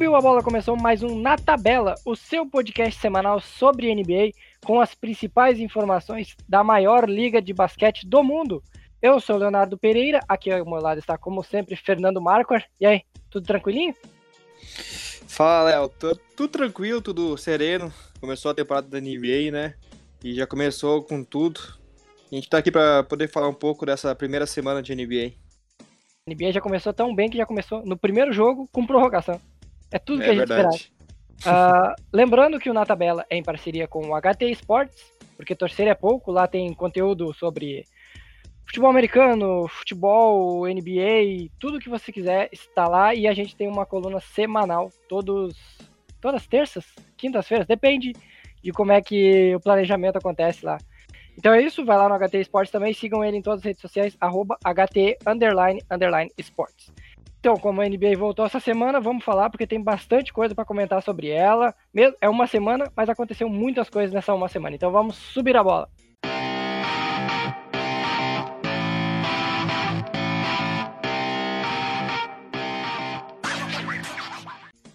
Subiu 0.00 0.16
a 0.16 0.20
bola 0.22 0.42
começou 0.42 0.78
mais 0.78 1.02
um 1.02 1.20
Na 1.20 1.36
Tabela, 1.36 1.94
o 2.06 2.16
seu 2.16 2.46
podcast 2.46 2.98
semanal 2.98 3.38
sobre 3.38 3.94
NBA 3.94 4.32
com 4.64 4.80
as 4.80 4.94
principais 4.94 5.60
informações 5.60 6.34
da 6.48 6.64
maior 6.64 7.06
liga 7.06 7.42
de 7.42 7.52
basquete 7.52 8.06
do 8.06 8.24
mundo. 8.24 8.62
Eu 9.02 9.20
sou 9.20 9.36
Leonardo 9.36 9.76
Pereira, 9.76 10.20
aqui 10.26 10.50
ao 10.50 10.64
meu 10.64 10.80
lado 10.80 11.00
está, 11.00 11.18
como 11.18 11.42
sempre, 11.42 11.76
Fernando 11.76 12.18
Marquardt. 12.18 12.66
E 12.80 12.86
aí, 12.86 13.02
tudo 13.28 13.46
tranquilinho? 13.46 13.94
Fala, 15.28 15.68
Léo. 15.68 15.90
Tudo 16.34 16.48
tranquilo, 16.48 17.02
tudo 17.02 17.36
sereno. 17.36 17.92
Começou 18.18 18.52
a 18.52 18.54
temporada 18.54 18.88
da 18.88 18.98
NBA, 18.98 19.50
né? 19.52 19.74
E 20.24 20.32
já 20.32 20.46
começou 20.46 21.02
com 21.02 21.22
tudo. 21.22 21.60
A 22.32 22.34
gente 22.34 22.48
tá 22.48 22.56
aqui 22.56 22.70
para 22.70 23.02
poder 23.02 23.28
falar 23.28 23.48
um 23.48 23.54
pouco 23.54 23.84
dessa 23.84 24.14
primeira 24.14 24.46
semana 24.46 24.82
de 24.82 24.94
NBA. 24.94 25.34
A 26.26 26.32
NBA 26.32 26.52
já 26.52 26.60
começou 26.62 26.90
tão 26.94 27.14
bem 27.14 27.28
que 27.28 27.36
já 27.36 27.44
começou 27.44 27.84
no 27.84 27.98
primeiro 27.98 28.32
jogo 28.32 28.66
com 28.72 28.86
prorrogação. 28.86 29.38
É 29.90 29.98
tudo 29.98 30.22
é 30.22 30.24
que 30.24 30.30
a 30.30 30.34
gente 30.34 30.48
verdade. 30.48 30.76
esperava. 31.38 31.92
Uh, 31.92 32.02
lembrando 32.12 32.58
que 32.58 32.68
o 32.68 32.74
Na 32.74 32.84
Tabela 32.84 33.24
é 33.30 33.36
em 33.36 33.42
parceria 33.42 33.88
com 33.88 34.08
o 34.08 34.20
HT 34.20 34.50
Sports, 34.52 35.12
porque 35.36 35.54
torcer 35.54 35.88
é 35.88 35.94
pouco, 35.94 36.30
lá 36.30 36.46
tem 36.46 36.72
conteúdo 36.74 37.32
sobre 37.32 37.84
futebol 38.66 38.90
americano, 38.90 39.66
futebol, 39.66 40.66
NBA, 40.68 41.50
tudo 41.58 41.80
que 41.80 41.88
você 41.88 42.12
quiser 42.12 42.48
está 42.52 42.86
lá 42.86 43.14
e 43.14 43.26
a 43.26 43.32
gente 43.32 43.56
tem 43.56 43.66
uma 43.66 43.86
coluna 43.86 44.20
semanal, 44.20 44.92
todos, 45.08 45.56
todas 46.20 46.46
terças, 46.46 46.84
quintas-feiras, 47.16 47.66
depende 47.66 48.12
de 48.62 48.70
como 48.70 48.92
é 48.92 49.00
que 49.00 49.54
o 49.56 49.60
planejamento 49.60 50.18
acontece 50.18 50.64
lá. 50.64 50.78
Então 51.36 51.54
é 51.54 51.62
isso, 51.62 51.84
vai 51.84 51.96
lá 51.96 52.08
no 52.08 52.18
HT 52.18 52.38
Esportes 52.38 52.70
também, 52.70 52.92
sigam 52.92 53.24
ele 53.24 53.38
em 53.38 53.42
todas 53.42 53.60
as 53.60 53.64
redes 53.64 53.80
sociais, 53.80 54.16
arroba 54.20 54.58
HT 54.62 55.18
underline, 55.26 55.80
underline 55.90 56.30
esportes. 56.36 56.92
Então, 57.40 57.56
como 57.56 57.80
a 57.80 57.88
NBA 57.88 58.18
voltou 58.18 58.44
essa 58.44 58.60
semana, 58.60 59.00
vamos 59.00 59.24
falar 59.24 59.48
porque 59.48 59.66
tem 59.66 59.82
bastante 59.82 60.30
coisa 60.30 60.54
para 60.54 60.62
comentar 60.62 61.02
sobre 61.02 61.28
ela. 61.28 61.74
É 62.20 62.28
uma 62.28 62.46
semana, 62.46 62.92
mas 62.94 63.08
aconteceu 63.08 63.48
muitas 63.48 63.88
coisas 63.88 64.12
nessa 64.12 64.34
uma 64.34 64.46
semana. 64.46 64.76
Então 64.76 64.92
vamos 64.92 65.16
subir 65.16 65.56
a 65.56 65.64
bola. 65.64 65.88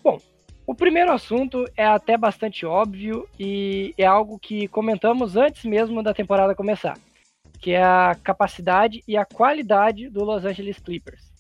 Bom, 0.04 0.20
o 0.68 0.76
primeiro 0.76 1.12
assunto 1.12 1.66
é 1.76 1.88
até 1.88 2.16
bastante 2.16 2.64
óbvio 2.64 3.28
e 3.40 3.92
é 3.98 4.06
algo 4.06 4.38
que 4.38 4.68
comentamos 4.68 5.36
antes 5.36 5.66
mesmo 5.66 6.04
da 6.04 6.14
temporada 6.14 6.54
começar, 6.54 6.96
que 7.60 7.72
é 7.72 7.82
a 7.82 8.16
capacidade 8.24 9.04
e 9.08 9.18
a 9.18 9.26
qualidade 9.26 10.12
do 10.12 10.24
Los 10.24 10.46
Angeles 10.46 10.78
Clippers. 10.78 11.35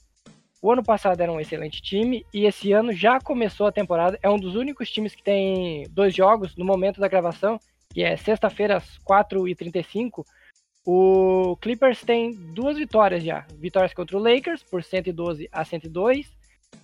O 0.66 0.72
ano 0.72 0.82
passado 0.82 1.22
era 1.22 1.32
um 1.32 1.40
excelente 1.40 1.80
time 1.80 2.26
e 2.34 2.46
esse 2.46 2.72
ano 2.72 2.92
já 2.92 3.20
começou 3.20 3.68
a 3.68 3.72
temporada. 3.72 4.18
É 4.24 4.28
um 4.28 4.40
dos 4.40 4.56
únicos 4.56 4.90
times 4.90 5.14
que 5.14 5.22
tem 5.22 5.84
dois 5.92 6.12
jogos 6.12 6.56
no 6.56 6.66
momento 6.66 7.00
da 7.00 7.08
gravação, 7.08 7.60
que 7.94 8.02
é 8.02 8.18
sexta-feira 8.18 8.78
às 8.78 8.98
4h35. 9.08 10.26
O 10.84 11.56
Clippers 11.62 12.02
tem 12.02 12.32
duas 12.32 12.78
vitórias 12.78 13.24
já. 13.24 13.46
Vitórias 13.60 13.94
contra 13.94 14.18
o 14.18 14.20
Lakers 14.20 14.64
por 14.64 14.84
112 14.84 15.48
a 15.52 15.64
102 15.64 16.36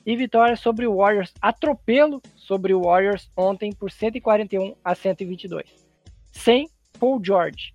e 0.06 0.16
vitória 0.16 0.56
sobre 0.56 0.86
o 0.86 0.98
Warriors, 0.98 1.34
atropelo 1.42 2.22
sobre 2.36 2.76
o 2.76 2.84
Warriors 2.84 3.32
ontem 3.36 3.74
por 3.74 3.90
141 3.90 4.76
a 4.86 4.94
122. 4.94 5.66
Sem 6.32 6.70
Paul 7.00 7.20
George. 7.20 7.74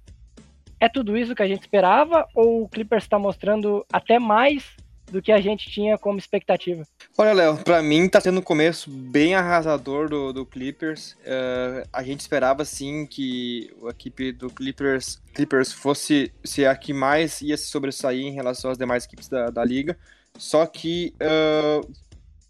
É 0.78 0.88
tudo 0.88 1.16
isso 1.16 1.34
que 1.34 1.42
a 1.42 1.48
gente 1.48 1.62
esperava 1.62 2.28
ou 2.32 2.62
o 2.62 2.68
Clippers 2.68 3.02
está 3.02 3.18
mostrando 3.18 3.84
até 3.92 4.20
mais 4.20 4.76
do 5.10 5.22
que 5.22 5.32
a 5.32 5.40
gente 5.40 5.70
tinha 5.70 5.96
como 5.96 6.18
expectativa? 6.18 6.86
Olha, 7.16 7.32
Léo, 7.32 7.56
para 7.58 7.82
mim 7.82 8.08
tá 8.08 8.20
sendo 8.20 8.40
um 8.40 8.42
começo 8.42 8.90
bem 8.90 9.34
arrasador 9.34 10.08
do, 10.08 10.32
do 10.32 10.44
Clippers. 10.44 11.12
Uh, 11.12 11.88
a 11.92 12.02
gente 12.02 12.20
esperava 12.20 12.64
sim 12.64 13.06
que 13.06 13.70
a 13.84 13.90
equipe 13.90 14.32
do 14.32 14.50
Clippers, 14.50 15.20
Clippers 15.34 15.72
fosse 15.72 16.32
ser 16.44 16.66
a 16.66 16.76
que 16.76 16.92
mais 16.92 17.40
ia 17.40 17.56
se 17.56 17.66
sobressair 17.66 18.26
em 18.26 18.32
relação 18.32 18.70
às 18.70 18.78
demais 18.78 19.04
equipes 19.04 19.28
da, 19.28 19.50
da 19.50 19.64
liga. 19.64 19.96
Só 20.38 20.66
que 20.66 21.14
uh, 21.22 21.88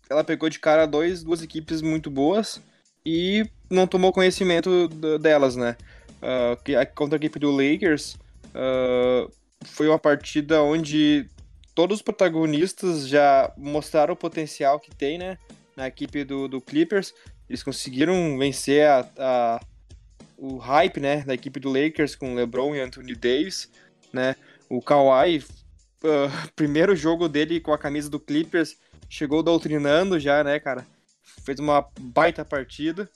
ela 0.09 0.25
pegou 0.25 0.49
de 0.49 0.59
cara 0.59 0.87
dois, 0.87 1.23
duas 1.23 1.43
equipes 1.43 1.83
muito 1.83 2.11
boas 2.11 2.61
e 3.05 3.49
não 3.71 3.87
tomou 3.87 4.13
conhecimento 4.13 4.89
delas, 5.21 5.57
né? 5.57 5.77
Uh, 6.17 6.95
contra 6.95 7.17
a 7.17 7.19
equipe 7.19 7.39
do 7.39 7.51
Lakers, 7.51 8.17
uh, 8.55 9.31
foi 9.65 9.89
uma 9.89 9.99
partida 9.99 10.63
onde 10.63 11.29
todos 11.77 11.99
os 11.99 12.03
protagonistas 12.03 13.07
já 13.07 13.53
mostraram 13.55 14.15
o 14.15 14.17
potencial 14.17 14.81
que 14.81 14.91
tem, 14.91 15.19
né? 15.19 15.39
Na 15.77 15.87
equipe 15.87 16.25
do, 16.25 16.49
do 16.49 16.59
Clippers. 16.59 17.13
Eles 17.49 17.63
conseguiram 17.63 18.39
vencer 18.39 18.89
a, 18.89 19.07
a, 19.19 19.61
o 20.39 20.57
hype, 20.57 20.99
né? 20.99 21.23
Da 21.23 21.35
equipe 21.35 21.61
do 21.61 21.71
Lakers 21.71 22.17
com 22.17 22.35
LeBron 22.35 22.75
e 22.75 22.81
Anthony 22.81 23.15
Davis, 23.15 23.71
né? 24.11 24.35
O 24.71 24.81
Kawhi, 24.81 25.41
uh, 25.41 26.49
primeiro 26.57 26.97
jogo 26.97 27.29
dele 27.29 27.61
com 27.61 27.75
a 27.75 27.79
camisa 27.79 28.09
do 28.09 28.19
Clippers, 28.19 28.79
chegou 29.07 29.43
doutrinando 29.43 30.19
já, 30.19 30.43
né, 30.43 30.59
cara? 30.59 30.87
Fez 31.45 31.59
uma 31.61 31.87
baita 32.01 32.43
partida. 32.43 33.09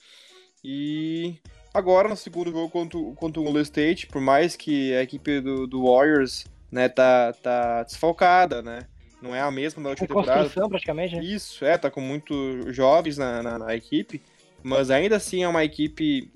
E 0.62 1.38
agora 1.72 2.10
no 2.10 2.16
segundo 2.16 2.52
jogo 2.52 2.68
contra, 2.68 3.00
contra 3.16 3.40
o 3.40 3.44
Golden 3.44 3.62
State, 3.62 4.06
por 4.08 4.20
mais 4.20 4.54
que 4.54 4.94
a 4.94 5.02
equipe 5.02 5.40
do, 5.40 5.66
do 5.66 5.84
Warriors 5.84 6.44
né, 6.70 6.88
tá, 6.88 7.32
tá 7.42 7.82
desfalcada, 7.82 8.62
né? 8.62 8.86
Não 9.20 9.34
é 9.34 9.40
a 9.40 9.50
mesma 9.50 9.82
da 9.82 9.90
última 9.90 10.08
com 10.08 10.22
temporada. 10.22 10.68
praticamente, 10.68 11.16
né? 11.16 11.22
Isso, 11.22 11.64
é, 11.64 11.76
tá 11.76 11.90
com 11.90 12.00
muitos 12.00 12.74
jovens 12.74 13.18
na, 13.18 13.42
na, 13.42 13.58
na, 13.58 13.74
equipe, 13.74 14.22
mas 14.62 14.90
ainda 14.90 15.16
assim 15.16 15.42
é 15.42 15.48
uma 15.48 15.62
equipe 15.62 16.30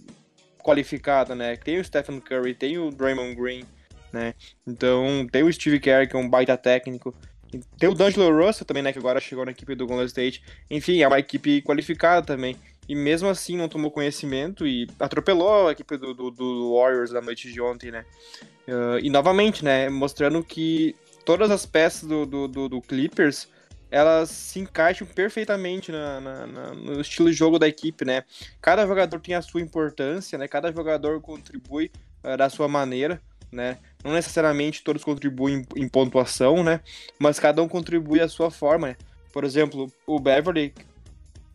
qualificada, 0.58 1.34
né? 1.34 1.56
Tem 1.56 1.78
o 1.78 1.84
Stephen 1.84 2.20
Curry, 2.20 2.54
tem 2.54 2.78
o 2.78 2.90
Draymond 2.90 3.34
Green, 3.34 3.64
né? 4.12 4.34
Então, 4.66 5.26
tem 5.30 5.42
o 5.42 5.52
Steve 5.52 5.80
Kerr, 5.80 6.08
que 6.08 6.16
é 6.16 6.18
um 6.18 6.28
baita 6.28 6.56
técnico. 6.58 7.14
Tem 7.78 7.88
o 7.88 7.94
D'Angelo 7.94 8.44
Russell 8.44 8.66
também, 8.66 8.82
né? 8.82 8.92
Que 8.92 8.98
agora 8.98 9.20
chegou 9.20 9.44
na 9.44 9.52
equipe 9.52 9.74
do 9.74 9.86
Golden 9.86 10.06
State. 10.06 10.42
Enfim, 10.70 11.02
é 11.02 11.08
uma 11.08 11.18
equipe 11.18 11.62
qualificada 11.62 12.26
também. 12.26 12.56
E 12.88 12.94
mesmo 12.94 13.28
assim 13.28 13.56
não 13.56 13.68
tomou 13.68 13.90
conhecimento 13.90 14.66
e 14.66 14.86
atropelou 14.98 15.68
a 15.68 15.72
equipe 15.72 15.96
do, 15.96 16.12
do, 16.12 16.30
do 16.30 16.74
Warriors 16.74 17.10
na 17.10 17.20
noite 17.20 17.50
de 17.52 17.60
ontem, 17.60 17.90
né? 17.90 18.04
Uh, 18.68 18.98
e 19.02 19.08
novamente, 19.08 19.64
né? 19.64 19.88
Mostrando 19.88 20.42
que 20.44 20.94
todas 21.24 21.50
as 21.50 21.64
peças 21.64 22.08
do, 22.08 22.26
do, 22.26 22.48
do, 22.48 22.68
do 22.68 22.82
Clippers 22.82 23.48
elas 23.90 24.28
se 24.30 24.58
encaixam 24.58 25.06
perfeitamente 25.06 25.92
na, 25.92 26.20
na, 26.20 26.46
na, 26.48 26.74
no 26.74 27.00
estilo 27.00 27.30
de 27.30 27.36
jogo 27.36 27.60
da 27.60 27.68
equipe, 27.68 28.04
né? 28.04 28.24
Cada 28.60 28.84
jogador 28.86 29.20
tem 29.20 29.36
a 29.36 29.42
sua 29.42 29.60
importância, 29.60 30.36
né? 30.36 30.48
Cada 30.48 30.72
jogador 30.72 31.20
contribui 31.20 31.92
uh, 32.24 32.36
da 32.36 32.50
sua 32.50 32.66
maneira, 32.66 33.22
né? 33.52 33.78
Não 34.02 34.12
necessariamente 34.12 34.82
todos 34.82 35.04
contribuem 35.04 35.64
em, 35.76 35.84
em 35.84 35.88
pontuação, 35.88 36.64
né? 36.64 36.80
Mas 37.20 37.38
cada 37.38 37.62
um 37.62 37.68
contribui 37.68 38.20
à 38.20 38.28
sua 38.28 38.50
forma, 38.50 38.88
né? 38.88 38.96
Por 39.32 39.44
exemplo, 39.44 39.92
o 40.06 40.18
Beverly, 40.18 40.74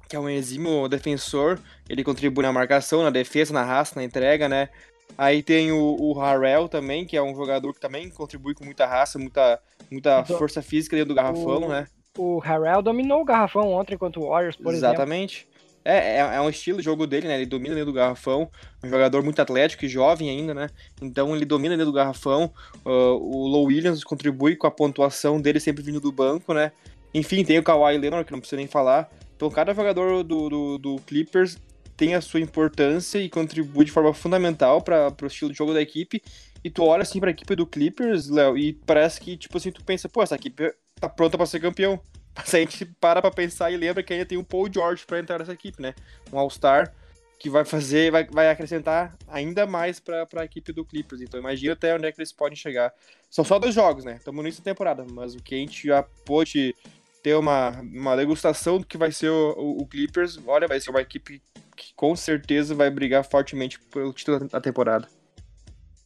que 0.09 0.15
é 0.15 0.19
um 0.19 0.27
exímio 0.27 0.87
defensor, 0.87 1.59
ele 1.87 2.03
contribui 2.03 2.43
na 2.43 2.51
marcação, 2.51 3.03
na 3.03 3.11
defesa, 3.11 3.53
na 3.53 3.63
raça, 3.63 3.93
na 3.95 4.03
entrega, 4.03 4.49
né? 4.49 4.69
Aí 5.15 5.43
tem 5.43 5.71
o, 5.71 5.95
o 5.99 6.13
Harrell 6.13 6.67
também, 6.67 7.05
que 7.05 7.15
é 7.15 7.21
um 7.21 7.35
jogador 7.35 7.73
que 7.73 7.79
também 7.79 8.09
contribui 8.09 8.55
com 8.55 8.65
muita 8.65 8.87
raça, 8.87 9.19
muita, 9.19 9.61
muita 9.91 10.25
força 10.25 10.61
física 10.61 10.95
dentro 10.95 11.09
do 11.09 11.15
garrafão, 11.15 11.63
o, 11.63 11.69
né? 11.69 11.87
O 12.17 12.39
Harrell 12.39 12.81
dominou 12.81 13.21
o 13.21 13.25
garrafão 13.25 13.71
ontem 13.71 13.97
contra 13.97 14.19
o 14.19 14.29
Warriors, 14.29 14.55
por 14.55 14.73
Exatamente. 14.73 15.35
exemplo. 15.35 15.49
Exatamente. 15.49 15.49
É, 15.85 16.17
é, 16.17 16.35
é, 16.35 16.41
um 16.41 16.49
estilo 16.49 16.79
de 16.79 16.83
jogo 16.83 17.07
dele, 17.07 17.27
né? 17.27 17.35
Ele 17.35 17.45
domina 17.45 17.73
dentro 17.73 17.91
do 17.91 17.95
garrafão, 17.95 18.49
um 18.83 18.89
jogador 18.89 19.23
muito 19.23 19.41
atlético 19.41 19.85
e 19.85 19.87
jovem 19.87 20.29
ainda, 20.29 20.53
né? 20.53 20.69
Então 21.01 21.35
ele 21.35 21.45
domina 21.45 21.75
dentro 21.75 21.91
do 21.91 21.95
garrafão. 21.95 22.51
Uh, 22.85 22.89
o 22.89 23.47
Low 23.47 23.65
Williams 23.65 24.03
contribui 24.03 24.55
com 24.55 24.67
a 24.67 24.71
pontuação 24.71 25.39
dele 25.39 25.59
sempre 25.59 25.83
vindo 25.83 25.99
do 25.99 26.11
banco, 26.11 26.53
né? 26.53 26.71
Enfim, 27.13 27.43
tem 27.43 27.57
o 27.57 27.63
Kawhi 27.63 27.97
Leonard, 27.97 28.25
que 28.25 28.31
não 28.31 28.39
precisa 28.39 28.57
nem 28.57 28.67
falar. 28.67 29.09
Então 29.39 29.49
cada 29.49 29.73
jogador 29.73 30.21
do, 30.21 30.49
do, 30.49 30.77
do 30.77 30.95
Clippers 31.07 31.57
tem 31.95 32.13
a 32.13 32.19
sua 32.19 32.41
importância 32.41 33.19
e 33.19 33.29
contribui 33.29 33.85
de 33.85 33.91
forma 33.91 34.13
fundamental 34.13 34.81
para 34.81 35.15
o 35.21 35.27
estilo 35.27 35.49
de 35.49 35.57
jogo 35.57 35.73
da 35.73 35.81
equipe. 35.81 36.21
E 36.61 36.69
tu 36.69 36.83
olha 36.83 37.03
assim 37.03 37.21
para 37.21 37.29
a 37.29 37.31
equipe 37.31 37.55
do 37.55 37.65
Clippers, 37.65 38.27
Léo, 38.27 38.57
e 38.57 38.73
parece 38.73 39.21
que, 39.21 39.37
tipo 39.37 39.57
assim, 39.57 39.71
tu 39.71 39.81
pensa, 39.81 40.09
pô, 40.09 40.21
essa 40.21 40.35
equipe 40.35 40.73
tá 40.99 41.07
pronta 41.07 41.37
para 41.37 41.45
ser 41.45 41.61
campeão. 41.61 42.01
Mas 42.35 42.53
a 42.53 42.59
gente 42.59 42.83
para 42.99 43.21
pra 43.21 43.31
pensar 43.31 43.71
e 43.71 43.77
lembra 43.77 44.03
que 44.03 44.11
ainda 44.11 44.25
tem 44.25 44.37
um 44.37 44.43
Paul 44.43 44.67
George 44.69 45.05
para 45.05 45.19
entrar 45.19 45.39
nessa 45.39 45.53
equipe, 45.53 45.81
né? 45.81 45.95
Um 46.33 46.37
All-Star 46.37 46.93
que 47.39 47.49
vai 47.49 47.63
fazer, 47.63 48.11
vai, 48.11 48.25
vai 48.25 48.49
acrescentar 48.49 49.17
ainda 49.25 49.65
mais 49.65 50.01
para 50.01 50.27
a 50.35 50.43
equipe 50.43 50.73
do 50.73 50.83
Clippers. 50.83 51.21
Então 51.21 51.39
imagina 51.39 51.71
até 51.71 51.95
onde 51.95 52.05
é 52.05 52.11
que 52.11 52.19
eles 52.19 52.33
podem 52.33 52.57
chegar. 52.57 52.93
São 53.29 53.45
só 53.45 53.57
dois 53.57 53.73
jogos, 53.73 54.03
né? 54.03 54.17
Estamos 54.17 54.41
no 54.41 54.47
início 54.47 54.61
da 54.61 54.69
temporada, 54.69 55.05
mas 55.09 55.33
o 55.33 55.41
que 55.41 55.55
a 55.55 55.57
gente 55.57 55.87
já 55.87 56.03
pôde 56.03 56.75
ter 57.21 57.35
uma, 57.35 57.71
uma 57.81 58.15
degustação 58.15 58.79
do 58.79 58.85
que 58.85 58.97
vai 58.97 59.11
ser 59.11 59.29
o, 59.29 59.53
o, 59.57 59.81
o 59.81 59.87
Clippers, 59.87 60.39
olha, 60.45 60.67
vai 60.67 60.79
ser 60.79 60.89
uma 60.89 61.01
equipe 61.01 61.41
que 61.75 61.93
com 61.95 62.15
certeza 62.15 62.75
vai 62.75 62.89
brigar 62.89 63.23
fortemente 63.23 63.79
pelo 63.79 64.13
título 64.13 64.47
da 64.47 64.59
temporada. 64.59 65.07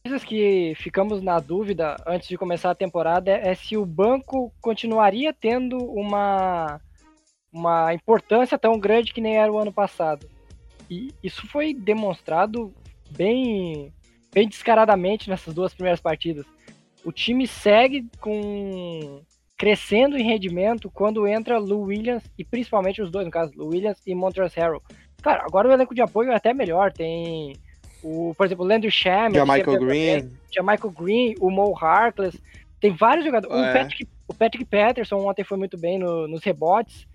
Coisas 0.04 0.22
que 0.22 0.74
ficamos 0.76 1.22
na 1.22 1.40
dúvida 1.40 1.96
antes 2.06 2.28
de 2.28 2.36
começar 2.36 2.70
a 2.70 2.74
temporada 2.74 3.30
é 3.30 3.54
se 3.54 3.76
o 3.76 3.86
banco 3.86 4.52
continuaria 4.60 5.32
tendo 5.32 5.78
uma 5.78 6.80
uma 7.54 7.94
importância 7.94 8.58
tão 8.58 8.78
grande 8.80 9.14
que 9.14 9.20
nem 9.20 9.36
era 9.36 9.50
o 9.50 9.58
ano 9.58 9.72
passado. 9.72 10.28
E 10.90 11.14
isso 11.22 11.46
foi 11.46 11.72
demonstrado 11.72 12.74
bem, 13.10 13.92
bem 14.32 14.48
descaradamente 14.48 15.30
nessas 15.30 15.54
duas 15.54 15.72
primeiras 15.72 16.00
partidas. 16.00 16.44
O 17.04 17.12
time 17.12 17.46
segue 17.46 18.08
com 18.20 19.22
crescendo 19.64 20.18
em 20.18 20.22
rendimento 20.22 20.90
quando 20.90 21.26
entra 21.26 21.56
Lou 21.56 21.84
Williams 21.84 22.22
e 22.36 22.44
principalmente 22.44 23.00
os 23.00 23.10
dois, 23.10 23.24
no 23.24 23.30
caso, 23.30 23.50
Lou 23.56 23.70
Williams 23.70 23.98
e 24.06 24.14
Montrezl 24.14 24.60
Harrell. 24.60 24.82
Claro, 25.22 25.42
agora 25.42 25.66
o 25.66 25.72
elenco 25.72 25.94
de 25.94 26.02
apoio 26.02 26.30
é 26.32 26.34
até 26.34 26.52
melhor, 26.52 26.92
tem 26.92 27.56
o, 28.02 28.34
por 28.36 28.44
exemplo, 28.44 28.62
o 28.62 28.68
Landry 28.68 28.90
Shamet, 28.90 29.40
Michael 29.40 29.80
Green, 29.80 30.30
Michael 30.60 30.90
Green, 30.90 31.34
o 31.40 31.50
Mo 31.50 31.74
Harkless, 31.82 32.38
tem 32.78 32.92
vários 32.92 33.24
jogadores. 33.24 33.56
É. 33.56 33.70
O, 33.70 33.72
Patrick, 33.72 34.08
o 34.28 34.34
Patrick 34.34 34.64
Patterson 34.66 35.16
ontem 35.26 35.44
foi 35.44 35.56
muito 35.56 35.78
bem 35.78 35.98
no, 35.98 36.28
nos 36.28 36.44
rebotes. 36.44 37.06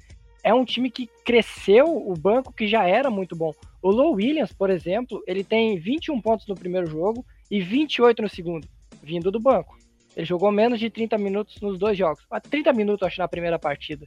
É 0.43 0.51
um 0.51 0.65
time 0.65 0.89
que 0.89 1.07
cresceu 1.23 1.85
o 1.85 2.15
banco 2.15 2.51
que 2.51 2.67
já 2.67 2.83
era 2.83 3.11
muito 3.11 3.35
bom. 3.35 3.53
O 3.79 3.91
Low 3.91 4.13
Williams, 4.13 4.51
por 4.51 4.71
exemplo, 4.71 5.21
ele 5.27 5.43
tem 5.43 5.77
21 5.77 6.19
pontos 6.19 6.47
no 6.47 6.55
primeiro 6.55 6.87
jogo 6.87 7.23
e 7.51 7.61
28 7.61 8.23
no 8.23 8.29
segundo, 8.29 8.67
vindo 9.03 9.29
do 9.29 9.39
banco. 9.39 9.77
Ele 10.15 10.25
jogou 10.25 10.51
menos 10.51 10.79
de 10.79 10.89
30 10.89 11.17
minutos 11.17 11.61
nos 11.61 11.77
dois 11.77 11.97
jogos. 11.97 12.25
30 12.49 12.73
minutos, 12.73 13.07
acho, 13.07 13.19
na 13.19 13.27
primeira 13.27 13.59
partida. 13.59 14.05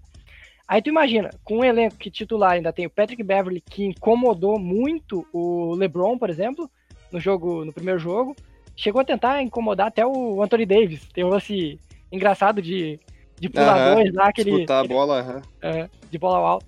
Aí 0.67 0.81
tu 0.81 0.89
imagina, 0.89 1.31
com 1.45 1.59
um 1.59 1.65
elenco 1.65 1.97
que 1.97 2.11
titular 2.11 2.53
ainda 2.53 2.73
tem 2.73 2.87
o 2.87 2.91
Patrick 2.91 3.23
Beverly, 3.23 3.61
que 3.61 3.85
incomodou 3.85 4.59
muito 4.59 5.27
o 5.33 5.75
LeBron, 5.75 6.17
por 6.17 6.31
exemplo, 6.31 6.71
no 7.11 7.21
jogo, 7.21 7.65
no 7.65 7.73
primeiro 7.73 7.99
jogo. 7.99 8.35
Chegou 8.75 9.01
a 9.01 9.05
tentar 9.05 9.43
incomodar 9.43 9.89
até 9.89 10.07
o 10.07 10.43
Anthony 10.43 10.65
Davis. 10.65 11.07
Tem 11.13 11.25
um 11.25 11.29
lance 11.29 11.79
engraçado 12.11 12.63
de, 12.63 12.99
de 13.39 13.49
puladores 13.49 14.13
-huh. 14.13 14.17
lá, 14.17 14.29
aquele. 14.29 14.51
Disputar 14.51 14.85
a 14.85 14.89
bola, 14.89 15.23
uh 15.23 15.67
-huh. 15.67 15.91
de 16.11 16.19
bola 16.19 16.39
alta. 16.39 16.67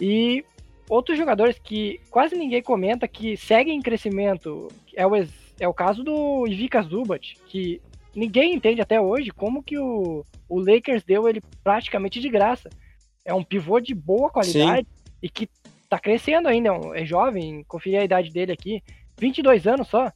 E 0.00 0.44
outros 0.88 1.18
jogadores 1.18 1.58
que 1.58 2.00
quase 2.10 2.34
ninguém 2.36 2.62
comenta 2.62 3.06
que 3.06 3.36
seguem 3.36 3.76
em 3.76 3.82
crescimento 3.82 4.68
é 4.94 5.06
o, 5.06 5.12
é 5.60 5.68
o 5.68 5.74
caso 5.74 6.02
do 6.02 6.46
Ivica 6.46 6.82
Zubat, 6.82 7.36
que 7.46 7.80
ninguém 8.14 8.54
entende 8.54 8.80
até 8.80 9.00
hoje 9.00 9.30
como 9.30 9.62
que 9.62 9.78
o, 9.78 10.24
o 10.48 10.60
Lakers 10.60 11.02
deu 11.04 11.28
ele 11.28 11.42
praticamente 11.62 12.20
de 12.20 12.28
graça. 12.28 12.68
É 13.24 13.32
um 13.32 13.44
pivô 13.44 13.80
de 13.80 13.94
boa 13.94 14.30
qualidade 14.30 14.86
Sim. 14.88 15.04
e 15.22 15.28
que 15.28 15.48
tá 15.88 15.98
crescendo 15.98 16.48
ainda, 16.48 16.70
é, 16.70 17.02
é 17.02 17.04
jovem, 17.04 17.64
conferi 17.64 17.96
a 17.96 18.04
idade 18.04 18.30
dele 18.30 18.52
aqui, 18.52 18.82
22 19.18 19.66
anos 19.66 19.88
só. 19.88 20.10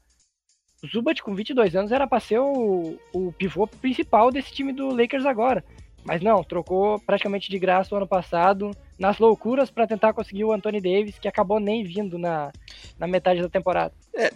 O 0.82 0.86
Zubat 0.86 1.22
com 1.22 1.34
22 1.34 1.74
anos 1.74 1.92
era 1.92 2.06
para 2.06 2.20
ser 2.20 2.38
o, 2.38 2.98
o 3.12 3.32
pivô 3.32 3.66
principal 3.66 4.30
desse 4.30 4.52
time 4.52 4.72
do 4.72 4.94
Lakers 4.94 5.24
agora. 5.24 5.64
Mas 6.04 6.22
não, 6.22 6.44
trocou 6.44 7.00
praticamente 7.00 7.50
de 7.50 7.58
graça 7.58 7.92
o 7.94 7.96
ano 7.96 8.06
passado, 8.06 8.70
nas 8.98 9.18
loucuras 9.18 9.70
para 9.70 9.86
tentar 9.86 10.12
conseguir 10.12 10.44
o 10.44 10.52
Anthony 10.52 10.80
Davis, 10.80 11.18
que 11.18 11.26
acabou 11.26 11.58
nem 11.58 11.82
vindo 11.82 12.16
na, 12.16 12.52
na 12.98 13.06
metade 13.06 13.42
da 13.42 13.48
temporada. 13.48 13.92
É, 14.14 14.30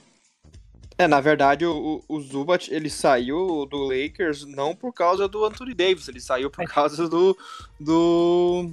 é, 1.01 1.09
na 1.09 1.19
verdade, 1.19 1.65
o, 1.65 2.05
o 2.07 2.21
Zubat, 2.21 2.73
ele 2.73 2.91
saiu 2.91 3.65
do 3.65 3.79
Lakers 3.79 4.45
não 4.45 4.77
por 4.77 4.93
causa 4.93 5.27
do 5.27 5.45
Anthony 5.47 5.73
Davis, 5.73 6.09
ele 6.09 6.21
saiu 6.21 6.51
por 6.51 6.63
causa 6.69 7.09
do... 7.09 7.35
do... 7.81 8.71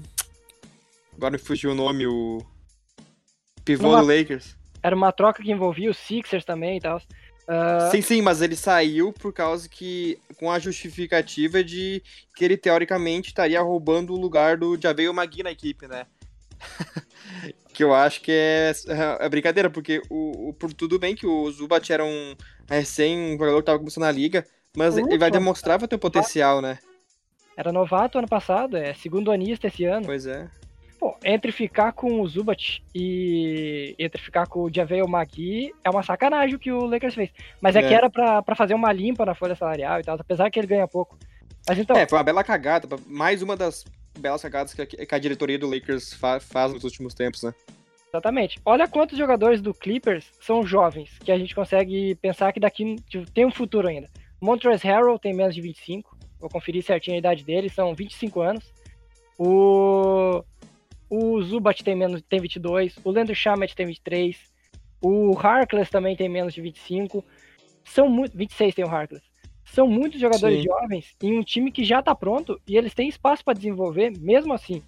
Agora 1.16 1.32
me 1.32 1.38
fugiu 1.38 1.72
o 1.72 1.76
nome, 1.76 2.06
o 2.06 2.46
pivô 3.64 3.90
Uma... 3.90 4.02
do 4.02 4.08
Lakers. 4.08 4.58
Era 4.84 4.94
uma 4.94 5.14
troca 5.14 5.42
que 5.42 5.52
envolvia 5.52 5.90
os 5.90 5.98
Sixers 5.98 6.44
também 6.44 6.78
e 6.78 6.82
tal. 6.82 6.98
Uh... 6.98 7.92
Sim, 7.92 8.02
sim, 8.02 8.22
mas 8.22 8.42
ele 8.42 8.58
saiu 8.58 9.14
por 9.14 9.32
causa 9.32 9.70
que. 9.70 10.20
com 10.38 10.52
a 10.52 10.60
justificativa 10.60 11.64
de 11.64 12.04
que 12.36 12.44
ele 12.44 12.58
teoricamente 12.58 13.30
estaria 13.30 13.62
roubando 13.62 14.14
o 14.14 14.20
lugar 14.20 14.58
do 14.58 14.78
Javel 14.80 15.14
Magui 15.14 15.44
na 15.44 15.52
equipe, 15.52 15.88
né? 15.88 16.06
que 17.74 17.84
eu 17.84 17.94
acho 17.94 18.22
que 18.22 18.32
é, 18.32 18.72
é, 18.88 19.26
é 19.26 19.30
brincadeira, 19.30 19.70
porque 19.70 20.02
o, 20.10 20.50
o, 20.50 20.54
por 20.54 20.74
tudo 20.74 20.98
bem 20.98 21.16
que 21.16 21.28
o 21.28 21.52
Zubat 21.52 21.92
era 21.92 22.04
um 22.04 22.36
recém 22.68 23.36
um 23.36 23.38
jogador 23.38 23.60
que 23.60 23.66
tava 23.66 23.78
começando 23.78 24.04
na 24.04 24.12
liga, 24.12 24.46
mas 24.76 24.98
ele 24.98 25.18
vai 25.18 25.30
demonstrar 25.30 25.78
vai 25.78 25.88
ter 25.88 25.96
um 25.96 26.00
potencial, 26.00 26.62
né? 26.62 26.80
Era 27.56 27.72
novato 27.72 28.18
ano 28.18 28.28
passado, 28.28 28.78
é 28.78 28.94
segundo 28.94 29.32
anista 29.32 29.68
esse 29.68 29.86
ano. 29.86 30.06
Pois 30.06 30.26
é. 30.26 30.48
Pô, 31.00 31.16
entre 31.24 31.52
ficar 31.52 31.92
com 31.92 32.22
o 32.22 32.28
Zubat 32.28 32.84
e 32.94 33.96
entre 34.00 34.20
ficar 34.22 34.48
com 34.48 34.64
o 34.64 34.74
Javel 34.74 35.08
Magui, 35.08 35.72
é 35.84 35.90
uma 35.90 36.02
sacanagem 36.02 36.56
o 36.56 36.60
que 36.60 36.72
o 36.72 36.86
Lakers 36.86 37.14
fez. 37.14 37.30
Mas 37.62 37.76
é, 37.76 37.80
é. 37.80 37.88
que 37.88 37.94
era 37.94 38.10
pra, 38.10 38.42
pra 38.42 38.56
fazer 38.56 38.74
uma 38.74 38.92
limpa 38.92 39.24
na 39.24 39.36
folha 39.36 39.56
salarial 39.56 40.00
e 40.00 40.04
tal, 40.04 40.18
apesar 40.20 40.50
que 40.50 40.60
ele 40.60 40.68
ganha 40.68 40.88
pouco. 40.88 41.18
Mas 41.68 41.78
então... 41.78 41.96
É, 41.96 42.08
foi 42.08 42.18
uma 42.18 42.24
bela 42.24 42.44
cagada, 42.44 42.88
mais 43.06 43.44
uma 43.44 43.56
das 43.56 43.86
belas 44.18 44.44
a, 44.44 44.86
que 44.86 45.16
a 45.16 45.20
diretoria 45.20 45.58
do 45.58 45.70
Lakers 45.70 46.14
fa 46.14 46.40
faz 46.40 46.74
nos 46.74 46.84
últimos 46.84 47.14
tempos, 47.14 47.44
né? 47.44 47.54
Exatamente. 48.10 48.60
Olha 48.66 48.88
quantos 48.88 49.18
jogadores 49.18 49.62
do 49.62 49.74
Clippers 49.74 50.32
são 50.40 50.66
jovens, 50.66 51.18
que 51.20 51.32
a 51.32 51.38
gente 51.38 51.54
consegue 51.54 52.16
pensar 52.16 52.52
que 52.54 52.60
daqui 52.60 52.96
tipo, 53.08 53.30
tem 53.32 53.46
um 53.46 53.52
futuro 53.52 53.88
ainda. 53.88 54.10
Montrezl 54.40 54.88
Harrell 54.88 55.20
tem 55.20 55.34
menos 55.34 55.54
de 55.54 55.62
25, 55.62 56.18
vou 56.40 56.50
conferir 56.50 56.84
certinho 56.84 57.16
a 57.16 57.20
idade 57.20 57.44
dele, 57.44 57.70
são 57.70 57.94
25 57.94 58.42
anos. 58.42 58.74
O 59.38 60.44
o 61.10 61.42
Zubat 61.42 61.84
tem 61.84 61.96
menos 61.96 62.22
tem 62.22 62.40
22, 62.40 62.96
o 63.04 63.12
Leandro 63.12 63.36
Shamet 63.36 63.76
tem 63.76 63.86
23, 63.86 64.38
o 65.02 65.38
Harkless 65.38 65.90
também 65.90 66.16
tem 66.16 66.28
menos 66.28 66.54
de 66.54 66.62
25. 66.62 67.24
São 67.86 68.10
muito 68.10 68.38
26 68.38 68.76
tem 68.76 68.86
o 68.86 68.90
Harkless. 68.90 69.24
São 69.74 69.88
muitos 69.88 70.20
jogadores 70.20 70.60
Sim. 70.60 70.68
jovens 70.68 71.16
em 71.22 71.38
um 71.38 71.44
time 71.44 71.72
que 71.72 71.84
já 71.84 72.00
está 72.00 72.16
pronto 72.16 72.60
e 72.68 72.78
eles 72.78 72.94
têm 72.94 73.10
espaço 73.10 73.44
para 73.44 73.54
desenvolver, 73.54 74.12
mesmo 74.18 74.54
assim. 74.54 74.82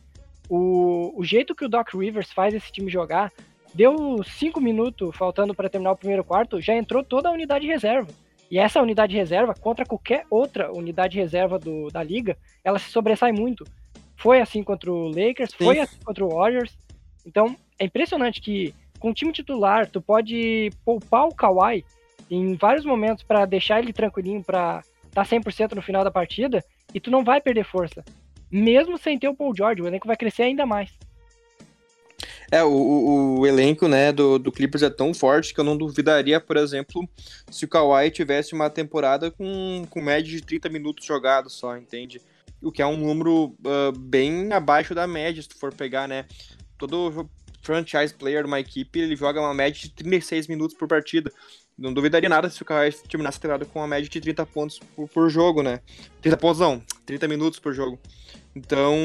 O, 0.50 1.14
o 1.16 1.24
jeito 1.24 1.54
que 1.54 1.66
o 1.66 1.70
Doc 1.70 1.94
Rivers 1.94 2.32
faz 2.32 2.54
esse 2.54 2.72
time 2.72 2.90
jogar, 2.90 3.32
deu 3.74 4.24
5 4.24 4.60
minutos 4.60 5.16
faltando 5.16 5.54
para 5.54 5.70
terminar 5.70 5.92
o 5.92 5.98
primeiro 5.98 6.24
quarto, 6.24 6.60
já 6.60 6.76
entrou 6.76 7.04
toda 7.04 7.30
a 7.30 7.32
unidade 7.32 7.68
reserva. 7.68 8.12
E 8.50 8.58
essa 8.58 8.82
unidade 8.82 9.16
reserva, 9.16 9.54
contra 9.54 9.86
qualquer 9.86 10.26
outra 10.30 10.72
unidade 10.72 11.18
reserva 11.18 11.60
do, 11.60 11.90
da 11.90 12.02
liga, 12.02 12.36
ela 12.64 12.80
se 12.80 12.90
sobressai 12.90 13.32
muito. 13.32 13.64
Foi 14.16 14.42
assim 14.42 14.64
contra 14.64 14.92
o 14.92 15.08
Lakers, 15.08 15.52
Sim. 15.52 15.66
foi 15.66 15.80
assim 15.80 15.98
contra 16.04 16.26
o 16.26 16.30
Warriors. 16.30 16.76
Então, 17.26 17.56
é 17.78 17.86
impressionante 17.86 18.42
que 18.42 18.74
com 19.00 19.12
o 19.12 19.14
time 19.14 19.32
titular, 19.32 19.90
tu 19.90 20.02
pode 20.02 20.72
poupar 20.84 21.26
o 21.26 21.34
Kawhi 21.34 21.86
em 22.30 22.56
vários 22.56 22.86
momentos 22.86 23.24
para 23.24 23.46
deixar 23.46 23.80
ele 23.80 23.94
tranquilinho 23.94 24.44
para 24.44 24.82
estar 25.08 25.26
tá 25.26 25.30
100% 25.30 25.74
no 25.74 25.82
final 25.82 26.04
da 26.04 26.12
partida 26.12 26.64
e 26.94 27.00
tu 27.00 27.10
não 27.10 27.24
vai 27.24 27.42
perder 27.42 27.66
força. 27.66 28.04
Mesmo 28.52 28.98
sem 28.98 29.18
ter 29.18 29.28
o 29.28 29.36
Paul 29.36 29.56
George, 29.56 29.82
o 29.82 29.88
elenco 29.88 30.08
vai 30.08 30.18
crescer 30.18 30.44
ainda 30.44 30.66
mais. 30.66 30.92
É, 32.52 32.64
o, 32.64 33.38
o, 33.40 33.46
elenco 33.46 33.88
né, 33.88 34.12
do, 34.12 34.40
do 34.40 34.52
Clippers 34.52 34.82
é 34.82 34.90
tão 34.90 35.14
forte 35.14 35.54
que 35.54 35.60
eu 35.60 35.64
não 35.64 35.78
duvidaria, 35.78 36.40
por 36.40 36.58
exemplo, 36.58 37.08
se 37.52 37.66
o 37.66 37.68
Kawhi 37.68 38.10
tivesse 38.10 38.54
uma 38.54 38.72
temporada 38.72 39.30
com, 39.30 39.86
com 39.88 40.02
média 40.02 40.32
de 40.32 40.42
30 40.42 40.68
minutos 40.68 41.06
jogados 41.06 41.54
só, 41.54 41.78
entende? 41.78 42.20
o 42.62 42.72
que 42.72 42.82
é 42.82 42.86
um 42.86 42.98
número 42.98 43.56
uh, 43.66 43.98
bem 43.98 44.52
abaixo 44.52 44.94
da 44.94 45.08
média, 45.08 45.42
se 45.42 45.50
tu 45.50 45.58
for 45.58 45.74
pegar, 45.74 46.08
né? 46.08 46.26
Todo 46.78 47.30
franchise 47.62 48.14
player 48.14 48.44
de 48.44 48.48
uma 48.48 48.60
equipe, 48.60 49.00
ele 49.00 49.16
joga 49.16 49.40
uma 49.40 49.54
média 49.54 49.82
de 49.82 49.90
36 49.90 50.48
minutos 50.48 50.76
por 50.76 50.88
partida. 50.88 51.32
Não 51.80 51.94
duvidaria 51.94 52.28
nada 52.28 52.50
se 52.50 52.62
o 52.62 52.66
Kawhi 52.66 52.92
terminasse 53.08 53.38
a 53.38 53.42
temporada 53.42 53.66
com 53.66 53.80
uma 53.80 53.88
média 53.88 54.10
de 54.10 54.20
30 54.20 54.46
pontos 54.46 54.80
por, 54.96 55.08
por, 55.08 55.30
jogo, 55.30 55.64
né? 55.64 55.80
30 56.22 56.38
pontos 56.38 56.60
não, 56.60 56.82
30 57.06 57.28
minutos 57.28 57.60
por 57.60 57.74
jogo. 57.74 57.98
Então, 58.56 58.96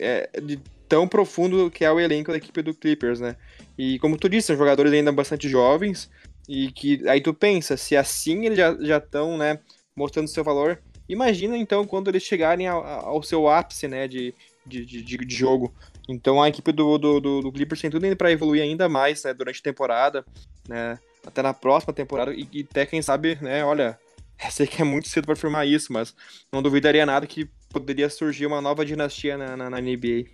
é 0.00 0.28
de 0.40 0.60
tão 0.88 1.06
profundo 1.06 1.70
que 1.70 1.84
é 1.84 1.90
o 1.92 2.00
elenco 2.00 2.30
da 2.30 2.36
equipe 2.36 2.60
do 2.62 2.74
Clippers, 2.74 3.20
né? 3.20 3.36
E 3.78 3.98
como 4.00 4.18
tu 4.18 4.28
disse, 4.28 4.48
são 4.48 4.56
jogadores 4.56 4.92
ainda 4.92 5.12
bastante 5.12 5.48
jovens, 5.48 6.10
e 6.48 6.70
que 6.72 7.08
aí 7.08 7.20
tu 7.20 7.32
pensa, 7.32 7.76
se 7.76 7.96
assim 7.96 8.46
eles 8.46 8.58
já 8.58 8.98
estão, 8.98 9.38
né, 9.38 9.60
mostrando 9.96 10.28
seu 10.28 10.44
valor, 10.44 10.80
Imagina 11.08 11.56
então 11.56 11.86
quando 11.86 12.08
eles 12.08 12.22
chegarem 12.22 12.66
ao, 12.66 12.84
ao 12.84 13.22
seu 13.22 13.48
ápice 13.48 13.86
né, 13.86 14.08
de, 14.08 14.34
de, 14.66 14.84
de, 14.84 15.02
de, 15.02 15.34
jogo. 15.34 15.72
Então 16.08 16.42
a 16.42 16.48
equipe 16.48 16.72
do, 16.72 16.96
do, 16.96 17.20
do, 17.20 17.40
do 17.42 17.52
Clippers 17.52 17.80
tem 17.80 17.90
tudo 17.90 18.16
para 18.16 18.32
evoluir 18.32 18.62
ainda 18.62 18.88
mais 18.88 19.22
né, 19.24 19.34
durante 19.34 19.60
a 19.60 19.62
temporada, 19.62 20.24
né, 20.68 20.98
até 21.26 21.42
na 21.42 21.54
próxima 21.54 21.92
temporada, 21.92 22.32
e, 22.32 22.48
e 22.52 22.66
até 22.68 22.86
quem 22.86 23.00
sabe, 23.02 23.38
né, 23.40 23.64
olha, 23.64 23.98
sei 24.50 24.66
que 24.66 24.82
é 24.82 24.84
muito 24.84 25.08
cedo 25.08 25.24
para 25.24 25.34
afirmar 25.34 25.66
isso, 25.66 25.92
mas 25.92 26.14
não 26.52 26.62
duvidaria 26.62 27.06
nada 27.06 27.26
que 27.26 27.48
poderia 27.70 28.08
surgir 28.08 28.46
uma 28.46 28.60
nova 28.60 28.84
dinastia 28.84 29.36
na, 29.36 29.56
na, 29.56 29.70
na 29.70 29.80
NBA. 29.80 30.26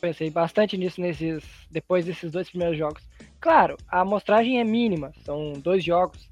Pensei 0.00 0.30
bastante 0.30 0.76
nisso 0.76 1.00
nesses, 1.00 1.42
depois 1.70 2.04
desses 2.04 2.30
dois 2.30 2.48
primeiros 2.48 2.76
jogos. 2.76 3.02
Claro, 3.40 3.76
a 3.88 4.00
amostragem 4.00 4.60
é 4.60 4.64
mínima, 4.64 5.12
são 5.24 5.54
dois 5.54 5.82
jogos, 5.82 6.28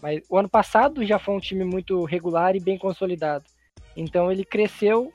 mas 0.00 0.22
o 0.28 0.38
ano 0.38 0.48
passado 0.48 1.04
já 1.04 1.18
foi 1.18 1.34
um 1.34 1.40
time 1.40 1.64
muito 1.64 2.04
regular 2.04 2.54
e 2.54 2.60
bem 2.60 2.78
consolidado. 2.78 3.44
Então 3.96 4.30
ele 4.30 4.44
cresceu 4.44 5.12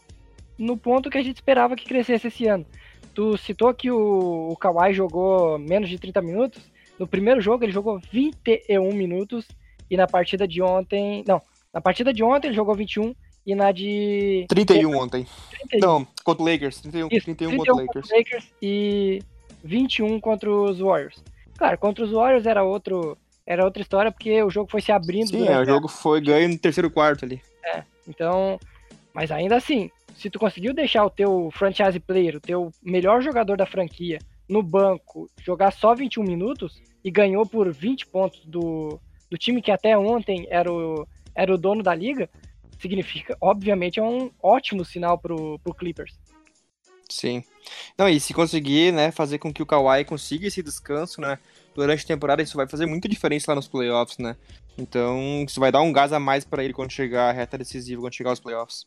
no 0.57 0.77
ponto 0.77 1.09
que 1.09 1.17
a 1.17 1.23
gente 1.23 1.37
esperava 1.37 1.75
que 1.75 1.85
crescesse 1.85 2.27
esse 2.27 2.47
ano. 2.47 2.65
Tu 3.13 3.37
citou 3.37 3.73
que 3.73 3.91
o, 3.91 4.49
o 4.49 4.57
Kawhi 4.57 4.93
jogou 4.93 5.57
menos 5.57 5.89
de 5.89 5.97
30 5.97 6.21
minutos. 6.21 6.72
No 6.99 7.07
primeiro 7.07 7.41
jogo 7.41 7.63
ele 7.63 7.71
jogou 7.71 7.99
21 8.11 8.93
minutos 8.93 9.47
e 9.89 9.97
na 9.97 10.07
partida 10.07 10.47
de 10.47 10.61
ontem, 10.61 11.23
não, 11.27 11.41
na 11.73 11.81
partida 11.81 12.13
de 12.13 12.23
ontem 12.23 12.47
ele 12.47 12.55
jogou 12.55 12.75
21 12.75 13.13
e 13.45 13.55
na 13.55 13.71
de. 13.71 14.45
31 14.47 14.97
ontem. 14.97 15.27
31. 15.69 15.79
Não, 15.79 16.07
contra 16.23 16.43
o 16.43 16.45
Lakers. 16.47 16.81
31, 16.81 17.07
Isso, 17.11 17.25
31, 17.25 17.49
31 17.49 17.57
contra 17.57 17.73
o 17.73 17.77
Lakers. 17.77 18.09
Lakers 18.09 18.53
e 18.61 19.21
21 19.63 20.19
contra 20.19 20.49
os 20.49 20.79
Warriors. 20.79 21.21
Claro, 21.57 21.77
contra 21.77 22.03
os 22.03 22.11
Warriors 22.11 22.45
era 22.45 22.63
outro. 22.63 23.17
Era 23.45 23.65
outra 23.65 23.81
história, 23.81 24.09
porque 24.09 24.41
o 24.41 24.49
jogo 24.49 24.71
foi 24.71 24.79
se 24.79 24.91
abrindo. 24.91 25.27
Sim, 25.27 25.45
é, 25.45 25.59
o 25.59 25.65
jogo 25.65 25.89
foi 25.89 26.21
ganho 26.21 26.47
no 26.47 26.57
terceiro 26.57 26.89
quarto 26.89 27.25
ali. 27.25 27.41
Então, 28.07 28.59
mas 29.13 29.31
ainda 29.31 29.55
assim, 29.55 29.89
se 30.15 30.29
tu 30.29 30.39
conseguiu 30.39 30.73
deixar 30.73 31.05
o 31.05 31.09
teu 31.09 31.49
franchise 31.53 31.99
player, 31.99 32.37
o 32.37 32.41
teu 32.41 32.71
melhor 32.81 33.21
jogador 33.21 33.57
da 33.57 33.65
franquia, 33.65 34.19
no 34.47 34.61
banco, 34.61 35.29
jogar 35.41 35.71
só 35.71 35.95
21 35.95 36.23
minutos 36.23 36.81
e 37.03 37.11
ganhou 37.11 37.45
por 37.45 37.71
20 37.71 38.07
pontos 38.07 38.45
do, 38.45 38.99
do 39.29 39.37
time 39.37 39.61
que 39.61 39.71
até 39.71 39.97
ontem 39.97 40.47
era 40.49 40.71
o, 40.71 41.07
era 41.35 41.53
o 41.53 41.57
dono 41.57 41.83
da 41.83 41.93
liga, 41.93 42.29
significa, 42.79 43.37
obviamente, 43.39 43.99
é 43.99 44.03
um 44.03 44.29
ótimo 44.41 44.83
sinal 44.83 45.17
pro, 45.17 45.59
pro 45.59 45.73
Clippers. 45.73 46.17
Sim. 47.09 47.43
Não, 47.97 48.09
e 48.09 48.19
se 48.19 48.33
conseguir, 48.33 48.91
né, 48.91 49.11
fazer 49.11 49.37
com 49.37 49.53
que 49.53 49.61
o 49.61 49.65
Kawhi 49.65 50.03
consiga 50.03 50.47
esse 50.47 50.63
descanso, 50.63 51.21
né, 51.21 51.37
durante 51.75 52.03
a 52.03 52.07
temporada, 52.07 52.41
isso 52.41 52.57
vai 52.57 52.67
fazer 52.67 52.85
muita 52.85 53.07
diferença 53.07 53.51
lá 53.51 53.55
nos 53.55 53.67
playoffs, 53.67 54.17
né? 54.17 54.35
Então, 54.77 55.43
isso 55.47 55.59
vai 55.59 55.71
dar 55.71 55.81
um 55.81 55.93
gás 55.93 56.11
a 56.11 56.19
mais 56.19 56.43
pra 56.43 56.63
ele 56.63 56.73
quando 56.73 56.91
chegar 56.91 57.29
a 57.29 57.31
reta 57.31 57.57
decisiva, 57.57 58.01
quando 58.01 58.15
chegar 58.15 58.31
aos 58.31 58.39
playoffs. 58.39 58.85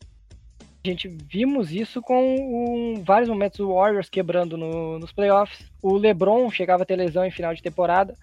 A 0.86 0.90
gente 0.90 1.08
vimos 1.08 1.72
isso 1.72 2.00
com 2.00 2.36
um- 2.36 3.02
vários 3.02 3.28
momentos 3.28 3.58
o 3.58 3.74
Warriors 3.74 4.08
quebrando 4.08 4.56
no- 4.56 5.00
nos 5.00 5.10
playoffs. 5.10 5.68
O 5.82 5.96
LeBron 5.96 6.48
chegava 6.48 6.84
a 6.84 6.86
ter 6.86 6.94
lesão 6.94 7.24
em 7.24 7.30
final 7.32 7.52
de 7.52 7.60
temporada, 7.60 8.14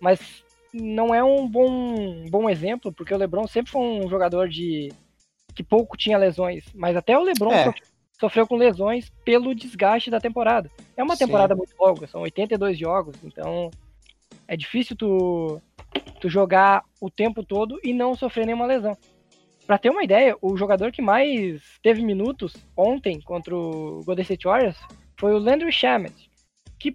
mas 0.00 0.44
não 0.72 1.12
é 1.12 1.22
um 1.24 1.48
bom, 1.48 2.24
bom 2.30 2.48
exemplo, 2.48 2.92
porque 2.92 3.12
o 3.12 3.16
LeBron 3.18 3.46
sempre 3.48 3.72
foi 3.72 3.82
um 3.82 4.08
jogador 4.08 4.48
de 4.48 4.92
que 5.52 5.64
pouco 5.64 5.96
tinha 5.96 6.16
lesões, 6.16 6.64
mas 6.74 6.96
até 6.96 7.18
o 7.18 7.22
LeBron 7.24 7.52
É. 7.52 7.64
sof- 7.64 7.80
sofreu 8.20 8.46
com 8.46 8.54
lesões 8.56 9.10
pelo 9.24 9.52
desgaste 9.52 10.08
da 10.08 10.20
temporada. 10.20 10.70
É 10.96 11.02
uma 11.02 11.16
Sim. 11.16 11.26
temporada 11.26 11.56
muito 11.56 11.74
longa, 11.78 12.06
são 12.06 12.22
82 12.22 12.78
jogos, 12.78 13.16
então 13.24 13.68
é 14.46 14.56
difícil 14.56 14.94
tu, 14.96 15.60
tu 16.20 16.28
jogar 16.28 16.84
o 17.00 17.10
tempo 17.10 17.42
todo 17.42 17.80
e 17.82 17.92
não 17.92 18.14
sofrer 18.14 18.46
nenhuma 18.46 18.64
lesão. 18.66 18.96
Pra 19.66 19.78
ter 19.78 19.90
uma 19.90 20.02
ideia, 20.04 20.36
o 20.42 20.56
jogador 20.56 20.90
que 20.92 21.00
mais 21.00 21.62
teve 21.82 22.02
minutos 22.02 22.54
ontem 22.76 23.20
contra 23.20 23.54
o 23.54 24.02
Golden 24.04 24.22
State 24.22 24.44
Warriors 24.46 24.76
foi 25.18 25.32
o 25.34 25.38
Landry 25.38 25.72
Shamet, 25.72 26.12
que 26.78 26.92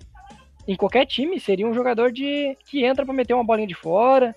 em 0.68 0.76
qualquer 0.76 1.06
time 1.06 1.40
seria 1.40 1.66
um 1.68 1.74
jogador 1.74 2.12
de 2.12 2.58
que 2.66 2.84
entra 2.86 3.06
pra 3.06 3.14
meter 3.14 3.34
uma 3.34 3.44
bolinha 3.44 3.68
de 3.68 3.74
fora, 3.74 4.36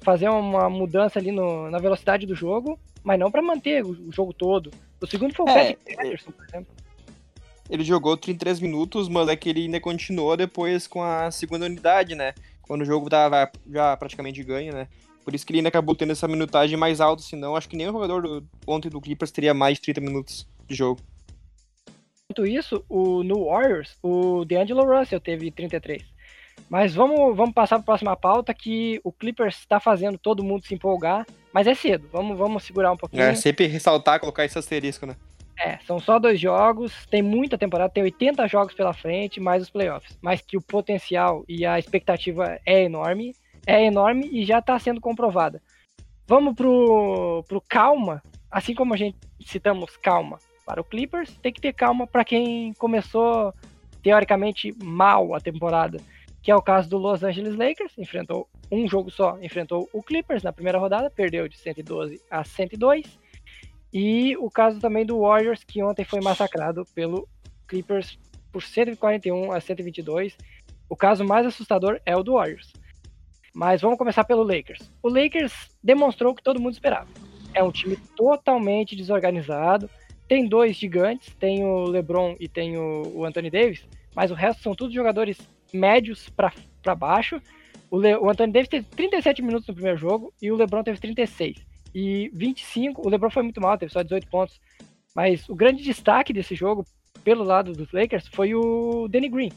fazer 0.00 0.28
uma 0.28 0.70
mudança 0.70 1.18
ali 1.18 1.30
no- 1.30 1.70
na 1.70 1.78
velocidade 1.78 2.26
do 2.26 2.34
jogo, 2.34 2.78
mas 3.04 3.18
não 3.18 3.30
pra 3.30 3.42
manter 3.42 3.84
o, 3.84 3.90
o 3.90 4.12
jogo 4.12 4.32
todo. 4.32 4.70
O 5.00 5.06
segundo 5.06 5.34
foi 5.34 5.44
o 5.44 5.48
É, 5.50 5.54
Patrick 5.74 5.96
Patterson, 5.96 6.30
por 6.32 6.44
exemplo. 6.48 6.74
Ele 7.68 7.84
jogou 7.84 8.16
33 8.16 8.60
minutos, 8.60 9.08
mas 9.10 9.28
é 9.28 9.36
que 9.36 9.50
ele 9.50 9.64
ainda 9.64 9.78
continuou 9.78 10.36
depois 10.38 10.86
com 10.86 11.02
a 11.02 11.30
segunda 11.30 11.66
unidade, 11.66 12.14
né? 12.14 12.32
Quando 12.62 12.80
o 12.80 12.84
jogo 12.86 13.10
tava 13.10 13.50
já 13.70 13.94
praticamente 13.96 14.42
ganho, 14.42 14.72
né? 14.72 14.88
Por 15.28 15.34
isso 15.34 15.44
que 15.44 15.52
ele 15.52 15.58
ainda 15.58 15.68
acabou 15.68 15.94
tendo 15.94 16.12
essa 16.12 16.26
minutagem 16.26 16.74
mais 16.78 17.02
alta, 17.02 17.22
senão 17.22 17.54
acho 17.54 17.68
que 17.68 17.76
nenhum 17.76 17.92
jogador 17.92 18.22
do, 18.22 18.48
ontem 18.66 18.88
do 18.88 18.98
Clippers 18.98 19.30
teria 19.30 19.52
mais 19.52 19.74
de 19.74 19.82
30 19.82 20.00
minutos 20.00 20.48
de 20.66 20.74
jogo. 20.74 21.02
Enquanto 22.24 22.46
isso, 22.46 22.82
o, 22.88 23.22
no 23.22 23.44
Warriors, 23.44 23.98
o 24.02 24.46
D'Angelo 24.46 24.86
Russell 24.86 25.20
teve 25.20 25.50
33. 25.50 26.02
Mas 26.70 26.94
vamos, 26.94 27.36
vamos 27.36 27.52
passar 27.52 27.76
para 27.76 27.82
a 27.82 27.84
próxima 27.84 28.16
pauta 28.16 28.54
que 28.54 29.02
o 29.04 29.12
Clippers 29.12 29.58
está 29.58 29.78
fazendo 29.78 30.16
todo 30.16 30.42
mundo 30.42 30.64
se 30.64 30.74
empolgar, 30.74 31.26
mas 31.52 31.66
é 31.66 31.74
cedo. 31.74 32.08
Vamos, 32.10 32.38
vamos 32.38 32.64
segurar 32.64 32.90
um 32.90 32.96
pouquinho. 32.96 33.22
É, 33.22 33.34
sempre 33.34 33.66
ressaltar, 33.66 34.20
colocar 34.20 34.46
esse 34.46 34.58
asterisco, 34.58 35.04
né? 35.04 35.14
É, 35.58 35.76
são 35.86 36.00
só 36.00 36.18
dois 36.18 36.40
jogos, 36.40 37.04
tem 37.10 37.20
muita 37.20 37.58
temporada, 37.58 37.92
tem 37.92 38.02
80 38.02 38.48
jogos 38.48 38.72
pela 38.72 38.94
frente, 38.94 39.40
mais 39.40 39.62
os 39.62 39.68
playoffs. 39.68 40.16
Mas 40.22 40.40
que 40.40 40.56
o 40.56 40.62
potencial 40.62 41.44
e 41.46 41.66
a 41.66 41.78
expectativa 41.78 42.58
é 42.64 42.84
enorme, 42.84 43.34
é 43.66 43.84
enorme 43.84 44.28
e 44.32 44.44
já 44.44 44.58
está 44.58 44.78
sendo 44.78 45.00
comprovada. 45.00 45.62
Vamos 46.26 46.54
pro, 46.54 47.44
pro 47.48 47.60
calma, 47.60 48.22
assim 48.50 48.74
como 48.74 48.94
a 48.94 48.96
gente 48.96 49.16
citamos 49.40 49.96
calma 49.96 50.38
para 50.64 50.80
o 50.80 50.84
Clippers, 50.84 51.36
tem 51.38 51.52
que 51.52 51.60
ter 51.60 51.72
calma 51.72 52.06
para 52.06 52.24
quem 52.24 52.74
começou 52.74 53.54
teoricamente 54.02 54.74
mal 54.82 55.34
a 55.34 55.40
temporada, 55.40 55.98
que 56.42 56.50
é 56.50 56.56
o 56.56 56.62
caso 56.62 56.88
do 56.88 56.98
Los 56.98 57.22
Angeles 57.22 57.56
Lakers, 57.56 57.96
enfrentou 57.96 58.48
um 58.70 58.86
jogo 58.86 59.10
só, 59.10 59.38
enfrentou 59.42 59.88
o 59.92 60.02
Clippers 60.02 60.42
na 60.42 60.52
primeira 60.52 60.78
rodada, 60.78 61.10
perdeu 61.10 61.48
de 61.48 61.56
112 61.56 62.20
a 62.30 62.44
102. 62.44 63.18
E 63.92 64.36
o 64.36 64.50
caso 64.50 64.78
também 64.78 65.06
do 65.06 65.20
Warriors, 65.20 65.64
que 65.64 65.82
ontem 65.82 66.04
foi 66.04 66.20
massacrado 66.20 66.84
pelo 66.94 67.26
Clippers 67.66 68.18
por 68.52 68.62
141 68.62 69.52
a 69.52 69.60
122. 69.60 70.36
O 70.88 70.96
caso 70.96 71.24
mais 71.24 71.46
assustador 71.46 71.98
é 72.04 72.14
o 72.16 72.22
do 72.22 72.34
Warriors. 72.34 72.72
Mas 73.58 73.80
vamos 73.80 73.98
começar 73.98 74.22
pelo 74.22 74.44
Lakers. 74.44 74.88
O 75.02 75.08
Lakers 75.08 75.52
demonstrou 75.82 76.30
o 76.30 76.34
que 76.36 76.44
todo 76.44 76.60
mundo 76.60 76.74
esperava. 76.74 77.08
É 77.52 77.60
um 77.60 77.72
time 77.72 77.96
totalmente 78.16 78.94
desorganizado. 78.94 79.90
Tem 80.28 80.46
dois 80.46 80.76
gigantes, 80.76 81.34
tem 81.34 81.64
o 81.64 81.82
LeBron 81.86 82.36
e 82.38 82.46
tem 82.46 82.78
o, 82.78 83.24
Anthony 83.24 83.50
Davis, 83.50 83.84
mas 84.14 84.30
o 84.30 84.34
resto 84.34 84.62
são 84.62 84.76
todos 84.76 84.94
jogadores 84.94 85.38
médios 85.72 86.28
para 86.28 86.94
baixo. 86.94 87.42
O, 87.90 87.98
Le, 87.98 88.14
o 88.18 88.30
Anthony 88.30 88.52
Davis 88.52 88.68
teve 88.68 88.86
37 88.94 89.42
minutos 89.42 89.66
no 89.66 89.74
primeiro 89.74 89.98
jogo 89.98 90.32
e 90.40 90.52
o 90.52 90.56
LeBron 90.56 90.84
teve 90.84 91.00
36 91.00 91.56
e 91.92 92.30
25. 92.32 93.04
O 93.04 93.10
LeBron 93.10 93.28
foi 93.28 93.42
muito 93.42 93.60
mal, 93.60 93.76
teve 93.76 93.90
só 93.90 94.04
18 94.04 94.28
pontos. 94.28 94.60
Mas 95.16 95.48
o 95.48 95.56
grande 95.56 95.82
destaque 95.82 96.32
desse 96.32 96.54
jogo, 96.54 96.84
pelo 97.24 97.42
lado 97.42 97.72
dos 97.72 97.90
Lakers, 97.90 98.28
foi 98.28 98.54
o 98.54 99.08
Danny 99.08 99.28
Green. 99.28 99.50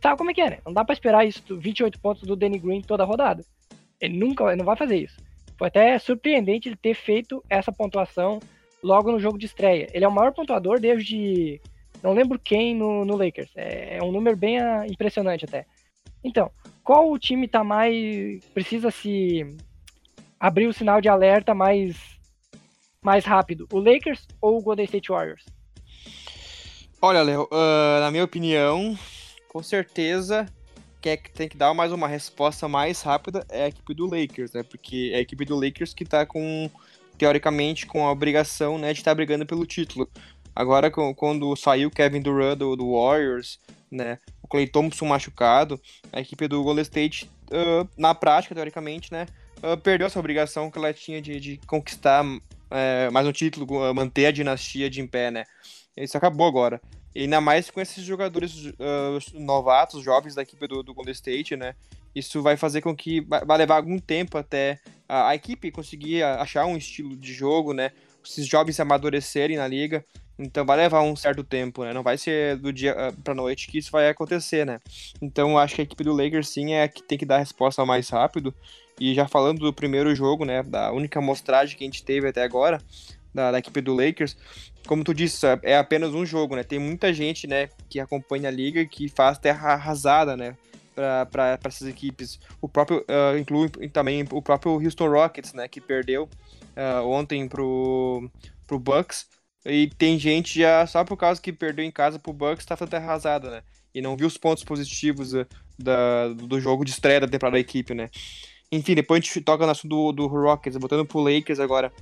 Sabe 0.00 0.16
como 0.16 0.30
é 0.30 0.34
que 0.34 0.40
é, 0.40 0.50
né? 0.50 0.58
Não 0.64 0.72
dá 0.72 0.84
pra 0.84 0.92
esperar 0.92 1.26
isso, 1.26 1.42
28 1.58 2.00
pontos 2.00 2.22
do 2.22 2.36
Danny 2.36 2.58
Green 2.58 2.82
toda 2.82 3.04
rodada. 3.04 3.44
Ele 4.00 4.16
nunca 4.16 4.44
ele 4.44 4.56
não 4.56 4.64
vai 4.64 4.76
fazer 4.76 4.96
isso. 4.96 5.16
Foi 5.56 5.66
até 5.68 5.98
surpreendente 5.98 6.68
ele 6.68 6.76
ter 6.76 6.94
feito 6.94 7.42
essa 7.50 7.72
pontuação 7.72 8.38
logo 8.82 9.10
no 9.10 9.18
jogo 9.18 9.36
de 9.36 9.46
estreia. 9.46 9.88
Ele 9.92 10.04
é 10.04 10.08
o 10.08 10.12
maior 10.12 10.32
pontuador 10.32 10.80
desde. 10.80 11.60
Não 12.00 12.12
lembro 12.12 12.38
quem 12.38 12.76
no, 12.76 13.04
no 13.04 13.16
Lakers. 13.16 13.50
É, 13.56 13.96
é 13.96 14.02
um 14.02 14.12
número 14.12 14.36
bem 14.36 14.60
ah, 14.60 14.86
impressionante 14.86 15.44
até. 15.44 15.66
Então, 16.22 16.50
qual 16.84 17.10
o 17.10 17.18
time 17.18 17.48
tá 17.48 17.64
mais. 17.64 18.44
precisa 18.54 18.90
se 18.90 19.44
abrir 20.38 20.68
o 20.68 20.72
sinal 20.72 21.00
de 21.00 21.08
alerta 21.08 21.54
mais, 21.54 21.96
mais 23.02 23.24
rápido? 23.24 23.66
O 23.72 23.80
Lakers 23.80 24.28
ou 24.40 24.58
o 24.58 24.62
Golden 24.62 24.84
State 24.84 25.10
Warriors? 25.10 25.44
Olha, 27.02 27.22
Léo, 27.22 27.48
uh, 27.52 28.00
na 28.00 28.10
minha 28.10 28.24
opinião, 28.24 28.96
com 29.48 29.62
certeza 29.62 30.46
quem 31.00 31.12
é 31.12 31.16
que 31.16 31.30
tem 31.30 31.48
que 31.48 31.56
dar 31.56 31.72
mais 31.74 31.92
uma 31.92 32.08
resposta 32.08 32.68
mais 32.68 33.02
rápida 33.02 33.46
é 33.48 33.64
a 33.64 33.68
equipe 33.68 33.94
do 33.94 34.06
Lakers, 34.06 34.52
né? 34.52 34.62
Porque 34.62 35.10
é 35.12 35.18
a 35.18 35.20
equipe 35.20 35.44
do 35.44 35.54
Lakers 35.54 35.94
que 35.94 36.04
tá 36.04 36.26
com, 36.26 36.70
teoricamente, 37.16 37.86
com 37.86 38.06
a 38.06 38.10
obrigação 38.10 38.78
né, 38.78 38.92
de 38.92 39.00
estar 39.00 39.12
tá 39.12 39.14
brigando 39.14 39.46
pelo 39.46 39.64
título. 39.64 40.08
Agora, 40.54 40.90
quando 40.90 41.54
saiu 41.54 41.90
Kevin 41.90 42.20
Durant 42.20 42.58
do, 42.58 42.74
do, 42.74 42.92
Warriors, 42.92 43.60
né? 43.90 44.18
O 44.42 44.48
Clay 44.48 44.66
Thompson 44.66 45.06
machucado, 45.06 45.80
a 46.12 46.20
equipe 46.20 46.48
do 46.48 46.62
Golden 46.64 46.82
State, 46.82 47.30
uh, 47.52 47.88
na 47.96 48.12
prática, 48.12 48.54
teoricamente, 48.54 49.12
né? 49.12 49.26
Uh, 49.58 49.76
perdeu 49.76 50.08
essa 50.08 50.18
obrigação 50.18 50.68
que 50.68 50.78
ela 50.78 50.92
tinha 50.92 51.22
de, 51.22 51.38
de 51.38 51.60
conquistar 51.66 52.24
uh, 52.24 53.12
mais 53.12 53.26
um 53.26 53.32
título, 53.32 53.94
manter 53.94 54.26
a 54.26 54.32
dinastia 54.32 54.90
de 54.90 55.00
em 55.00 55.06
pé, 55.06 55.30
né? 55.30 55.44
Isso 55.96 56.16
acabou 56.16 56.46
agora. 56.46 56.80
Ainda 57.22 57.40
mais 57.40 57.68
com 57.68 57.80
esses 57.80 58.04
jogadores 58.04 58.66
uh, 58.66 59.18
novatos, 59.34 60.04
jovens 60.04 60.34
da 60.34 60.42
equipe 60.42 60.66
do, 60.68 60.82
do 60.82 60.94
Golden 60.94 61.12
State, 61.12 61.56
né? 61.56 61.74
Isso 62.14 62.40
vai 62.42 62.56
fazer 62.56 62.80
com 62.80 62.94
que 62.94 63.20
vai 63.20 63.58
levar 63.58 63.76
algum 63.76 63.98
tempo 63.98 64.38
até 64.38 64.78
a, 65.08 65.28
a, 65.30 65.34
equipe 65.34 65.70
conseguir 65.70 66.22
achar 66.22 66.64
um 66.66 66.76
estilo 66.76 67.16
de 67.16 67.32
jogo, 67.32 67.72
né? 67.72 67.90
Esses 68.24 68.46
jovens 68.46 68.78
amadurecerem 68.78 69.56
na 69.56 69.66
liga. 69.66 70.04
Então 70.38 70.64
vai 70.64 70.76
levar 70.76 71.02
um 71.02 71.16
certo 71.16 71.42
tempo, 71.42 71.82
né? 71.82 71.92
Não 71.92 72.04
vai 72.04 72.16
ser 72.16 72.56
do 72.56 72.72
dia 72.72 72.94
uh, 72.94 73.22
pra 73.22 73.34
noite 73.34 73.66
que 73.66 73.78
isso 73.78 73.90
vai 73.90 74.08
acontecer, 74.08 74.64
né? 74.64 74.78
Então 75.20 75.58
acho 75.58 75.74
que 75.74 75.80
a 75.80 75.84
equipe 75.84 76.04
do 76.04 76.12
Lakers 76.12 76.48
sim 76.48 76.74
é 76.74 76.84
a 76.84 76.88
que 76.88 77.02
tem 77.02 77.18
que 77.18 77.26
dar 77.26 77.36
a 77.36 77.40
resposta 77.40 77.84
mais 77.84 78.08
rápido. 78.08 78.54
E 79.00 79.14
já 79.14 79.26
falando 79.26 79.58
do 79.58 79.72
primeiro 79.72 80.14
jogo, 80.14 80.44
né? 80.44 80.62
Da 80.62 80.92
única 80.92 81.18
amostragem 81.18 81.76
que 81.76 81.82
a 81.82 81.86
gente 81.86 82.04
teve 82.04 82.28
até 82.28 82.42
agora, 82.42 82.80
da, 83.34 83.52
da, 83.52 83.58
equipe 83.58 83.80
do 83.80 83.94
Lakers. 83.94 84.36
Como 84.86 85.04
tu 85.04 85.12
disse, 85.12 85.46
é 85.62 85.76
apenas 85.76 86.14
um 86.14 86.24
jogo, 86.24 86.56
né? 86.56 86.62
Tem 86.62 86.78
muita 86.78 87.12
gente, 87.12 87.46
né, 87.46 87.68
que 87.88 88.00
acompanha 88.00 88.48
a 88.48 88.52
liga 88.52 88.84
que 88.86 89.08
faz 89.08 89.38
terra 89.38 89.74
arrasada, 89.74 90.36
né, 90.36 90.56
para 91.30 91.58
essas 91.64 91.88
equipes. 91.88 92.40
O 92.60 92.68
próprio, 92.68 92.98
uh, 93.00 93.38
inclui 93.38 93.68
também 93.92 94.24
o 94.30 94.42
próprio 94.42 94.72
Houston 94.72 95.08
Rockets, 95.08 95.52
né, 95.52 95.68
que 95.68 95.80
perdeu 95.80 96.24
uh, 96.24 97.06
ontem 97.06 97.48
pro, 97.48 98.28
pro 98.66 98.78
Bucks. 98.78 99.26
E 99.64 99.90
tem 99.98 100.18
gente 100.18 100.60
já, 100.60 100.86
só 100.86 101.04
por 101.04 101.16
causa 101.16 101.40
que 101.40 101.52
perdeu 101.52 101.84
em 101.84 101.90
casa 101.90 102.18
pro 102.18 102.32
Bucks, 102.32 102.64
tá 102.64 102.76
fazendo 102.76 102.92
terra 102.92 103.04
arrasada, 103.04 103.50
né? 103.50 103.62
E 103.94 104.00
não 104.00 104.16
viu 104.16 104.26
os 104.26 104.36
pontos 104.36 104.64
positivos 104.64 105.34
uh, 105.34 105.46
da, 105.78 106.28
do 106.28 106.60
jogo 106.60 106.84
de 106.84 106.90
estreia 106.90 107.20
da 107.20 107.28
temporada 107.28 107.56
da 107.56 107.60
equipe, 107.60 107.94
né? 107.94 108.08
Enfim, 108.70 108.94
depois 108.94 109.22
a 109.22 109.24
gente 109.24 109.40
toca 109.40 109.64
no 109.64 109.72
assunto 109.72 109.88
do, 109.88 110.12
do 110.12 110.26
Rockets, 110.26 110.78
voltando 110.78 111.06
pro 111.06 111.20
Lakers 111.20 111.58
agora 111.58 111.92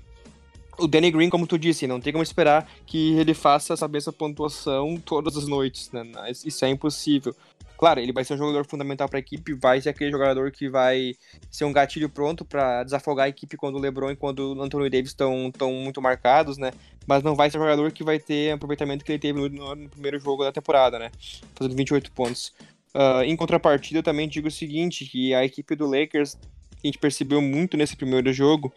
o 0.79 0.87
Danny 0.87 1.11
Green, 1.11 1.31
como 1.31 1.47
tu 1.47 1.59
disse, 1.59 1.87
não 1.87 2.01
tem 2.01 2.13
como 2.13 2.23
esperar 2.23 2.69
que 2.87 3.15
ele 3.19 3.35
faça 3.35 3.75
essa 3.75 3.89
mesma 3.89 4.13
pontuação 4.13 4.97
todas 5.05 5.37
as 5.37 5.47
noites, 5.47 5.91
né? 5.93 6.05
Isso 6.45 6.65
é 6.65 6.69
impossível. 6.69 7.35
Claro, 7.77 8.01
ele 8.01 8.13
vai 8.13 8.25
ser 8.25 8.35
um 8.35 8.39
jogador 8.39 8.65
fundamental 8.65 9.09
para 9.09 9.19
a 9.19 9.21
equipe, 9.21 9.53
vai 9.53 9.81
ser 9.81 9.91
aquele 9.91 10.11
jogador 10.11 10.51
que 10.51 10.69
vai 10.69 11.15
ser 11.51 11.67
um 11.67 11.73
gatilho 11.73 12.09
pronto 12.09 12.45
para 12.45 12.83
desafogar 12.83 13.27
a 13.27 13.29
equipe 13.29 13.57
quando 13.57 13.77
o 13.77 13.79
LeBron 13.79 14.13
e 14.13 14.17
quando 14.17 14.55
o 14.55 14.63
Anthony 14.63 14.89
Davis 14.89 15.11
estão 15.11 15.53
muito 15.73 16.01
marcados, 16.01 16.57
né? 16.57 16.71
Mas 17.07 17.23
não 17.23 17.35
vai 17.35 17.51
ser 17.51 17.59
um 17.59 17.63
jogador 17.63 17.93
que 17.93 18.03
vai 18.03 18.19
ter 18.19 18.53
aproveitamento 18.53 19.05
que 19.05 19.13
ele 19.13 19.19
teve 19.19 19.39
no, 19.39 19.75
no 19.75 19.89
primeiro 19.91 20.19
jogo 20.19 20.43
da 20.43 20.53
temporada, 20.53 20.99
né? 20.99 21.11
Fazendo 21.55 21.77
28 21.77 22.11
pontos. 22.13 22.53
Uh, 22.95 23.23
em 23.25 23.37
contrapartida, 23.37 23.99
eu 23.99 24.03
também 24.03 24.27
digo 24.27 24.49
o 24.49 24.51
seguinte, 24.51 25.05
que 25.05 25.35
a 25.35 25.45
equipe 25.45 25.77
do 25.77 25.87
Lakers, 25.87 26.39
a 26.83 26.87
gente 26.87 26.97
percebeu 26.97 27.43
muito 27.43 27.77
nesse 27.77 27.95
primeiro 27.95 28.33
jogo, 28.33 28.73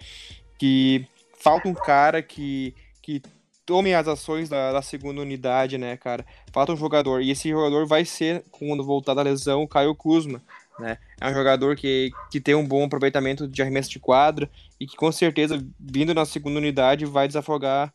que 0.58 1.08
falta 1.40 1.68
um 1.68 1.74
cara 1.74 2.22
que, 2.22 2.76
que 3.02 3.22
tome 3.66 3.94
as 3.94 4.08
ações 4.08 4.50
da, 4.50 4.74
da, 4.74 4.82
segunda 4.82 5.22
unidade, 5.22 5.78
né, 5.78 5.96
cara? 5.98 6.26
Falta 6.52 6.74
um 6.74 6.78
jogador. 6.78 7.22
E 7.22 7.32
esse 7.32 7.50
jogador 7.50 7.86
vai 7.86 8.06
ser, 8.06 8.44
quando 8.52 8.84
voltar 8.84 9.14
da 9.14 9.22
lesão, 9.22 9.64
o 9.64 9.68
Caio 9.68 9.96
Kuzma. 9.96 10.42
Né? 10.80 10.98
É 11.20 11.30
um 11.30 11.34
jogador 11.34 11.76
que, 11.76 12.12
que 12.32 12.40
tem 12.40 12.56
um 12.56 12.66
bom 12.66 12.86
aproveitamento 12.86 13.48
de 13.48 13.62
arremesso 13.62 13.90
de 13.90 14.00
quadra 14.00 14.50
e 14.80 14.88
que 14.88 14.96
com 14.96 15.12
certeza, 15.12 15.64
vindo 15.80 16.14
na 16.14 16.26
segunda 16.26 16.58
unidade, 16.58 17.06
vai 17.06 17.28
desafogar 17.28 17.94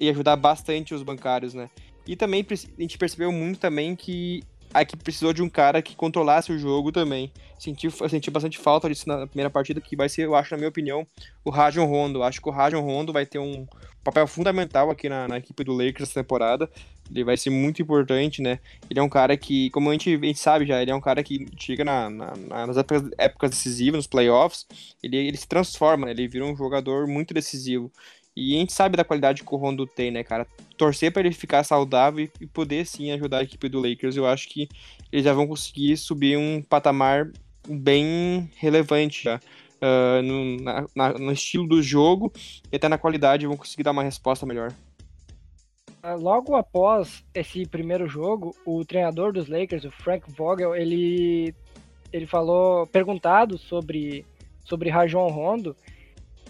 e 0.00 0.08
ajudar 0.10 0.36
bastante 0.36 0.94
os 0.94 1.02
bancários, 1.02 1.54
né? 1.54 1.70
E 2.06 2.16
também 2.16 2.46
a 2.50 2.82
gente 2.82 2.98
percebeu 2.98 3.32
muito 3.32 3.58
também 3.58 3.96
que 3.96 4.42
a 4.72 4.82
equipe 4.82 5.02
precisou 5.02 5.32
de 5.32 5.42
um 5.42 5.48
cara 5.48 5.80
que 5.80 5.96
controlasse 5.96 6.52
o 6.52 6.58
jogo 6.58 6.92
também. 6.92 7.32
Senti, 7.58 7.88
senti 8.08 8.30
bastante 8.30 8.58
falta 8.58 8.88
disso 8.88 9.08
na 9.08 9.26
primeira 9.26 9.50
partida, 9.50 9.80
que 9.80 9.96
vai 9.96 10.08
ser, 10.08 10.26
eu 10.26 10.34
acho, 10.34 10.52
na 10.52 10.58
minha 10.58 10.68
opinião, 10.68 11.06
o 11.44 11.50
Rajon 11.50 11.86
Rondo. 11.86 12.22
Acho 12.22 12.40
que 12.40 12.48
o 12.48 12.52
Rajon 12.52 12.80
Rondo 12.80 13.12
vai 13.12 13.24
ter 13.24 13.38
um 13.38 13.66
papel 14.04 14.26
fundamental 14.26 14.90
aqui 14.90 15.08
na, 15.08 15.26
na, 15.26 15.38
equipe 15.38 15.64
do 15.64 15.72
Lakers 15.72 16.10
essa 16.10 16.22
temporada. 16.22 16.70
Ele 17.10 17.24
vai 17.24 17.36
ser 17.36 17.50
muito 17.50 17.80
importante, 17.82 18.42
né? 18.42 18.58
Ele 18.90 19.00
é 19.00 19.02
um 19.02 19.08
cara 19.08 19.36
que, 19.36 19.70
como 19.70 19.90
a 19.90 19.92
gente, 19.92 20.14
a 20.14 20.26
gente 20.26 20.38
sabe 20.38 20.66
já, 20.66 20.80
ele 20.80 20.90
é 20.90 20.94
um 20.94 21.00
cara 21.00 21.22
que 21.22 21.46
chega 21.58 21.84
na, 21.84 22.10
na, 22.10 22.66
nas 22.66 22.76
épocas, 22.76 23.10
épocas, 23.18 23.50
decisivas, 23.50 23.98
nos 23.98 24.06
playoffs, 24.06 24.66
ele, 25.02 25.16
ele 25.16 25.36
se 25.36 25.48
transforma, 25.48 26.06
né? 26.06 26.12
ele 26.12 26.28
vira 26.28 26.44
um 26.44 26.56
jogador 26.56 27.06
muito 27.06 27.32
decisivo. 27.32 27.90
E 28.36 28.54
a 28.54 28.58
gente 28.58 28.72
sabe 28.72 28.98
da 28.98 29.04
qualidade 29.04 29.42
que 29.42 29.54
o 29.54 29.56
Rondo 29.56 29.86
tem, 29.86 30.10
né, 30.10 30.22
cara? 30.22 30.46
Torcer 30.76 31.10
para 31.10 31.22
ele 31.22 31.32
ficar 31.32 31.64
saudável 31.64 32.28
e 32.38 32.46
poder 32.46 32.84
sim 32.84 33.10
ajudar 33.10 33.38
a 33.38 33.42
equipe 33.42 33.68
do 33.68 33.80
Lakers, 33.80 34.16
eu 34.16 34.26
acho 34.26 34.48
que 34.48 34.68
eles 35.10 35.24
já 35.24 35.32
vão 35.32 35.46
conseguir 35.46 35.96
subir 35.96 36.36
um 36.36 36.60
patamar 36.60 37.30
bem 37.66 38.50
relevante 38.56 39.24
já. 39.24 39.40
Uh, 39.76 40.22
no, 40.22 40.56
na, 40.62 40.86
na, 40.94 41.12
no 41.12 41.32
estilo 41.32 41.68
do 41.68 41.82
jogo 41.82 42.32
e 42.72 42.76
até 42.76 42.88
na 42.88 42.96
qualidade 42.96 43.46
vão 43.46 43.58
conseguir 43.58 43.82
dar 43.82 43.90
uma 43.90 44.02
resposta 44.02 44.46
melhor. 44.46 44.72
Ah, 46.02 46.14
logo 46.14 46.54
após 46.54 47.24
esse 47.34 47.66
primeiro 47.66 48.06
jogo, 48.06 48.54
o 48.64 48.84
treinador 48.84 49.32
dos 49.32 49.48
Lakers, 49.48 49.84
o 49.84 49.90
Frank 49.90 50.30
Vogel, 50.30 50.74
ele, 50.74 51.54
ele 52.12 52.26
falou, 52.26 52.86
perguntado 52.86 53.58
sobre, 53.58 54.24
sobre 54.64 54.88
Rajon 54.88 55.28
Rondo, 55.28 55.76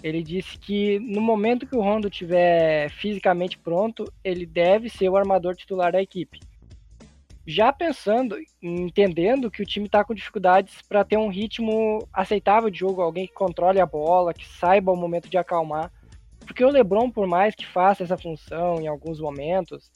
ele 0.07 0.23
disse 0.23 0.57
que 0.57 1.01
no 1.01 1.21
momento 1.21 1.67
que 1.67 1.75
o 1.75 1.81
Rondo 1.81 2.07
estiver 2.07 2.89
fisicamente 2.91 3.59
pronto, 3.59 4.05
ele 4.23 4.47
deve 4.47 4.89
ser 4.89 5.09
o 5.09 5.17
armador 5.17 5.57
titular 5.57 5.91
da 5.91 6.01
equipe. 6.01 6.39
Já 7.45 7.73
pensando, 7.73 8.37
entendendo 8.63 9.51
que 9.51 9.63
o 9.63 9.67
time 9.67 9.87
está 9.87 10.05
com 10.05 10.15
dificuldades 10.15 10.81
para 10.89 11.05
ter 11.05 11.17
um 11.17 11.29
ritmo 11.29 12.07
aceitável 12.13 12.71
de 12.71 12.79
jogo, 12.79 13.03
alguém 13.03 13.27
que 13.27 13.33
controle 13.33 13.81
a 13.81 13.87
bola, 13.87 14.33
que 14.33 14.47
saiba 14.47 14.93
o 14.93 14.97
momento 14.97 15.29
de 15.29 15.39
acalmar. 15.39 15.91
Porque 16.39 16.65
o 16.65 16.71
LeBron, 16.71 17.11
por 17.11 17.27
mais 17.27 17.57
que 17.57 17.67
faça 17.67 18.05
essa 18.05 18.17
função 18.17 18.81
em 18.81 18.87
alguns 18.87 19.21
momentos, 19.21 19.91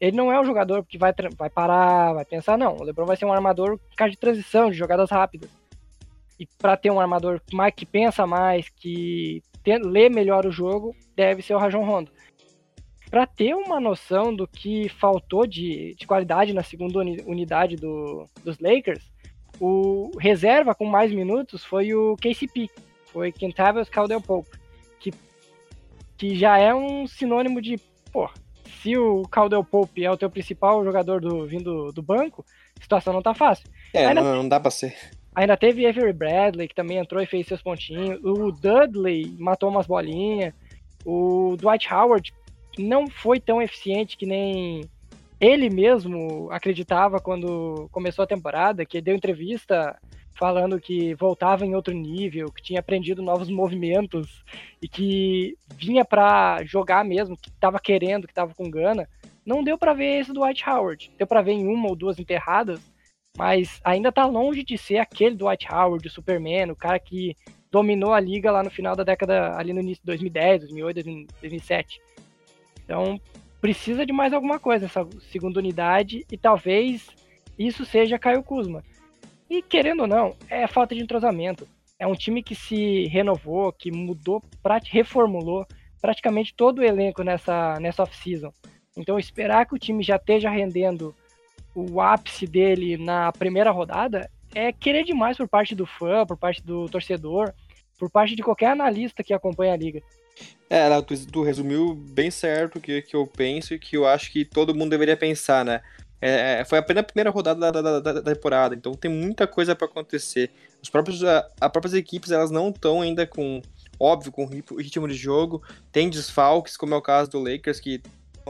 ele 0.00 0.16
não 0.16 0.30
é 0.30 0.40
um 0.40 0.44
jogador 0.44 0.84
que 0.84 0.96
vai, 0.96 1.12
vai 1.36 1.50
parar, 1.50 2.12
vai 2.12 2.24
pensar, 2.24 2.56
não. 2.56 2.76
O 2.76 2.84
LeBron 2.84 3.04
vai 3.04 3.16
ser 3.16 3.24
um 3.24 3.32
armador 3.32 3.80
de 4.08 4.16
transição, 4.16 4.70
de 4.70 4.76
jogadas 4.76 5.10
rápidas. 5.10 5.50
E 6.38 6.46
para 6.46 6.76
ter 6.76 6.92
um 6.92 7.00
armador 7.00 7.40
mais, 7.52 7.74
que 7.74 7.84
pensa 7.84 8.26
mais, 8.26 8.68
que 8.68 9.42
ter, 9.66 9.82
ler 9.84 10.08
melhor 10.08 10.46
o 10.46 10.52
jogo, 10.52 10.94
deve 11.16 11.42
ser 11.42 11.52
o 11.54 11.58
Rajon 11.58 11.84
Rondo. 11.84 12.12
Para 13.10 13.26
ter 13.26 13.52
uma 13.54 13.80
noção 13.80 14.32
do 14.32 14.46
que 14.46 14.88
faltou 14.88 15.44
de, 15.44 15.96
de 15.96 16.06
qualidade 16.06 16.52
na 16.52 16.62
segunda 16.62 17.00
unidade 17.00 17.74
do, 17.74 18.28
dos 18.44 18.58
Lakers, 18.60 19.10
o 19.58 20.12
reserva 20.18 20.72
com 20.72 20.84
mais 20.84 21.10
minutos 21.10 21.64
foi 21.64 21.92
o 21.92 22.14
KCP, 22.16 22.70
foi 23.06 23.32
Kentavious 23.32 23.88
Caldwell 23.88 24.20
Pope, 24.20 24.56
que, 25.00 25.12
que 26.16 26.36
já 26.36 26.58
é 26.58 26.72
um 26.72 27.06
sinônimo 27.08 27.60
de, 27.60 27.76
pô, 28.12 28.30
se 28.82 28.96
o 28.96 29.22
Caldwell 29.22 29.64
Pope 29.64 30.04
é 30.04 30.10
o 30.10 30.16
teu 30.16 30.30
principal 30.30 30.84
jogador 30.84 31.20
do, 31.20 31.44
vindo 31.44 31.90
do 31.90 32.02
banco, 32.02 32.44
a 32.78 32.82
situação 32.82 33.12
não 33.12 33.22
tá 33.22 33.34
fácil. 33.34 33.68
É, 33.92 34.14
não, 34.14 34.22
não 34.22 34.48
dá 34.48 34.60
pra 34.60 34.70
ser. 34.70 34.94
Ainda 35.36 35.54
teve 35.54 35.86
Avery 35.86 36.14
Bradley, 36.14 36.66
que 36.66 36.74
também 36.74 36.96
entrou 36.96 37.22
e 37.22 37.26
fez 37.26 37.46
seus 37.46 37.60
pontinhos. 37.60 38.18
O 38.24 38.50
Dudley 38.50 39.36
matou 39.38 39.68
umas 39.68 39.86
bolinhas. 39.86 40.54
O 41.04 41.56
Dwight 41.58 41.92
Howard 41.92 42.32
não 42.78 43.06
foi 43.06 43.38
tão 43.38 43.60
eficiente 43.60 44.16
que 44.16 44.24
nem 44.24 44.80
ele 45.38 45.68
mesmo 45.68 46.48
acreditava 46.50 47.20
quando 47.20 47.86
começou 47.92 48.22
a 48.22 48.26
temporada, 48.26 48.86
que 48.86 49.02
deu 49.02 49.14
entrevista 49.14 49.94
falando 50.34 50.80
que 50.80 51.14
voltava 51.14 51.66
em 51.66 51.74
outro 51.74 51.92
nível, 51.92 52.50
que 52.50 52.62
tinha 52.62 52.80
aprendido 52.80 53.22
novos 53.22 53.50
movimentos 53.50 54.42
e 54.80 54.88
que 54.88 55.54
vinha 55.76 56.04
para 56.04 56.64
jogar 56.64 57.04
mesmo, 57.04 57.36
que 57.36 57.50
estava 57.50 57.78
querendo, 57.78 58.26
que 58.26 58.32
estava 58.32 58.54
com 58.54 58.70
gana. 58.70 59.06
Não 59.44 59.62
deu 59.62 59.76
para 59.76 59.92
ver 59.92 60.20
esse 60.20 60.32
Dwight 60.32 60.66
Howard. 60.68 61.12
Deu 61.18 61.26
para 61.26 61.42
ver 61.42 61.52
em 61.52 61.66
uma 61.66 61.88
ou 61.88 61.94
duas 61.94 62.18
enterradas, 62.18 62.80
mas 63.36 63.80
ainda 63.84 64.10
tá 64.10 64.26
longe 64.26 64.62
de 64.62 64.78
ser 64.78 64.98
aquele 64.98 65.36
White 65.42 65.66
Howard, 65.70 66.06
o 66.06 66.10
Superman, 66.10 66.70
o 66.70 66.76
cara 66.76 66.98
que 66.98 67.36
dominou 67.70 68.12
a 68.12 68.20
liga 68.20 68.50
lá 68.50 68.62
no 68.62 68.70
final 68.70 68.96
da 68.96 69.04
década, 69.04 69.56
ali 69.56 69.72
no 69.72 69.80
início 69.80 70.02
de 70.02 70.06
2010, 70.06 70.60
2008, 70.62 71.04
2007. 71.40 72.00
Então, 72.84 73.20
precisa 73.60 74.06
de 74.06 74.12
mais 74.12 74.32
alguma 74.32 74.58
coisa 74.58 74.86
essa 74.86 75.06
segunda 75.30 75.58
unidade 75.58 76.24
e 76.30 76.38
talvez 76.38 77.08
isso 77.58 77.84
seja 77.84 78.18
Caio 78.18 78.42
Kuzma. 78.42 78.82
E 79.50 79.62
querendo 79.62 80.00
ou 80.00 80.06
não, 80.06 80.34
é 80.48 80.66
falta 80.66 80.94
de 80.94 81.02
entrosamento. 81.02 81.68
É 81.98 82.06
um 82.06 82.14
time 82.14 82.42
que 82.42 82.54
se 82.54 83.06
renovou, 83.06 83.72
que 83.72 83.90
mudou, 83.90 84.42
reformulou 84.84 85.66
praticamente 86.00 86.54
todo 86.54 86.78
o 86.78 86.84
elenco 86.84 87.22
nessa, 87.22 87.78
nessa 87.80 88.02
off-season. 88.02 88.52
Então, 88.96 89.18
esperar 89.18 89.66
que 89.66 89.74
o 89.74 89.78
time 89.78 90.02
já 90.02 90.16
esteja 90.16 90.48
rendendo 90.48 91.14
o 91.76 92.00
ápice 92.00 92.46
dele 92.46 92.96
na 92.96 93.30
primeira 93.32 93.70
rodada 93.70 94.30
é 94.54 94.72
querer 94.72 95.04
demais 95.04 95.36
por 95.36 95.46
parte 95.46 95.74
do 95.74 95.84
fã, 95.84 96.24
por 96.24 96.38
parte 96.38 96.62
do 96.62 96.88
torcedor, 96.88 97.52
por 97.98 98.10
parte 98.10 98.34
de 98.34 98.42
qualquer 98.42 98.70
analista 98.70 99.22
que 99.22 99.34
acompanha 99.34 99.74
a 99.74 99.76
liga. 99.76 100.00
É, 100.70 100.88
tu, 101.02 101.26
tu 101.26 101.42
resumiu 101.42 101.94
bem 101.94 102.30
certo 102.30 102.76
o 102.76 102.80
que, 102.80 103.02
que 103.02 103.14
eu 103.14 103.26
penso 103.26 103.74
e 103.74 103.78
que 103.78 103.94
eu 103.94 104.06
acho 104.06 104.32
que 104.32 104.44
todo 104.44 104.74
mundo 104.74 104.90
deveria 104.90 105.16
pensar, 105.16 105.66
né? 105.66 105.82
É, 106.18 106.60
é 106.60 106.64
foi 106.64 106.78
apenas 106.78 107.02
a 107.02 107.06
primeira 107.06 107.28
rodada 107.28 107.60
da, 107.60 107.70
da, 107.70 108.00
da, 108.00 108.12
da 108.20 108.34
temporada, 108.34 108.74
então 108.74 108.94
tem 108.94 109.10
muita 109.10 109.46
coisa 109.46 109.76
para 109.76 109.86
acontecer. 109.86 110.50
Os 110.82 110.88
próprios, 110.88 111.22
a, 111.22 111.46
as 111.60 111.70
próprias 111.70 111.92
equipes 111.92 112.30
elas 112.30 112.50
não 112.50 112.70
estão 112.70 113.02
ainda 113.02 113.26
com, 113.26 113.60
óbvio, 114.00 114.32
com 114.32 114.46
ritmo 114.46 115.06
de 115.06 115.14
jogo, 115.14 115.62
tem 115.92 116.08
desfalques, 116.08 116.74
como 116.74 116.94
é 116.94 116.96
o 116.96 117.02
caso 117.02 117.30
do 117.30 117.38
Lakers, 117.38 117.80
que 117.80 118.00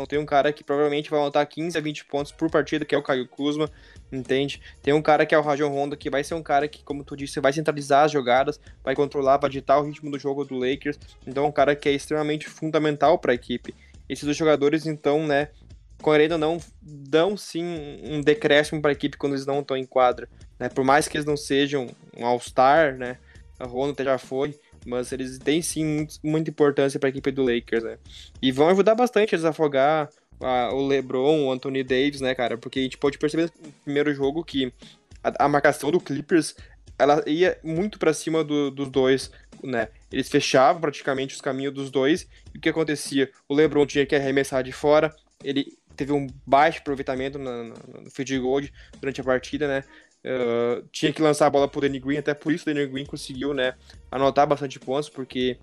tem 0.04 0.18
um 0.18 0.26
cara 0.26 0.52
que 0.52 0.62
provavelmente 0.62 1.08
vai 1.08 1.20
anotar 1.20 1.46
15 1.46 1.78
a 1.78 1.80
20 1.80 2.04
pontos 2.04 2.32
por 2.32 2.50
partida, 2.50 2.84
que 2.84 2.94
é 2.94 2.98
o 2.98 3.02
Caio 3.02 3.26
Kuzma, 3.26 3.70
entende? 4.12 4.60
Tem 4.82 4.92
um 4.92 5.00
cara 5.00 5.24
que 5.24 5.34
é 5.34 5.38
o 5.38 5.42
Rajon 5.42 5.68
Rondo, 5.68 5.96
que 5.96 6.10
vai 6.10 6.22
ser 6.22 6.34
um 6.34 6.42
cara 6.42 6.68
que, 6.68 6.82
como 6.82 7.04
tu 7.04 7.16
disse, 7.16 7.40
vai 7.40 7.52
centralizar 7.52 8.04
as 8.04 8.12
jogadas, 8.12 8.60
vai 8.84 8.94
controlar, 8.94 9.38
vai 9.38 9.48
ditar 9.48 9.78
o 9.78 9.84
ritmo 9.84 10.10
do 10.10 10.18
jogo 10.18 10.44
do 10.44 10.58
Lakers. 10.58 10.98
Então 11.26 11.44
é 11.44 11.48
um 11.48 11.52
cara 11.52 11.74
que 11.74 11.88
é 11.88 11.92
extremamente 11.92 12.48
fundamental 12.48 13.18
para 13.18 13.32
a 13.32 13.34
equipe. 13.34 13.74
Esses 14.08 14.24
dois 14.24 14.36
jogadores, 14.36 14.86
então, 14.86 15.26
né, 15.26 15.48
querendo 16.02 16.32
ou 16.32 16.38
não, 16.38 16.58
dão 16.82 17.36
sim 17.36 17.64
um 18.02 18.20
decréscimo 18.20 18.82
para 18.82 18.90
a 18.90 18.92
equipe 18.92 19.16
quando 19.16 19.32
eles 19.32 19.46
não 19.46 19.60
estão 19.60 19.76
em 19.76 19.86
quadra. 19.86 20.28
Né? 20.58 20.68
Por 20.68 20.84
mais 20.84 21.08
que 21.08 21.16
eles 21.16 21.26
não 21.26 21.36
sejam 21.36 21.88
um 22.16 22.26
All-Star, 22.26 22.96
né? 22.96 23.18
O 23.58 23.66
Rondo 23.66 23.92
até 23.92 24.04
já 24.04 24.18
foi, 24.18 24.58
mas 24.86 25.12
eles 25.12 25.38
têm 25.38 25.60
sim 25.60 25.84
muito, 25.84 26.14
muita 26.22 26.50
importância 26.50 26.98
para 26.98 27.08
a 27.08 27.10
equipe 27.10 27.30
do 27.30 27.42
Lakers, 27.42 27.84
né? 27.84 27.98
E 28.40 28.52
vão 28.52 28.68
ajudar 28.68 28.94
bastante 28.94 29.34
a 29.34 29.38
desafogar 29.38 30.08
a, 30.40 30.70
o 30.72 30.86
LeBron, 30.86 31.46
o 31.46 31.52
Anthony 31.52 31.82
Davis, 31.82 32.20
né, 32.20 32.34
cara? 32.34 32.56
Porque 32.56 32.78
a 32.78 32.82
gente 32.82 32.96
pode 32.96 33.18
perceber 33.18 33.50
no 33.62 33.72
primeiro 33.84 34.14
jogo 34.14 34.44
que 34.44 34.72
a, 35.22 35.44
a 35.44 35.48
marcação 35.48 35.90
do 35.90 36.00
Clippers 36.00 36.54
ela 36.98 37.22
ia 37.26 37.58
muito 37.62 37.98
para 37.98 38.14
cima 38.14 38.42
do, 38.42 38.70
dos 38.70 38.88
dois, 38.88 39.30
né? 39.62 39.88
Eles 40.10 40.28
fechavam 40.28 40.80
praticamente 40.80 41.34
os 41.34 41.40
caminhos 41.40 41.74
dos 41.74 41.90
dois. 41.90 42.26
E 42.54 42.58
o 42.58 42.60
que 42.60 42.68
acontecia? 42.68 43.30
O 43.48 43.54
LeBron 43.54 43.84
tinha 43.86 44.06
que 44.06 44.14
arremessar 44.14 44.62
de 44.62 44.72
fora, 44.72 45.14
ele 45.44 45.76
teve 45.96 46.12
um 46.12 46.26
baixo 46.46 46.80
aproveitamento 46.80 47.38
no, 47.38 47.64
no, 47.64 47.74
no 48.02 48.10
field 48.10 48.38
goal 48.38 48.62
durante 49.00 49.20
a 49.20 49.24
partida, 49.24 49.66
né? 49.66 49.84
Uh, 50.26 50.84
tinha 50.90 51.12
que 51.12 51.22
lançar 51.22 51.46
a 51.46 51.50
bola 51.50 51.68
pro 51.68 51.80
Danny 51.80 52.00
Green, 52.00 52.16
até 52.16 52.34
por 52.34 52.52
isso 52.52 52.68
o 52.68 52.74
Danny 52.74 52.84
Green 52.88 53.06
conseguiu, 53.06 53.54
né, 53.54 53.74
anotar 54.10 54.44
bastante 54.44 54.80
pontos, 54.80 55.08
porque 55.08 55.56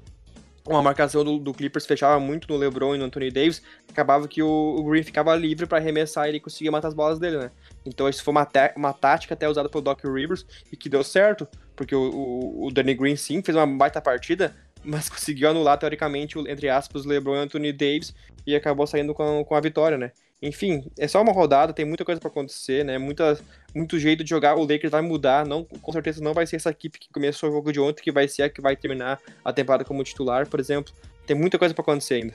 uma 0.66 0.82
marcação 0.82 1.22
do, 1.22 1.38
do, 1.38 1.54
Clippers 1.54 1.86
fechava 1.86 2.18
muito 2.18 2.48
no 2.48 2.58
LeBron 2.58 2.96
e 2.96 2.98
no 2.98 3.04
Anthony 3.04 3.30
Davis, 3.30 3.62
acabava 3.90 4.26
que 4.26 4.42
o, 4.42 4.48
o 4.48 4.84
Green 4.86 5.04
ficava 5.04 5.36
livre 5.36 5.66
para 5.66 5.80
arremessar 5.80 6.28
e 6.28 6.30
ele 6.30 6.40
conseguia 6.40 6.72
matar 6.72 6.88
as 6.88 6.94
bolas 6.94 7.20
dele, 7.20 7.38
né? 7.38 7.52
Então 7.86 8.08
isso 8.08 8.24
foi 8.24 8.32
uma, 8.32 8.48
uma 8.78 8.94
tática 8.94 9.34
até 9.34 9.50
usada 9.50 9.68
pelo 9.68 9.84
Doc 9.84 10.02
Rivers 10.06 10.46
e 10.72 10.78
que 10.78 10.88
deu 10.88 11.04
certo, 11.04 11.46
porque 11.76 11.94
o, 11.94 12.10
o, 12.10 12.68
o 12.68 12.72
Danny 12.72 12.94
Green 12.94 13.18
sim 13.18 13.44
fez 13.44 13.58
uma 13.58 13.68
baita 13.68 14.02
partida, 14.02 14.56
mas 14.82 15.10
conseguiu 15.10 15.50
anular 15.50 15.78
teoricamente, 15.78 16.40
entre 16.40 16.70
aspas, 16.70 17.06
o 17.06 17.10
LeBron 17.10 17.36
e 17.36 17.40
o 17.40 17.42
Anthony 17.42 17.74
Davis 17.74 18.16
e 18.48 18.56
acabou 18.56 18.88
saindo 18.88 19.14
com, 19.14 19.44
com 19.44 19.56
a 19.56 19.60
vitória, 19.60 19.98
né? 19.98 20.14
Enfim, 20.44 20.92
é 21.00 21.08
só 21.08 21.22
uma 21.22 21.32
rodada, 21.32 21.72
tem 21.72 21.86
muita 21.86 22.04
coisa 22.04 22.20
para 22.20 22.30
acontecer, 22.30 22.84
né? 22.84 22.98
Muita, 22.98 23.40
muito 23.74 23.98
jeito 23.98 24.26
de 24.26 24.30
jogar. 24.30 24.58
O 24.58 24.64
Lakers 24.64 24.92
vai 24.92 25.02
mudar, 25.02 25.46
não, 25.46 25.64
com 25.64 25.92
certeza 25.94 26.22
não 26.22 26.34
vai 26.34 26.46
ser 26.46 26.58
essa 26.58 26.70
equipe 26.70 27.00
que 27.00 27.08
começou 27.14 27.50
o 27.50 27.54
jogo 27.54 27.72
de 27.72 27.80
ontem 27.80 28.04
que 28.04 28.12
vai 28.12 28.28
ser 28.28 28.44
a 28.44 28.50
que 28.50 28.60
vai 28.60 28.76
terminar 28.76 29.22
a 29.44 29.54
temporada 29.54 29.86
como 29.86 30.04
titular, 30.04 30.46
por 30.46 30.60
exemplo. 30.60 30.94
Tem 31.26 31.34
muita 31.34 31.58
coisa 31.58 31.74
para 31.74 31.82
acontecer 31.82 32.16
ainda. 32.16 32.34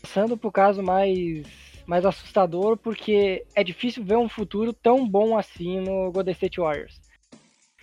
Passando 0.00 0.34
pro 0.34 0.50
caso 0.50 0.82
mais 0.82 1.42
mais 1.84 2.06
assustador, 2.06 2.78
porque 2.78 3.44
é 3.54 3.62
difícil 3.62 4.02
ver 4.02 4.16
um 4.16 4.28
futuro 4.28 4.72
tão 4.72 5.06
bom 5.06 5.36
assim 5.36 5.78
no 5.78 6.10
Golden 6.10 6.32
State 6.32 6.58
Warriors. 6.58 6.98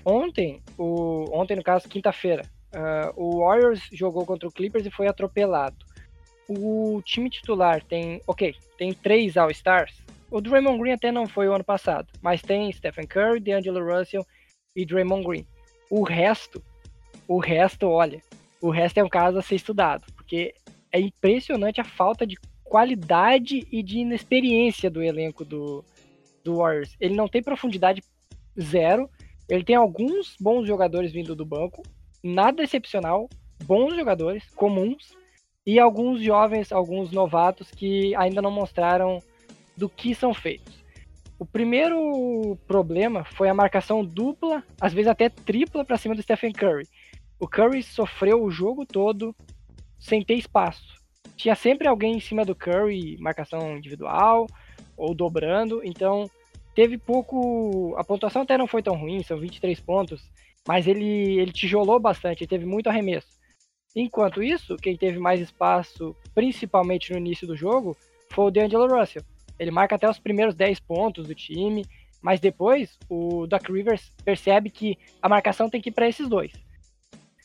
Ontem, 0.04 0.64
o, 0.80 1.26
ontem 1.32 1.56
no 1.56 1.62
caso, 1.62 1.88
quinta-feira, 1.88 2.42
uh, 2.74 3.14
o 3.16 3.46
Warriors 3.46 3.88
jogou 3.92 4.26
contra 4.26 4.48
o 4.48 4.52
Clippers 4.52 4.86
e 4.88 4.90
foi 4.90 5.08
atropelado. 5.08 5.86
O 6.50 7.00
time 7.06 7.30
titular 7.30 7.84
tem, 7.84 8.22
ok, 8.26 8.56
tem 8.76 8.92
três 8.92 9.38
All-Stars. 9.38 10.02
O 10.32 10.42
Draymond 10.42 10.80
Green 10.80 10.94
até 10.94 11.12
não 11.12 11.28
foi 11.28 11.48
o 11.48 11.54
ano 11.54 11.64
passado, 11.64 12.08
mas 12.24 12.42
tem 12.42 12.72
Stephen 12.72 13.06
Curry, 13.06 13.40
DeAngelo 13.40 13.86
Russell 13.86 14.26
e 14.76 14.84
Draymond 14.84 15.24
Green. 15.24 15.46
O 15.92 16.04
resto, 16.04 16.64
o 17.28 17.38
resto, 17.38 17.88
olha, 17.88 18.20
o 18.60 18.72
resto 18.72 18.98
é 18.98 19.04
um 19.04 19.10
caso 19.10 19.38
a 19.38 19.44
ser 19.44 19.56
estudado, 19.56 20.06
porque 20.16 20.56
é 20.92 21.00
impressionante 21.00 21.80
a 21.80 21.84
falta 21.84 22.26
de 22.26 22.36
qualidade 22.64 23.68
e 23.72 23.84
de 23.84 24.00
inexperiência 24.00 24.90
do 24.90 25.04
elenco 25.04 25.46
do, 25.46 25.86
do 26.44 26.58
Warriors. 26.58 26.96
Ele 27.00 27.16
não 27.16 27.28
tem 27.28 27.44
profundidade 27.44 28.02
zero, 28.60 29.08
ele 29.48 29.64
tem 29.64 29.76
alguns 29.76 30.36
bons 30.40 30.68
jogadores 30.68 31.12
vindo 31.12 31.36
do 31.36 31.46
banco, 31.46 31.84
nada 32.24 32.64
excepcional, 32.64 33.30
bons 33.64 33.96
jogadores, 33.96 34.50
comuns, 34.56 35.16
e 35.70 35.78
alguns 35.78 36.20
jovens, 36.20 36.72
alguns 36.72 37.12
novatos 37.12 37.70
que 37.70 38.16
ainda 38.16 38.42
não 38.42 38.50
mostraram 38.50 39.22
do 39.78 39.88
que 39.88 40.16
são 40.16 40.34
feitos. 40.34 40.84
O 41.38 41.46
primeiro 41.46 42.58
problema 42.68 43.24
foi 43.24 43.50
a 43.50 43.54
marcação 43.54 44.04
dupla, 44.04 44.64
às 44.82 44.94
vezes 44.94 45.08
até 45.08 45.30
tripla 45.30 45.86
para 45.86 45.96
cima 45.96 46.16
do 46.16 46.24
Stephen 46.24 46.52
Curry. 46.54 46.88
O 47.40 47.48
Curry 47.48 47.84
sofreu 47.84 48.44
o 48.44 48.50
jogo 48.50 48.84
todo 48.84 49.36
sem 50.00 50.24
ter 50.24 50.34
espaço. 50.34 50.96
Tinha 51.38 51.54
sempre 51.54 51.88
alguém 51.88 52.16
em 52.16 52.20
cima 52.20 52.44
do 52.44 52.56
Curry, 52.56 53.18
marcação 53.20 53.78
individual 53.78 54.48
ou 54.98 55.14
dobrando, 55.14 55.82
então 55.86 56.28
teve 56.74 56.98
pouco. 56.98 57.94
A 57.96 58.04
pontuação 58.04 58.42
até 58.42 58.58
não 58.58 58.66
foi 58.66 58.82
tão 58.82 58.96
ruim, 58.96 59.22
são 59.22 59.40
23 59.40 59.80
pontos, 59.82 60.32
mas 60.68 60.88
ele, 60.88 61.40
ele 61.40 61.52
tijolou 61.52 62.00
bastante, 62.00 62.48
teve 62.48 62.66
muito 62.66 62.90
arremesso. 62.90 63.39
Enquanto 63.96 64.44
isso, 64.44 64.76
quem 64.78 64.96
teve 64.96 65.18
mais 65.18 65.40
espaço, 65.40 66.16
principalmente 66.36 67.12
no 67.12 67.18
início 67.18 67.48
do 67.48 67.56
jogo, 67.56 67.98
foi 68.30 68.46
o 68.46 68.52
DeAngelo 68.52 68.88
Russell. 68.88 69.24
Ele 69.58 69.72
marca 69.72 69.96
até 69.96 70.10
os 70.10 70.20
primeiros 70.20 70.56
10 70.56 70.80
pontos 70.82 71.28
do 71.28 71.36
time, 71.36 71.86
mas 72.22 72.40
depois 72.40 72.98
o 73.10 73.48
Doc 73.48 73.68
Rivers 73.70 74.12
percebe 74.24 74.70
que 74.70 74.98
a 75.22 75.28
marcação 75.28 75.70
tem 75.70 75.82
que 75.82 75.90
ir 75.90 75.94
para 75.94 76.08
esses 76.08 76.28
dois. 76.28 76.52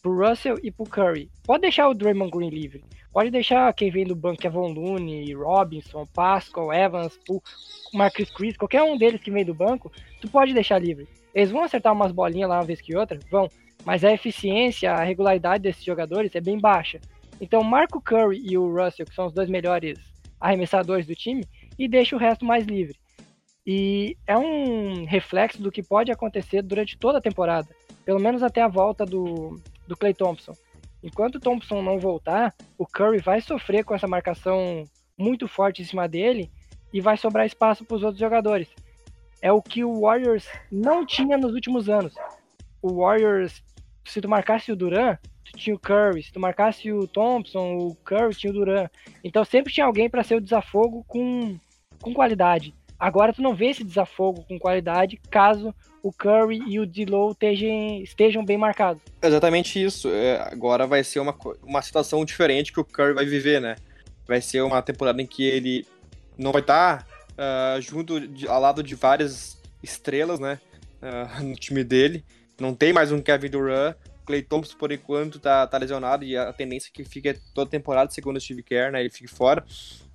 Pro 0.02 0.28
Russell 0.28 0.58
e 0.62 0.70
pro 0.70 0.84
Curry. 0.84 1.30
Pode 1.44 1.62
deixar 1.62 1.88
o 1.88 1.94
Draymond 1.94 2.30
Green 2.30 2.50
livre. 2.50 2.84
Pode 3.10 3.30
deixar 3.30 3.72
quem 3.72 3.90
vem 3.90 4.04
do 4.04 4.14
banco, 4.14 4.42
Kevin 4.42 4.74
Looney, 4.74 5.32
Robinson, 5.32 6.04
Pascal, 6.12 6.72
Evans, 6.72 7.18
o 7.28 7.40
Marcus 7.94 8.28
Chris, 8.30 8.56
qualquer 8.56 8.82
um 8.82 8.98
deles 8.98 9.22
que 9.22 9.30
vem 9.30 9.44
do 9.44 9.54
banco, 9.54 9.90
tu 10.20 10.28
pode 10.28 10.52
deixar 10.52 10.78
livre. 10.78 11.08
Eles 11.32 11.50
vão 11.50 11.62
acertar 11.62 11.92
umas 11.92 12.12
bolinhas 12.12 12.50
lá 12.50 12.56
uma 12.56 12.66
vez 12.66 12.80
que 12.80 12.96
outra? 12.96 13.18
Vão 13.30 13.48
mas 13.84 14.04
a 14.04 14.12
eficiência, 14.12 14.92
a 14.92 15.04
regularidade 15.04 15.62
desses 15.62 15.84
jogadores 15.84 16.34
é 16.34 16.40
bem 16.40 16.58
baixa. 16.58 17.00
Então 17.40 17.62
marca 17.62 17.98
o 17.98 18.02
Curry 18.02 18.40
e 18.44 18.56
o 18.56 18.72
Russell, 18.72 19.06
que 19.06 19.14
são 19.14 19.26
os 19.26 19.32
dois 19.32 19.48
melhores 19.48 19.98
arremessadores 20.40 21.06
do 21.06 21.14
time, 21.14 21.44
e 21.78 21.88
deixa 21.88 22.16
o 22.16 22.18
resto 22.18 22.44
mais 22.44 22.64
livre. 22.64 22.96
E 23.66 24.16
é 24.26 24.36
um 24.36 25.04
reflexo 25.04 25.62
do 25.62 25.72
que 25.72 25.82
pode 25.82 26.12
acontecer 26.12 26.62
durante 26.62 26.98
toda 26.98 27.18
a 27.18 27.22
temporada, 27.22 27.68
pelo 28.04 28.20
menos 28.20 28.42
até 28.42 28.60
a 28.60 28.68
volta 28.68 29.04
do, 29.04 29.58
do 29.86 29.96
Clay 29.96 30.14
Thompson. 30.14 30.52
Enquanto 31.02 31.36
o 31.36 31.40
Thompson 31.40 31.82
não 31.82 31.98
voltar, 31.98 32.54
o 32.78 32.86
Curry 32.86 33.18
vai 33.18 33.40
sofrer 33.40 33.84
com 33.84 33.94
essa 33.94 34.08
marcação 34.08 34.84
muito 35.18 35.46
forte 35.46 35.82
em 35.82 35.84
cima 35.84 36.08
dele 36.08 36.50
e 36.92 37.00
vai 37.00 37.16
sobrar 37.16 37.46
espaço 37.46 37.84
para 37.84 37.96
os 37.96 38.02
outros 38.02 38.20
jogadores. 38.20 38.68
É 39.42 39.52
o 39.52 39.60
que 39.60 39.84
o 39.84 40.00
Warriors 40.00 40.48
não 40.70 41.04
tinha 41.04 41.36
nos 41.36 41.52
últimos 41.52 41.88
anos. 41.88 42.14
O 42.80 43.02
Warriors 43.02 43.62
se 44.04 44.20
tu 44.20 44.28
marcasse 44.28 44.70
o 44.70 44.76
Duran, 44.76 45.16
tu 45.44 45.58
tinha 45.58 45.74
o 45.74 45.78
Curry. 45.78 46.22
Se 46.22 46.32
tu 46.32 46.40
marcasse 46.40 46.92
o 46.92 47.06
Thompson, 47.06 47.76
o 47.76 47.94
Curry 48.04 48.34
tinha 48.34 48.50
o 48.52 48.54
Duran. 48.54 48.88
Então 49.22 49.44
sempre 49.44 49.72
tinha 49.72 49.86
alguém 49.86 50.08
para 50.08 50.22
ser 50.22 50.36
o 50.36 50.40
desafogo 50.40 51.04
com, 51.08 51.58
com 52.00 52.12
qualidade. 52.12 52.74
Agora 52.98 53.32
tu 53.32 53.42
não 53.42 53.54
vê 53.54 53.66
esse 53.66 53.84
desafogo 53.84 54.44
com 54.48 54.58
qualidade 54.58 55.20
caso 55.30 55.74
o 56.02 56.12
Curry 56.12 56.62
e 56.66 56.78
o 56.78 56.86
D'Lo 56.86 57.32
estejam, 57.32 58.02
estejam 58.02 58.44
bem 58.44 58.58
marcados. 58.58 59.02
Exatamente 59.22 59.82
isso. 59.82 60.10
É, 60.10 60.36
agora 60.52 60.86
vai 60.86 61.02
ser 61.02 61.18
uma, 61.18 61.34
uma 61.62 61.80
situação 61.80 62.24
diferente 62.24 62.72
que 62.72 62.80
o 62.80 62.84
Curry 62.84 63.14
vai 63.14 63.24
viver, 63.24 63.60
né? 63.60 63.76
Vai 64.26 64.40
ser 64.40 64.62
uma 64.62 64.82
temporada 64.82 65.20
em 65.20 65.26
que 65.26 65.42
ele 65.42 65.86
não 66.36 66.52
vai 66.52 66.60
estar 66.60 67.06
tá, 67.06 67.78
uh, 67.78 67.80
junto 67.80 68.20
de, 68.20 68.46
ao 68.46 68.60
lado 68.60 68.82
de 68.82 68.94
várias 68.94 69.60
estrelas, 69.82 70.38
né? 70.38 70.60
Uh, 71.02 71.42
no 71.44 71.54
time 71.54 71.82
dele 71.82 72.22
não 72.60 72.74
tem 72.74 72.92
mais 72.92 73.12
um 73.12 73.20
Kevin 73.20 73.50
Durant. 73.50 73.96
Clay 74.24 74.42
Thompson, 74.42 74.76
por 74.78 74.90
enquanto, 74.90 75.38
tá, 75.38 75.66
tá 75.66 75.76
lesionado 75.76 76.24
e 76.24 76.36
a 76.36 76.52
tendência 76.52 76.88
é 76.88 76.92
que 76.92 77.04
fique 77.04 77.34
toda 77.54 77.70
temporada, 77.70 78.10
segundo 78.10 78.36
o 78.36 78.40
Steve 78.40 78.62
Kerr, 78.62 78.90
né? 78.90 79.00
Ele 79.00 79.10
fique 79.10 79.28
fora. 79.28 79.64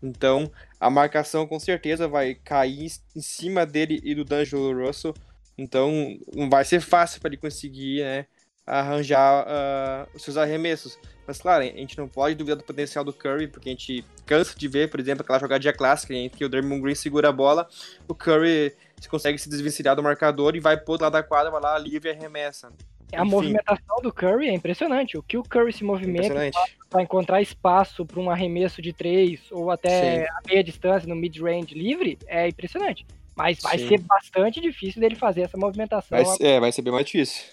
Então, 0.01 0.51
a 0.79 0.89
marcação 0.89 1.45
com 1.45 1.59
certeza 1.59 2.07
vai 2.07 2.33
cair 2.33 2.91
em 3.15 3.21
cima 3.21 3.65
dele 3.65 4.01
e 4.03 4.15
do 4.15 4.25
D'Angelo 4.25 4.85
Russell. 4.85 5.13
Então, 5.57 6.17
não 6.33 6.49
vai 6.49 6.65
ser 6.65 6.81
fácil 6.81 7.21
para 7.21 7.29
ele 7.29 7.37
conseguir, 7.37 8.01
né? 8.01 8.25
Arranjar 8.65 9.45
uh, 9.45 10.15
os 10.15 10.23
seus 10.23 10.37
arremessos. 10.37 10.97
Mas, 11.27 11.39
claro, 11.39 11.63
a 11.63 11.67
gente 11.67 11.97
não 11.97 12.07
pode 12.07 12.35
duvidar 12.35 12.57
do 12.57 12.63
potencial 12.63 13.03
do 13.03 13.13
Curry, 13.13 13.47
porque 13.47 13.69
a 13.69 13.71
gente 13.71 14.03
cansa 14.25 14.57
de 14.57 14.67
ver, 14.67 14.89
por 14.89 14.99
exemplo, 14.99 15.21
aquela 15.21 15.37
jogadinha 15.37 15.73
clássica 15.73 16.13
em 16.13 16.29
que 16.29 16.43
o 16.43 16.49
Draymond 16.49 16.81
Green 16.81 16.95
segura 16.95 17.29
a 17.29 17.31
bola, 17.31 17.67
o 18.07 18.15
Curry 18.15 18.73
você 18.99 19.09
consegue 19.09 19.37
se 19.37 19.49
desvencilhar 19.49 19.95
do 19.95 20.03
marcador 20.03 20.55
e 20.55 20.59
vai 20.59 20.77
pro 20.77 20.93
outro 20.93 21.05
lado 21.05 21.13
da 21.13 21.23
quadra, 21.23 21.51
vai 21.51 21.61
lá 21.61 21.77
livre 21.77 22.09
e 22.09 22.11
arremessa. 22.11 22.71
A 23.11 23.21
Enfim. 23.21 23.31
movimentação 23.31 23.97
do 24.03 24.13
Curry 24.13 24.49
é 24.49 24.53
impressionante. 24.53 25.17
O 25.17 25.23
que 25.23 25.37
o 25.37 25.43
Curry 25.43 25.73
se 25.73 25.83
movimenta 25.83 26.51
para 26.89 27.01
encontrar 27.01 27.41
espaço 27.41 28.05
para 28.05 28.19
um 28.19 28.29
arremesso 28.29 28.81
de 28.81 28.93
três 28.93 29.41
ou 29.51 29.71
até 29.71 30.19
Sim. 30.19 30.27
a 30.29 30.41
meia 30.47 30.63
distância 30.63 31.09
no 31.09 31.15
mid-range 31.15 31.73
livre 31.73 32.19
é 32.27 32.47
impressionante. 32.47 33.05
Mas 33.35 33.59
vai 33.61 33.79
Sim. 33.79 33.87
ser 33.87 33.99
bastante 34.01 34.61
difícil 34.61 35.01
dele 35.01 35.15
fazer 35.15 35.41
essa 35.41 35.57
movimentação. 35.57 36.23
Vai, 36.23 36.35
é, 36.41 36.59
vai 36.59 36.71
ser 36.71 36.81
bem 36.81 36.93
mais 36.93 37.05
difícil. 37.05 37.45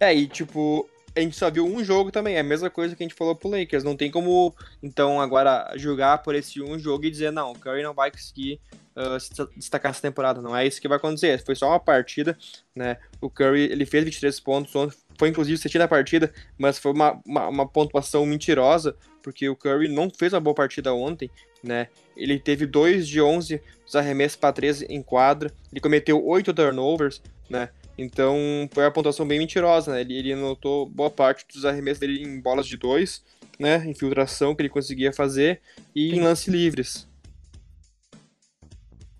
É, 0.00 0.12
e 0.14 0.26
tipo, 0.26 0.88
a 1.14 1.20
gente 1.20 1.36
só 1.36 1.50
viu 1.50 1.66
um 1.66 1.84
jogo 1.84 2.10
também, 2.10 2.36
é 2.36 2.40
a 2.40 2.44
mesma 2.44 2.70
coisa 2.70 2.96
que 2.96 3.02
a 3.02 3.06
gente 3.06 3.16
falou 3.16 3.34
pro 3.34 3.50
Lakers. 3.50 3.84
Não 3.84 3.96
tem 3.96 4.10
como, 4.10 4.54
então, 4.82 5.20
agora 5.20 5.72
julgar 5.76 6.22
por 6.22 6.34
esse 6.34 6.62
um 6.62 6.78
jogo 6.78 7.04
e 7.04 7.10
dizer, 7.10 7.30
não, 7.30 7.52
o 7.52 7.58
Curry 7.58 7.82
não 7.82 7.94
vai 7.94 8.10
conseguir 8.10 8.60
uh, 9.00 9.18
se 9.18 9.30
destacar 9.56 9.90
essa 9.90 10.02
temporada. 10.02 10.40
Não 10.40 10.56
é 10.56 10.66
isso 10.66 10.80
que 10.80 10.88
vai 10.88 10.96
acontecer. 10.98 11.42
Foi 11.44 11.54
só 11.54 11.68
uma 11.68 11.80
partida, 11.80 12.36
né? 12.74 12.96
O 13.20 13.30
Curry 13.30 13.62
ele 13.62 13.86
fez 13.86 14.04
23 14.04 14.40
pontos 14.40 14.74
ontem, 14.74 14.96
foi 15.18 15.28
inclusive 15.28 15.60
o 15.62 15.78
da 15.78 15.88
partida, 15.88 16.32
mas 16.58 16.78
foi 16.78 16.92
uma, 16.92 17.20
uma, 17.26 17.48
uma, 17.48 17.68
pontuação 17.68 18.24
mentirosa, 18.24 18.96
porque 19.22 19.48
o 19.48 19.56
Curry 19.56 19.88
não 19.88 20.10
fez 20.10 20.32
uma 20.32 20.40
boa 20.40 20.54
partida 20.54 20.94
ontem, 20.94 21.30
né? 21.62 21.88
Ele 22.16 22.38
teve 22.38 22.66
2 22.66 23.06
de 23.06 23.20
11 23.20 23.60
dos 23.84 23.96
arremessos 23.96 24.36
para 24.36 24.52
13 24.52 24.86
em 24.88 25.02
quadra, 25.02 25.52
ele 25.70 25.80
cometeu 25.80 26.24
8 26.24 26.54
turnovers, 26.54 27.22
né? 27.48 27.68
Então 27.98 28.38
foi 28.72 28.84
uma 28.84 28.90
pontuação 28.90 29.28
bem 29.28 29.38
mentirosa, 29.38 29.92
né? 29.92 30.00
Ele, 30.00 30.16
ele 30.16 30.32
anotou 30.32 30.86
boa 30.86 31.10
parte 31.10 31.44
dos 31.52 31.66
arremessos 31.66 32.00
dele 32.00 32.22
em 32.22 32.40
bolas 32.40 32.66
de 32.66 32.78
2, 32.78 33.22
né? 33.58 33.84
Infiltração 33.86 34.54
que 34.54 34.62
ele 34.62 34.70
conseguia 34.70 35.12
fazer 35.12 35.60
e 35.94 36.14
em 36.14 36.20
lance 36.20 36.50
livres. 36.50 37.09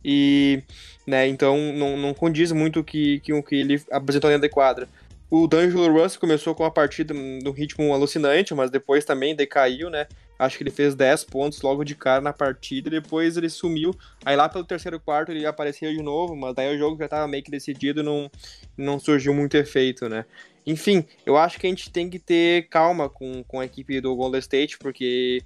E, 0.04 0.62
né, 1.06 1.26
então 1.26 1.56
não, 1.72 1.96
não 1.96 2.14
condiz 2.14 2.52
muito 2.52 2.82
que, 2.82 3.20
que 3.20 3.32
o 3.32 3.42
que 3.42 3.56
ele 3.56 3.82
apresentou 3.90 4.30
dentro 4.30 4.48
da 4.48 4.52
quadra. 4.52 4.88
O 5.30 5.46
D'Angelo 5.46 5.92
Russell 5.92 6.20
começou 6.20 6.56
com 6.56 6.64
a 6.64 6.70
partida 6.72 7.14
num 7.14 7.52
ritmo 7.52 7.92
alucinante, 7.94 8.52
mas 8.52 8.68
depois 8.68 9.04
também 9.04 9.36
decaiu, 9.36 9.88
né? 9.88 10.08
Acho 10.36 10.56
que 10.56 10.64
ele 10.64 10.72
fez 10.72 10.94
10 10.94 11.24
pontos 11.24 11.62
logo 11.62 11.84
de 11.84 11.94
cara 11.94 12.20
na 12.20 12.32
partida, 12.32 12.90
depois 12.90 13.36
ele 13.36 13.48
sumiu. 13.48 13.94
Aí 14.24 14.34
lá 14.34 14.48
pelo 14.48 14.64
terceiro 14.64 14.98
quarto 14.98 15.30
ele 15.30 15.46
apareceu 15.46 15.92
de 15.92 16.02
novo, 16.02 16.34
mas 16.34 16.54
daí 16.54 16.74
o 16.74 16.78
jogo 16.78 16.98
já 16.98 17.06
tava 17.06 17.28
meio 17.28 17.44
que 17.44 17.50
decidido, 17.50 18.02
não, 18.02 18.28
não 18.76 18.98
surgiu 18.98 19.32
muito 19.32 19.56
efeito, 19.56 20.08
né? 20.08 20.24
Enfim, 20.66 21.04
eu 21.24 21.36
acho 21.36 21.60
que 21.60 21.66
a 21.66 21.70
gente 21.70 21.90
tem 21.90 22.10
que 22.10 22.18
ter 22.18 22.68
calma 22.68 23.08
com, 23.08 23.44
com 23.44 23.60
a 23.60 23.64
equipe 23.64 24.00
do 24.00 24.16
Golden 24.16 24.40
State, 24.40 24.78
porque, 24.78 25.42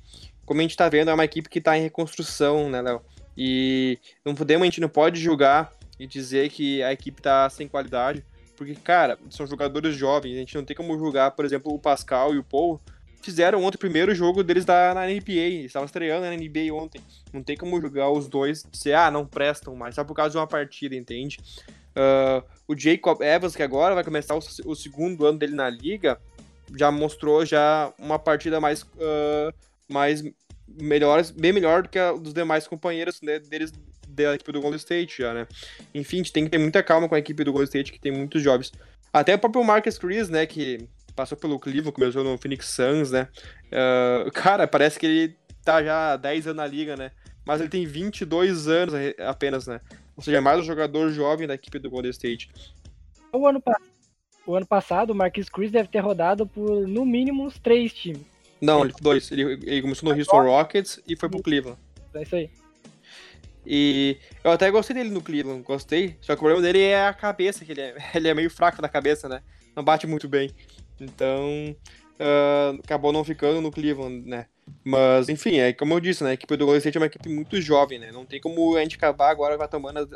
como 0.47 0.61
a 0.61 0.63
gente 0.63 0.77
tá 0.77 0.89
vendo, 0.89 1.11
é 1.11 1.15
uma 1.15 1.25
equipe 1.25 1.49
que 1.49 1.61
tá 1.61 1.77
em 1.77 1.83
reconstrução, 1.83 2.71
né, 2.71 2.81
Léo? 2.81 3.03
E 3.37 3.99
não 4.25 4.35
podemos, 4.35 4.63
a 4.63 4.67
gente 4.67 4.81
não 4.81 4.89
pode 4.89 5.21
julgar 5.21 5.73
e 5.99 6.07
dizer 6.07 6.49
que 6.51 6.83
a 6.83 6.93
equipe 6.93 7.21
tá 7.21 7.49
sem 7.51 7.67
qualidade, 7.69 8.25
porque, 8.57 8.75
cara, 8.75 9.19
são 9.31 9.47
jogadores 9.47 9.97
jovens, 9.97 10.37
a 10.37 10.39
gente 10.39 10.55
não 10.55 10.65
tem 10.65 10.77
como 10.77 10.97
julgar, 10.99 11.33
por 11.33 11.45
exemplo, 11.45 11.73
o 11.73 11.79
Pascal 11.79 12.35
e 12.35 12.39
o 12.39 12.45
Paul 12.45 12.81
fizeram 13.21 13.65
ontem 13.65 13.77
o 13.77 13.81
primeiro 13.81 14.15
jogo 14.15 14.43
deles 14.43 14.65
da, 14.65 14.93
na 14.93 15.07
NBA, 15.07 15.65
estavam 15.65 15.87
estreando 15.87 16.27
na 16.27 16.37
NBA 16.37 16.73
ontem, 16.73 17.01
não 17.33 17.43
tem 17.43 17.57
como 17.57 17.81
julgar 17.81 18.11
os 18.11 18.29
dois, 18.29 18.65
dizer, 18.71 18.95
ah, 18.95 19.11
não 19.11 19.27
prestam 19.27 19.75
mais, 19.75 19.95
só 19.95 20.05
por 20.05 20.15
causa 20.15 20.33
de 20.33 20.37
uma 20.37 20.47
partida, 20.47 20.95
entende? 20.95 21.39
Uh, 21.97 22.45
o 22.69 22.77
Jacob 22.77 23.23
Evans, 23.23 23.57
que 23.57 23.63
agora 23.63 23.95
vai 23.95 24.05
começar 24.05 24.35
o, 24.35 24.41
o, 24.67 24.75
segundo 24.75 25.25
ano 25.25 25.39
dele 25.39 25.55
na 25.55 25.71
liga, 25.71 26.21
já 26.77 26.91
mostrou 26.91 27.47
já 27.47 27.93
uma 27.99 28.19
partida 28.19 28.61
mais, 28.61 28.83
uh, 28.83 29.55
mais 29.89 30.23
melhores, 30.67 31.31
bem 31.31 31.53
melhor 31.53 31.83
do 31.83 31.89
que 31.89 31.99
a 31.99 32.13
dos 32.13 32.33
demais 32.33 32.67
companheiros 32.67 33.21
né, 33.23 33.39
deles 33.39 33.73
da 34.09 34.35
equipe 34.35 34.53
do 34.53 34.61
Golden 34.61 34.77
State 34.77 35.23
já, 35.23 35.35
né? 35.35 35.47
Enfim, 35.95 36.17
a 36.17 36.19
gente 36.19 36.33
tem 36.33 36.45
que 36.45 36.51
ter 36.51 36.59
muita 36.59 36.83
calma 36.83 37.09
com 37.09 37.15
a 37.15 37.19
equipe 37.19 37.43
do 37.45 37.53
Golden 37.53 37.65
State, 37.65 37.93
que 37.93 38.01
tem 38.01 38.13
muitos 38.13 38.43
jovens. 38.43 38.73
Até 39.13 39.35
o 39.35 39.39
próprio 39.39 39.65
Marcus 39.65 39.99
Chris, 39.99 40.29
né, 40.29 40.47
que 40.47 40.89
passou 41.15 41.39
pelo 41.39 41.59
Cleveland, 41.59 41.93
começou 41.93 42.25
no 42.25 42.39
Phoenix 42.39 42.69
Suns, 42.69 43.11
né? 43.11 43.29
Uh, 43.67 44.31
cara, 44.33 44.67
parece 44.67 44.99
que 44.99 45.07
ele 45.07 45.37
tá 45.65 45.83
já 45.83 46.13
há 46.13 46.17
10 46.17 46.49
anos 46.49 46.57
na 46.57 46.67
liga, 46.67 46.97
né? 46.97 47.11
Mas 47.47 47.61
ele 47.61 47.71
tem 47.71 47.87
22 47.87 48.69
anos 48.69 48.95
apenas, 49.19 49.67
né? 49.67 49.81
Ou 50.17 50.23
seja, 50.23 50.39
é 50.39 50.41
mais 50.41 50.61
um 50.61 50.65
jogador 50.65 51.11
jovem 51.11 51.47
da 51.47 51.55
equipe 51.55 51.79
do 51.79 51.91
Golden 51.91 52.11
State. 52.11 52.51
O 53.33 53.47
ano, 53.47 53.63
o 54.47 54.55
ano 54.55 54.67
passado, 54.67 55.11
o 55.11 55.15
Marquis 55.15 55.49
Chris 55.49 55.71
deve 55.71 55.89
ter 55.89 56.01
rodado 56.01 56.47
por, 56.47 56.87
no 56.87 57.05
mínimo, 57.05 57.45
uns 57.45 57.59
três 57.59 57.93
times. 57.93 58.34
Não, 58.65 58.85
ele 58.85 58.95
dois. 59.01 59.31
Ele, 59.31 59.43
ele 59.43 59.83
começou 59.83 60.09
no 60.09 60.19
Houston 60.19 60.43
Rockets 60.43 61.01
e 61.07 61.17
foi 61.17 61.29
pro 61.29 61.43
Cleveland. 61.43 61.79
É 62.15 62.23
isso 62.23 62.37
aí. 62.37 62.51
E 63.67 64.19
eu 64.43 64.51
até 64.51 64.71
gostei 64.71 64.95
dele 64.95 65.11
no 65.11 65.23
Cleveland, 65.23 65.63
gostei. 65.63 66.17
Só 66.21 66.35
que 66.35 66.39
o 66.39 66.45
problema 66.45 66.63
dele 66.63 66.81
é 66.81 67.07
a 67.07 67.15
cabeça, 67.15 67.65
que 67.65 67.73
ele 67.73 67.81
é, 67.81 67.95
ele 68.15 68.29
é 68.29 68.35
meio 68.35 68.51
fraco 68.51 68.83
na 68.83 68.89
cabeça, 68.89 69.29
né? 69.29 69.43
Não 69.75 69.83
bate 69.83 70.07
muito 70.07 70.29
bem. 70.29 70.51
Então, 71.01 71.75
uh, 72.21 72.81
acabou 72.83 73.13
não 73.13 73.25
ficando 73.25 73.61
no 73.61 73.71
Cleveland, 73.71 74.29
né? 74.29 74.47
Mas, 74.83 75.29
enfim, 75.29 75.59
é 75.59 75.73
como 75.73 75.95
eu 75.95 76.01
disse, 76.01 76.25
né? 76.25 76.31
A 76.31 76.35
equipe 76.35 76.57
do 76.57 76.65
Golden 76.65 76.79
State 76.79 76.97
é 76.97 77.01
uma 77.01 77.07
equipe 77.07 77.29
muito 77.29 77.61
jovem, 77.61 77.99
né? 77.99 78.11
Não 78.13 78.25
tem 78.25 78.41
como 78.41 78.77
a 78.77 78.81
gente 78.81 78.97
acabar 78.97 79.31
agora 79.31 79.57
vai 79.57 79.69
tomando 79.69 80.09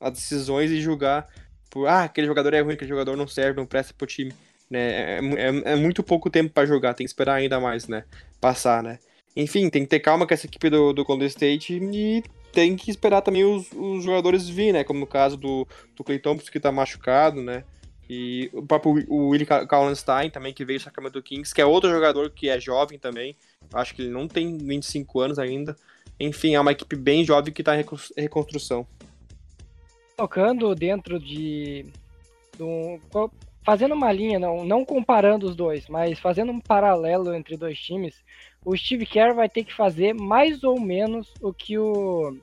as 0.00 0.12
decisões 0.12 0.70
e 0.70 0.80
julgar 0.80 1.28
por, 1.70 1.88
ah, 1.88 2.04
aquele 2.04 2.26
jogador 2.26 2.54
é 2.54 2.60
ruim, 2.60 2.74
aquele 2.74 2.90
jogador 2.90 3.16
não 3.16 3.26
serve, 3.26 3.58
não 3.58 3.66
presta 3.66 3.92
pro 3.92 4.06
time. 4.06 4.32
Né? 4.74 4.80
É, 4.80 5.20
é, 5.36 5.72
é 5.72 5.76
muito 5.76 6.02
pouco 6.02 6.28
tempo 6.28 6.52
para 6.52 6.66
jogar, 6.66 6.94
tem 6.94 7.06
que 7.06 7.10
esperar 7.10 7.34
ainda 7.34 7.60
mais, 7.60 7.86
né? 7.86 8.04
Passar, 8.40 8.82
né? 8.82 8.98
Enfim, 9.36 9.70
tem 9.70 9.82
que 9.84 9.88
ter 9.88 10.00
calma 10.00 10.26
com 10.26 10.34
essa 10.34 10.46
equipe 10.46 10.68
do, 10.68 10.92
do 10.92 11.04
Golden 11.04 11.28
State 11.28 11.78
e 11.80 12.24
tem 12.52 12.74
que 12.74 12.90
esperar 12.90 13.22
também 13.22 13.44
os, 13.44 13.70
os 13.72 14.02
jogadores 14.02 14.48
vir, 14.48 14.72
né? 14.72 14.82
Como 14.82 14.98
no 14.98 15.06
caso 15.06 15.36
do, 15.36 15.64
do 15.94 16.02
Clay 16.02 16.18
Thompson, 16.18 16.50
que 16.50 16.58
tá 16.58 16.72
machucado, 16.72 17.40
né? 17.40 17.62
E 18.10 18.50
o 18.52 18.62
próprio 18.64 19.04
o 19.08 19.28
Willie 19.28 19.46
Kallenstein 19.46 20.28
também, 20.28 20.52
que 20.52 20.64
veio 20.64 20.80
do 20.80 20.82
Sacramento 20.82 21.22
Kings, 21.22 21.54
que 21.54 21.60
é 21.60 21.64
outro 21.64 21.88
jogador 21.88 22.30
que 22.30 22.48
é 22.48 22.58
jovem 22.58 22.98
também. 22.98 23.36
Acho 23.72 23.94
que 23.94 24.02
ele 24.02 24.10
não 24.10 24.26
tem 24.26 24.58
25 24.58 25.20
anos 25.20 25.38
ainda. 25.38 25.76
Enfim, 26.18 26.56
é 26.56 26.60
uma 26.60 26.72
equipe 26.72 26.96
bem 26.96 27.24
jovem 27.24 27.52
que 27.52 27.62
está 27.62 27.78
em 27.78 27.84
reconstrução. 28.16 28.84
Tocando 30.16 30.74
dentro 30.74 31.18
de. 31.20 31.86
Do, 32.58 32.98
fazendo 33.64 33.94
uma 33.94 34.12
linha, 34.12 34.38
não, 34.38 34.64
não 34.64 34.84
comparando 34.84 35.46
os 35.46 35.56
dois, 35.56 35.88
mas 35.88 36.18
fazendo 36.18 36.52
um 36.52 36.60
paralelo 36.60 37.34
entre 37.34 37.56
dois 37.56 37.78
times, 37.78 38.22
o 38.64 38.76
Steve 38.76 39.06
Kerr 39.06 39.34
vai 39.34 39.48
ter 39.48 39.64
que 39.64 39.74
fazer 39.74 40.14
mais 40.14 40.62
ou 40.62 40.80
menos 40.80 41.32
o 41.40 41.52
que 41.52 41.78
o, 41.78 42.36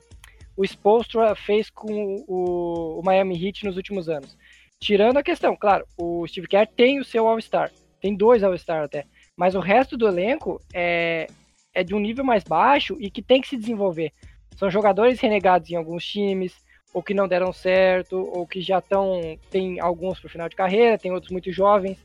o 0.56 0.64
Spolstra 0.64 1.34
fez 1.34 1.70
com 1.70 2.24
o, 2.26 3.00
o 3.00 3.02
Miami 3.04 3.42
Heat 3.42 3.64
nos 3.64 3.76
últimos 3.76 4.08
anos 4.08 4.36
Tirando 4.82 5.16
a 5.16 5.22
questão, 5.22 5.54
claro, 5.54 5.86
o 5.96 6.26
Steve 6.26 6.48
Kerr 6.48 6.66
tem 6.66 6.98
o 6.98 7.04
seu 7.04 7.28
All-Star, 7.28 7.70
tem 8.00 8.16
dois 8.16 8.42
All-Star 8.42 8.82
até, 8.82 9.04
mas 9.36 9.54
o 9.54 9.60
resto 9.60 9.96
do 9.96 10.08
elenco 10.08 10.60
é, 10.74 11.28
é 11.72 11.84
de 11.84 11.94
um 11.94 12.00
nível 12.00 12.24
mais 12.24 12.42
baixo 12.42 12.96
e 12.98 13.08
que 13.08 13.22
tem 13.22 13.40
que 13.40 13.46
se 13.46 13.56
desenvolver. 13.56 14.12
São 14.56 14.68
jogadores 14.68 15.20
renegados 15.20 15.70
em 15.70 15.76
alguns 15.76 16.04
times, 16.04 16.56
ou 16.92 17.02
que 17.02 17.14
não 17.14 17.26
deram 17.26 17.52
certo, 17.52 18.16
ou 18.16 18.46
que 18.46 18.60
já 18.60 18.78
estão. 18.78 19.38
Tem 19.50 19.80
alguns 19.80 20.20
para 20.20 20.26
o 20.26 20.30
final 20.30 20.48
de 20.48 20.56
carreira, 20.56 20.98
tem 20.98 21.12
outros 21.12 21.32
muito 21.32 21.50
jovens. 21.52 21.98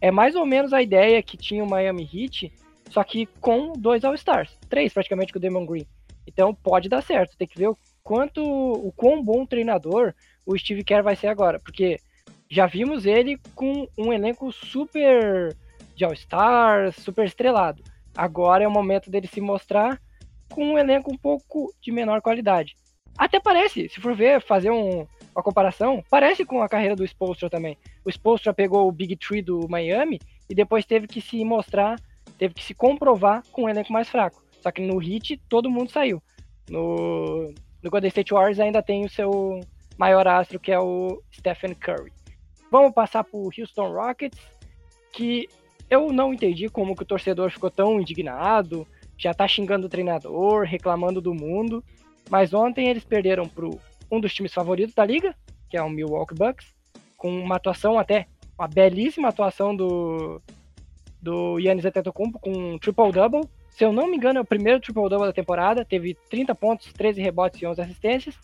É 0.00 0.10
mais 0.10 0.34
ou 0.36 0.46
menos 0.46 0.72
a 0.72 0.82
ideia 0.82 1.22
que 1.22 1.36
tinha 1.36 1.64
o 1.64 1.68
Miami 1.68 2.08
Heat, 2.12 2.52
só 2.90 3.02
que 3.02 3.26
com 3.40 3.72
dois 3.72 4.04
All-Stars, 4.04 4.56
três 4.68 4.92
praticamente 4.92 5.32
com 5.32 5.38
o 5.38 5.42
Damon 5.42 5.66
Green. 5.66 5.86
Então 6.26 6.54
pode 6.54 6.88
dar 6.88 7.02
certo, 7.02 7.36
tem 7.36 7.48
que 7.48 7.58
ver 7.58 7.68
o 7.68 7.78
quanto, 8.02 8.42
o 8.42 8.92
quão 8.92 9.22
bom 9.22 9.44
treinador 9.44 10.14
o 10.46 10.56
Steve 10.56 10.84
Kerr 10.84 11.02
vai 11.02 11.16
ser 11.16 11.26
agora, 11.26 11.58
porque 11.58 11.98
já 12.48 12.66
vimos 12.66 13.04
ele 13.04 13.38
com 13.54 13.88
um 13.98 14.12
elenco 14.12 14.50
super 14.52 15.54
de 15.94 16.04
All-Star, 16.04 16.92
super 16.92 17.26
estrelado. 17.26 17.82
Agora 18.16 18.64
é 18.64 18.68
o 18.68 18.70
momento 18.70 19.10
dele 19.10 19.26
se 19.26 19.40
mostrar 19.40 20.00
com 20.48 20.64
um 20.64 20.78
elenco 20.78 21.12
um 21.12 21.18
pouco 21.18 21.74
de 21.82 21.92
menor 21.92 22.22
qualidade. 22.22 22.76
Até 23.18 23.40
parece, 23.40 23.88
se 23.88 24.00
for 24.00 24.14
ver, 24.14 24.40
fazer 24.40 24.70
um, 24.70 25.04
uma 25.34 25.42
comparação, 25.42 26.04
parece 26.08 26.44
com 26.44 26.62
a 26.62 26.68
carreira 26.68 26.94
do 26.94 27.04
Spolstra 27.04 27.50
também. 27.50 27.76
O 28.04 28.08
Spolstra 28.08 28.54
pegou 28.54 28.86
o 28.86 28.92
Big 28.92 29.16
Tree 29.16 29.42
do 29.42 29.68
Miami 29.68 30.20
e 30.48 30.54
depois 30.54 30.86
teve 30.86 31.08
que 31.08 31.20
se 31.20 31.44
mostrar, 31.44 32.00
teve 32.38 32.54
que 32.54 32.62
se 32.62 32.74
comprovar 32.74 33.42
com 33.50 33.64
um 33.64 33.68
elenco 33.68 33.92
mais 33.92 34.08
fraco. 34.08 34.40
Só 34.60 34.70
que 34.70 34.80
no 34.80 35.02
Heat 35.02 35.40
todo 35.48 35.70
mundo 35.70 35.90
saiu. 35.90 36.22
No, 36.70 37.52
no 37.82 37.90
Golden 37.90 38.08
State 38.08 38.32
Warriors 38.32 38.60
ainda 38.60 38.82
tem 38.82 39.04
o 39.04 39.10
seu 39.10 39.60
maior 39.96 40.28
astro 40.28 40.60
que 40.60 40.70
é 40.70 40.78
o 40.78 41.20
Stephen 41.32 41.74
Curry. 41.74 42.12
Vamos 42.70 42.92
passar 42.92 43.24
para 43.24 43.36
o 43.36 43.50
Houston 43.56 43.92
Rockets, 43.92 44.38
que 45.12 45.48
eu 45.90 46.12
não 46.12 46.32
entendi 46.32 46.68
como 46.68 46.94
que 46.94 47.02
o 47.02 47.06
torcedor 47.06 47.50
ficou 47.50 47.70
tão 47.70 47.98
indignado, 48.00 48.86
já 49.16 49.34
tá 49.34 49.48
xingando 49.48 49.86
o 49.86 49.90
treinador, 49.90 50.64
reclamando 50.64 51.20
do 51.20 51.34
mundo, 51.34 51.82
mas 52.30 52.52
ontem 52.52 52.88
eles 52.88 53.04
perderam 53.04 53.48
para 53.48 53.66
um 54.10 54.20
dos 54.20 54.34
times 54.34 54.52
favoritos 54.52 54.94
da 54.94 55.04
liga, 55.04 55.34
que 55.68 55.76
é 55.76 55.82
o 55.82 55.90
Milwaukee 55.90 56.34
Bucks, 56.34 56.74
com 57.16 57.30
uma 57.30 57.56
atuação 57.56 57.98
até, 57.98 58.26
uma 58.58 58.68
belíssima 58.68 59.28
atuação 59.28 59.74
do 59.74 60.40
do 61.20 61.58
Yannis 61.58 61.84
Antetokounmpo 61.84 62.38
com 62.38 62.52
um 62.52 62.78
triple-double. 62.78 63.42
Se 63.70 63.84
eu 63.84 63.92
não 63.92 64.08
me 64.08 64.16
engano, 64.16 64.38
é 64.38 64.42
o 64.42 64.46
primeiro 64.46 64.80
triple-double 64.80 65.26
da 65.26 65.32
temporada, 65.32 65.84
teve 65.84 66.16
30 66.30 66.54
pontos, 66.54 66.92
13 66.92 67.20
rebotes 67.20 67.60
e 67.60 67.66
11 67.66 67.80
assistências. 67.80 68.34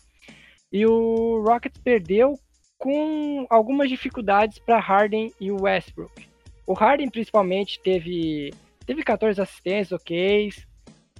E 0.71 0.85
o 0.85 1.41
Rockets 1.41 1.79
perdeu 1.81 2.37
com 2.77 3.45
algumas 3.49 3.89
dificuldades 3.89 4.59
para 4.59 4.79
Harden 4.79 5.31
e 5.39 5.51
o 5.51 5.63
Westbrook. 5.63 6.27
O 6.67 6.73
Harden 6.73 7.09
principalmente 7.09 7.79
teve 7.81 8.53
teve 8.85 9.03
14 9.03 9.41
assistências, 9.41 9.99
ok, 9.99 10.49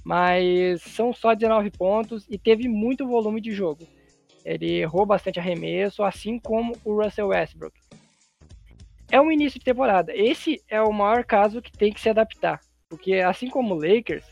mas 0.06 0.82
são 0.82 1.12
só 1.12 1.34
19 1.34 1.68
pontos 1.72 2.24
e 2.30 2.38
teve 2.38 2.68
muito 2.68 3.08
volume 3.08 3.40
de 3.40 3.50
jogo. 3.50 3.88
Ele 4.44 4.78
errou 4.78 5.04
bastante 5.04 5.40
arremesso, 5.40 6.04
assim 6.04 6.38
como 6.38 6.76
o 6.84 7.02
Russell 7.02 7.26
Westbrook. 7.26 7.76
É 9.10 9.20
um 9.20 9.32
início 9.32 9.58
de 9.58 9.64
temporada. 9.64 10.16
Esse 10.16 10.62
é 10.68 10.80
o 10.80 10.92
maior 10.92 11.24
caso 11.24 11.60
que 11.60 11.72
tem 11.72 11.92
que 11.92 12.00
se 12.00 12.08
adaptar, 12.08 12.60
porque 12.88 13.14
assim 13.14 13.50
como 13.50 13.74
o 13.74 13.78
Lakers 13.78 14.24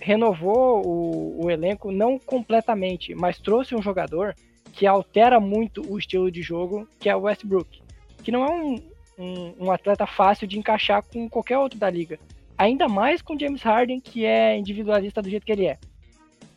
renovou 0.00 0.80
o, 0.86 1.44
o 1.44 1.50
elenco 1.50 1.92
não 1.92 2.18
completamente, 2.18 3.14
mas 3.14 3.38
trouxe 3.38 3.74
um 3.74 3.82
jogador 3.82 4.34
que 4.72 4.86
altera 4.86 5.38
muito 5.38 5.82
o 5.86 5.98
estilo 5.98 6.30
de 6.30 6.40
jogo, 6.40 6.88
que 6.98 7.10
é 7.10 7.14
o 7.14 7.24
Westbrook, 7.24 7.82
que 8.22 8.32
não 8.32 8.42
é 8.42 8.50
um, 8.50 8.74
um, 9.18 9.66
um 9.66 9.70
atleta 9.70 10.06
fácil 10.06 10.46
de 10.46 10.58
encaixar 10.58 11.02
com 11.02 11.28
qualquer 11.28 11.58
outro 11.58 11.78
da 11.78 11.90
liga. 11.90 12.18
Ainda 12.56 12.88
mais 12.88 13.20
com 13.20 13.38
James 13.38 13.62
Harden, 13.62 14.00
que 14.00 14.24
é 14.24 14.56
individualista 14.56 15.20
do 15.20 15.28
jeito 15.28 15.44
que 15.44 15.52
ele 15.52 15.66
é. 15.66 15.78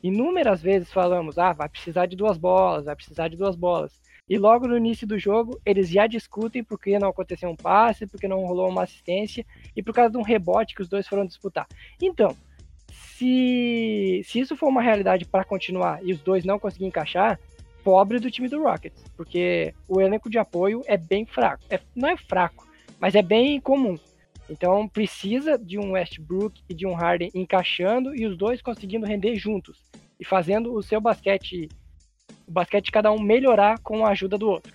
Inúmeras 0.04 0.62
vezes 0.62 0.92
falamos, 0.92 1.38
ah, 1.38 1.54
vai 1.54 1.68
precisar 1.68 2.06
de 2.06 2.16
duas 2.16 2.38
bolas, 2.38 2.86
vai 2.86 2.96
precisar 2.96 3.28
de 3.28 3.36
duas 3.36 3.56
bolas. 3.56 4.00
E 4.30 4.38
logo 4.38 4.68
no 4.68 4.78
início 4.78 5.08
do 5.08 5.18
jogo, 5.18 5.60
eles 5.66 5.90
já 5.90 6.06
discutem 6.06 6.64
porque 6.64 7.00
não 7.00 7.10
aconteceu 7.10 7.50
um 7.50 7.56
passe, 7.56 8.06
porque 8.06 8.28
não 8.28 8.46
rolou 8.46 8.70
uma 8.70 8.84
assistência 8.84 9.46
e 9.76 9.82
por 9.82 9.94
causa 9.94 10.12
de 10.12 10.18
um 10.18 10.22
rebote 10.22 10.76
que 10.76 10.82
os 10.82 10.90
dois 10.90 11.08
foram 11.08 11.26
disputar. 11.26 11.66
Então, 12.02 12.36
se, 12.92 14.22
se 14.26 14.40
isso 14.40 14.56
for 14.56 14.68
uma 14.68 14.82
realidade 14.82 15.26
para 15.26 15.46
continuar 15.46 16.04
e 16.04 16.12
os 16.12 16.20
dois 16.20 16.44
não 16.44 16.60
conseguirem 16.60 16.90
encaixar, 16.90 17.40
pobre 17.84 18.20
do 18.20 18.30
time 18.30 18.50
do 18.50 18.62
Rockets, 18.62 19.02
porque 19.16 19.74
o 19.88 20.02
elenco 20.02 20.30
de 20.30 20.38
apoio 20.38 20.84
é 20.86 20.98
bem 20.98 21.26
fraco. 21.26 21.64
É, 21.70 21.80
não 21.96 22.10
é 22.10 22.18
fraco, 22.18 22.68
mas 23.00 23.16
é 23.16 23.22
bem 23.22 23.62
comum. 23.62 23.98
Então 24.50 24.88
precisa 24.88 25.58
de 25.58 25.78
um 25.78 25.92
Westbrook 25.92 26.62
e 26.70 26.74
de 26.74 26.86
um 26.86 26.94
Harden 26.94 27.30
encaixando 27.34 28.16
e 28.16 28.26
os 28.26 28.38
dois 28.38 28.62
conseguindo 28.62 29.06
render 29.06 29.36
juntos 29.36 29.78
e 30.20 30.26
fazendo 30.26 30.74
o 30.74 30.82
seu 30.82 31.02
basquete, 31.02 31.70
o 32.48 32.52
basquete 32.52 32.86
de 32.86 32.92
cada 32.92 33.12
um 33.12 33.20
melhorar 33.20 33.80
com 33.80 34.06
a 34.06 34.10
ajuda 34.10 34.38
do 34.38 34.50
outro. 34.50 34.74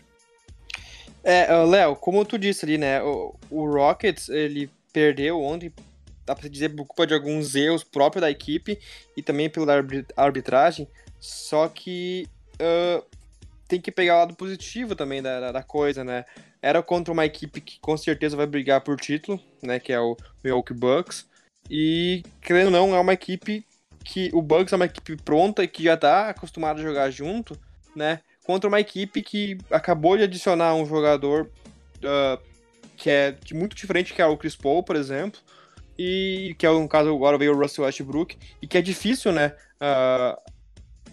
É, 1.24 1.54
Léo, 1.64 1.96
como 1.96 2.24
tu 2.24 2.36
disse 2.36 2.64
ali, 2.64 2.76
né, 2.76 3.02
o, 3.02 3.34
o 3.48 3.64
Rockets, 3.66 4.28
ele 4.28 4.68
perdeu 4.92 5.40
ontem, 5.40 5.72
dá 6.26 6.34
pra 6.34 6.48
dizer, 6.48 6.68
por 6.70 6.84
culpa 6.84 7.06
de 7.06 7.14
alguns 7.14 7.54
erros 7.54 7.84
próprios 7.84 8.20
da 8.20 8.30
equipe 8.30 8.78
e 9.16 9.22
também 9.22 9.48
pela 9.48 9.74
arbitragem, 10.16 10.88
só 11.20 11.68
que 11.68 12.26
uh, 12.54 13.04
tem 13.68 13.80
que 13.80 13.92
pegar 13.92 14.16
o 14.16 14.18
lado 14.18 14.34
positivo 14.34 14.96
também 14.96 15.22
da, 15.22 15.52
da 15.52 15.62
coisa, 15.62 16.02
né? 16.02 16.24
Era 16.62 16.82
contra 16.82 17.12
uma 17.12 17.26
equipe 17.26 17.60
que 17.60 17.80
com 17.80 17.96
certeza 17.96 18.36
vai 18.36 18.46
brigar 18.46 18.80
por 18.80 18.96
título, 18.96 19.40
né, 19.62 19.80
que 19.80 19.92
é 19.92 20.00
o 20.00 20.16
Milwaukee 20.42 20.72
Bucks, 20.72 21.26
e, 21.68 22.22
querendo 22.40 22.66
ou 22.66 22.70
não, 22.70 22.94
é 22.94 23.00
uma 23.00 23.12
equipe 23.12 23.66
que 24.04 24.30
o 24.32 24.40
Bucks 24.40 24.72
é 24.72 24.76
uma 24.76 24.84
equipe 24.86 25.16
pronta 25.16 25.62
e 25.62 25.68
que 25.68 25.82
já 25.82 25.96
tá 25.96 26.30
acostumada 26.30 26.80
a 26.80 26.82
jogar 26.82 27.10
junto, 27.10 27.58
né? 27.94 28.20
contra 28.44 28.68
uma 28.68 28.80
equipe 28.80 29.22
que 29.22 29.58
acabou 29.70 30.16
de 30.16 30.24
adicionar 30.24 30.74
um 30.74 30.84
jogador 30.84 31.50
uh, 31.98 32.42
que 32.96 33.10
é 33.10 33.36
muito 33.52 33.74
diferente, 33.74 34.12
que 34.12 34.22
é 34.22 34.26
o 34.26 34.36
Chris 34.36 34.56
Paul, 34.56 34.82
por 34.82 34.96
exemplo, 34.96 35.40
e 35.98 36.54
que 36.58 36.66
é 36.66 36.70
um 36.70 36.88
caso 36.88 37.14
agora 37.14 37.38
veio 37.38 37.54
o 37.54 37.58
Russell 37.58 37.84
Westbrook, 37.84 38.36
e 38.60 38.66
que 38.66 38.78
é 38.78 38.82
difícil, 38.82 39.32
né, 39.32 39.54
uh, 39.80 40.38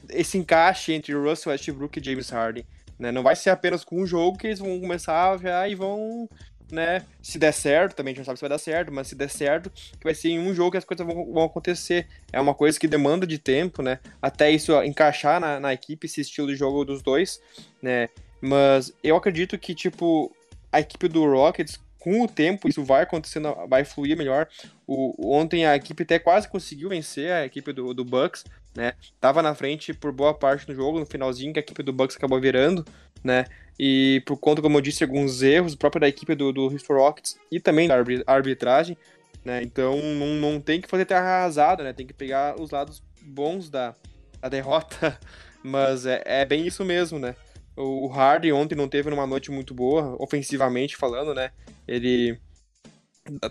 esse 0.09 0.37
encaixe 0.37 0.93
entre 0.93 1.13
Russell 1.13 1.51
Westbrook 1.51 1.99
e 1.99 2.03
James 2.03 2.29
Harden. 2.29 2.65
Né? 2.99 3.11
Não 3.11 3.23
vai 3.23 3.35
ser 3.35 3.49
apenas 3.49 3.83
com 3.83 4.01
um 4.01 4.05
jogo 4.05 4.37
que 4.37 4.47
eles 4.47 4.59
vão 4.59 4.79
começar 4.79 5.39
já 5.39 5.67
e 5.67 5.73
vão 5.73 6.27
né? 6.71 7.03
Se 7.21 7.39
der 7.39 7.51
certo, 7.51 7.95
também 7.95 8.11
a 8.11 8.13
gente 8.13 8.19
não 8.19 8.25
sabe 8.25 8.37
se 8.37 8.41
vai 8.41 8.49
dar 8.49 8.57
certo, 8.57 8.91
mas 8.91 9.07
se 9.07 9.15
der 9.15 9.29
certo, 9.29 9.69
que 9.69 10.03
vai 10.03 10.13
ser 10.13 10.29
em 10.29 10.39
um 10.39 10.53
jogo 10.53 10.71
que 10.71 10.77
as 10.77 10.85
coisas 10.85 11.05
vão, 11.05 11.33
vão 11.33 11.43
acontecer. 11.43 12.07
É 12.31 12.39
uma 12.39 12.53
coisa 12.53 12.79
que 12.79 12.87
demanda 12.87 13.25
de 13.25 13.39
tempo, 13.39 13.81
né? 13.81 13.99
Até 14.21 14.51
isso 14.51 14.71
encaixar 14.83 15.39
na, 15.39 15.59
na 15.59 15.73
equipe, 15.73 16.05
esse 16.05 16.21
estilo 16.21 16.47
de 16.47 16.55
jogo 16.55 16.85
dos 16.85 17.01
dois, 17.01 17.41
né? 17.81 18.09
Mas 18.41 18.93
eu 19.03 19.15
acredito 19.15 19.57
que, 19.57 19.73
tipo, 19.73 20.31
a 20.71 20.79
equipe 20.79 21.07
do 21.07 21.25
Rockets, 21.25 21.79
com 21.99 22.21
o 22.21 22.27
tempo, 22.27 22.69
isso 22.69 22.83
vai 22.83 23.03
acontecendo, 23.03 23.53
vai 23.67 23.83
fluir 23.83 24.17
melhor. 24.17 24.47
O, 24.87 25.35
ontem 25.35 25.65
a 25.65 25.75
equipe 25.75 26.03
até 26.03 26.17
quase 26.17 26.47
conseguiu 26.47 26.89
vencer 26.89 27.31
a 27.31 27.45
equipe 27.45 27.73
do, 27.73 27.93
do 27.93 28.05
Bucks, 28.05 28.45
né? 28.75 28.93
Tava 29.19 29.41
na 29.43 29.53
frente 29.53 29.93
por 29.93 30.11
boa 30.11 30.33
parte 30.33 30.65
do 30.65 30.73
jogo, 30.73 30.99
no 30.99 31.05
finalzinho 31.05 31.51
que 31.51 31.59
a 31.59 31.61
equipe 31.61 31.83
do 31.83 31.91
Bucks 31.91 32.15
acabou 32.15 32.39
virando, 32.39 32.85
né? 33.23 33.45
E 33.77 34.23
por 34.25 34.37
conta, 34.37 34.61
como 34.61 34.77
eu 34.77 34.81
disse, 34.81 35.03
alguns 35.03 35.41
erros 35.41 35.75
próprio 35.75 36.01
da 36.01 36.07
equipe 36.07 36.33
do, 36.35 36.51
do 36.51 36.63
Houston 36.63 36.93
Rockets 36.93 37.37
e 37.51 37.59
também 37.59 37.87
da 37.87 37.95
arbitragem, 38.27 38.97
né? 39.43 39.61
Então 39.61 40.01
não, 40.01 40.27
não 40.35 40.61
tem 40.61 40.79
que 40.79 40.87
fazer 40.87 41.05
terra 41.05 41.39
arrasada, 41.39 41.83
né? 41.83 41.93
Tem 41.93 42.07
que 42.07 42.13
pegar 42.13 42.59
os 42.59 42.71
lados 42.71 43.03
bons 43.21 43.69
da, 43.69 43.93
da 44.41 44.47
derrota. 44.47 45.19
Mas 45.61 46.05
é, 46.05 46.21
é 46.25 46.45
bem 46.45 46.65
isso 46.65 46.85
mesmo, 46.85 47.19
né? 47.19 47.35
O, 47.81 48.07
Harden 48.07 48.51
ontem 48.51 48.75
não 48.75 48.89
teve 48.89 49.09
uma 49.09 49.25
noite 49.25 49.49
muito 49.49 49.73
boa, 49.73 50.15
ofensivamente 50.19 50.97
falando, 50.97 51.33
né? 51.33 51.51
Ele 51.87 52.37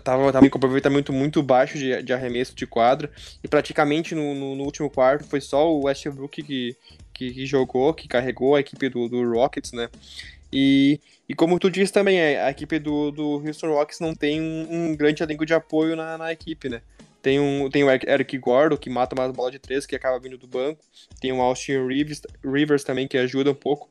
tava, 0.03 0.31
tava 0.31 0.45
em 0.45 0.49
aproveitamento 0.49 1.11
muito 1.11 1.41
baixo 1.41 1.77
de, 1.79 2.03
de 2.03 2.13
arremesso 2.13 2.53
de 2.53 2.67
quadra 2.67 3.09
e 3.43 3.47
praticamente 3.47 4.13
no, 4.13 4.35
no, 4.35 4.55
no, 4.55 4.63
último 4.63 4.89
quarto 4.89 5.23
foi 5.25 5.41
só 5.41 5.71
o 5.71 5.85
Westbrook 5.85 6.43
que, 6.43 6.77
que, 7.13 7.33
que, 7.33 7.45
jogou, 7.45 7.93
que 7.93 8.07
carregou 8.07 8.55
a 8.55 8.59
equipe 8.59 8.87
do, 8.87 9.09
do 9.09 9.27
Rockets, 9.31 9.71
né? 9.71 9.89
E, 10.53 10.99
e 11.27 11.33
como 11.33 11.57
tu 11.57 11.69
disse 11.69 11.91
também, 11.91 12.19
é, 12.19 12.41
a 12.41 12.51
equipe 12.51 12.77
do, 12.77 13.11
do 13.11 13.43
Houston 13.45 13.69
Rockets 13.69 13.99
não 13.99 14.13
tem 14.13 14.39
um, 14.39 14.67
um 14.91 14.95
grande 14.95 15.23
elenco 15.23 15.45
de 15.45 15.55
apoio 15.55 15.95
na, 15.95 16.17
na 16.17 16.31
equipe, 16.31 16.69
né? 16.69 16.81
Tem, 17.21 17.39
um, 17.39 17.69
tem 17.69 17.83
o 17.83 17.89
Eric 17.89 18.37
Gordon, 18.37 18.77
que 18.77 18.89
mata 18.89 19.15
mais 19.15 19.31
bola 19.31 19.51
de 19.51 19.59
três, 19.59 19.85
que 19.85 19.95
acaba 19.95 20.19
vindo 20.19 20.37
do 20.37 20.47
banco. 20.47 20.81
Tem 21.19 21.31
o 21.31 21.41
Austin 21.41 21.85
Rivers, 21.85 22.21
Rivers 22.43 22.83
também, 22.83 23.07
que 23.07 23.17
ajuda 23.17 23.51
um 23.51 23.55
pouco, 23.55 23.89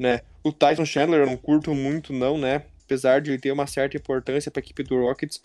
né? 0.00 0.22
O 0.42 0.52
Tyson 0.52 0.84
Chandler 0.84 1.20
eu 1.20 1.26
não 1.26 1.36
curto 1.36 1.72
muito, 1.72 2.12
não, 2.12 2.36
né? 2.36 2.64
Apesar 2.84 3.20
de 3.20 3.30
ele 3.30 3.38
ter 3.38 3.52
uma 3.52 3.68
certa 3.68 3.96
importância 3.96 4.50
para 4.50 4.60
a 4.60 4.64
equipe 4.64 4.82
do 4.82 4.98
Rockets. 5.00 5.40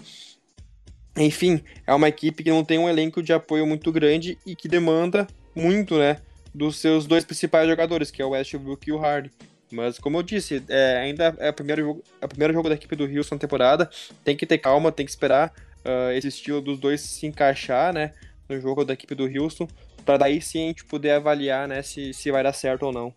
Enfim, 1.15 1.61
é 1.85 1.93
uma 1.93 2.07
equipe 2.09 2.43
que 2.43 2.49
não 2.49 2.63
tem 2.63 2.79
um 2.79 2.89
elenco 2.89 3.21
de 3.21 3.31
apoio 3.31 3.67
muito 3.67 3.91
grande 3.91 4.37
e 4.45 4.55
que 4.55 4.67
demanda 4.67 5.27
muito, 5.55 5.97
né? 5.99 6.17
dos 6.55 6.77
seus 6.77 7.05
dois 7.05 7.25
principais 7.25 7.67
jogadores, 7.67 8.09
que 8.09 8.21
é 8.21 8.25
o 8.25 8.29
Westbrook 8.29 8.89
e 8.89 8.93
o 8.93 8.97
Harden. 8.97 9.29
Mas, 9.71 9.99
como 9.99 10.17
eu 10.17 10.23
disse, 10.23 10.63
é, 10.69 10.97
ainda 10.97 11.35
é 11.37 11.49
o 11.49 11.53
primeiro, 11.53 11.81
jogo, 11.81 12.03
é 12.21 12.25
o 12.25 12.29
primeiro 12.29 12.53
jogo 12.53 12.69
da 12.69 12.75
equipe 12.75 12.95
do 12.95 13.03
Houston 13.03 13.35
na 13.35 13.39
temporada. 13.39 13.89
Tem 14.23 14.37
que 14.37 14.45
ter 14.45 14.57
calma, 14.57 14.91
tem 14.91 15.05
que 15.05 15.11
esperar 15.11 15.51
uh, 15.83 16.11
esse 16.13 16.29
estilo 16.29 16.61
dos 16.61 16.79
dois 16.79 17.01
se 17.01 17.27
encaixar, 17.27 17.93
né? 17.93 18.13
No 18.47 18.59
jogo 18.61 18.85
da 18.85 18.93
equipe 18.93 19.13
do 19.15 19.25
Houston, 19.25 19.67
para 20.05 20.17
daí 20.17 20.39
sim 20.39 20.63
a 20.63 20.67
gente 20.67 20.85
poder 20.85 21.11
avaliar, 21.11 21.67
né, 21.67 21.81
se, 21.81 22.13
se 22.13 22.29
vai 22.29 22.43
dar 22.43 22.53
certo 22.53 22.83
ou 22.83 22.93
não. 22.93 23.11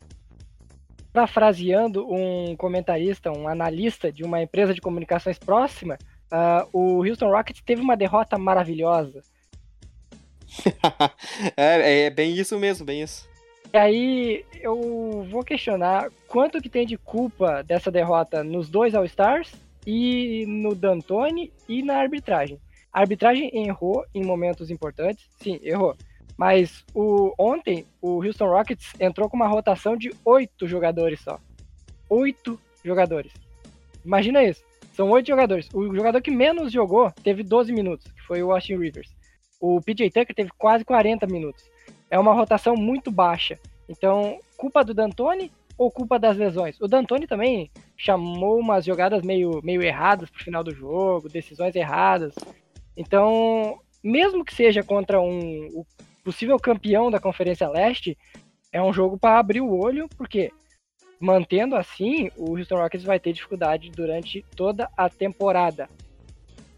Parafraseando 1.18 2.06
um 2.08 2.54
comentarista, 2.54 3.32
um 3.32 3.48
analista 3.48 4.12
de 4.12 4.22
uma 4.22 4.40
empresa 4.40 4.72
de 4.72 4.80
comunicações 4.80 5.36
próxima, 5.36 5.98
uh, 6.30 6.68
o 6.72 7.04
Houston 7.04 7.28
Rockets 7.28 7.60
teve 7.60 7.82
uma 7.82 7.96
derrota 7.96 8.38
maravilhosa. 8.38 9.20
é, 11.56 12.04
é 12.04 12.10
bem 12.10 12.32
isso 12.34 12.56
mesmo, 12.56 12.86
bem 12.86 13.02
isso. 13.02 13.28
E 13.72 13.76
aí 13.76 14.44
eu 14.60 15.26
vou 15.28 15.42
questionar 15.42 16.08
quanto 16.28 16.62
que 16.62 16.68
tem 16.68 16.86
de 16.86 16.96
culpa 16.96 17.64
dessa 17.64 17.90
derrota 17.90 18.44
nos 18.44 18.68
dois 18.68 18.94
All-Stars 18.94 19.50
e 19.84 20.44
no 20.46 20.72
D'Antoni 20.72 21.52
e 21.68 21.82
na 21.82 21.96
arbitragem. 21.96 22.60
A 22.92 23.00
arbitragem 23.00 23.50
errou 23.66 24.06
em 24.14 24.24
momentos 24.24 24.70
importantes, 24.70 25.26
sim, 25.40 25.58
errou. 25.64 25.96
Mas 26.38 26.84
o, 26.94 27.34
ontem 27.38 27.84
o 28.00 28.24
Houston 28.24 28.48
Rockets 28.48 28.94
entrou 28.98 29.28
com 29.28 29.36
uma 29.36 29.48
rotação 29.48 29.96
de 29.96 30.10
oito 30.24 30.66
jogadores 30.66 31.20
só. 31.20 31.38
Oito 32.08 32.58
jogadores. 32.82 33.32
Imagina 34.02 34.42
isso. 34.42 34.62
São 34.92 35.10
oito 35.10 35.26
jogadores. 35.26 35.68
O 35.74 35.94
jogador 35.94 36.22
que 36.22 36.30
menos 36.30 36.72
jogou 36.72 37.12
teve 37.22 37.42
12 37.42 37.72
minutos, 37.72 38.10
que 38.12 38.22
foi 38.22 38.42
o 38.42 38.52
Austin 38.52 38.78
Rivers. 38.78 39.14
O 39.60 39.80
PJ 39.82 40.08
Tucker 40.10 40.34
teve 40.34 40.50
quase 40.56 40.84
40 40.84 41.26
minutos 41.26 41.64
é 42.10 42.18
uma 42.18 42.32
rotação 42.32 42.74
muito 42.74 43.10
baixa. 43.10 43.58
Então, 43.88 44.38
culpa 44.56 44.84
do 44.84 44.94
D'Antoni 44.94 45.52
ou 45.76 45.90
culpa 45.90 46.18
das 46.18 46.36
lesões? 46.36 46.80
O 46.80 46.88
D'Antoni 46.88 47.26
também 47.26 47.70
chamou 47.96 48.58
umas 48.58 48.84
jogadas 48.84 49.22
meio, 49.22 49.60
meio 49.62 49.82
erradas 49.82 50.30
pro 50.30 50.42
final 50.42 50.64
do 50.64 50.74
jogo, 50.74 51.28
decisões 51.28 51.74
erradas. 51.74 52.34
Então, 52.96 53.78
mesmo 54.02 54.44
que 54.44 54.54
seja 54.54 54.82
contra 54.82 55.20
um 55.20 55.84
possível 56.28 56.58
campeão 56.58 57.10
da 57.10 57.18
Conferência 57.18 57.66
Leste, 57.70 58.18
é 58.70 58.82
um 58.82 58.92
jogo 58.92 59.16
para 59.16 59.38
abrir 59.38 59.62
o 59.62 59.74
olho, 59.74 60.10
porque 60.14 60.52
mantendo 61.18 61.74
assim, 61.74 62.30
o 62.36 62.54
Houston 62.54 62.76
Rockets 62.76 63.06
vai 63.06 63.18
ter 63.18 63.32
dificuldade 63.32 63.90
durante 63.90 64.44
toda 64.54 64.90
a 64.94 65.08
temporada. 65.08 65.88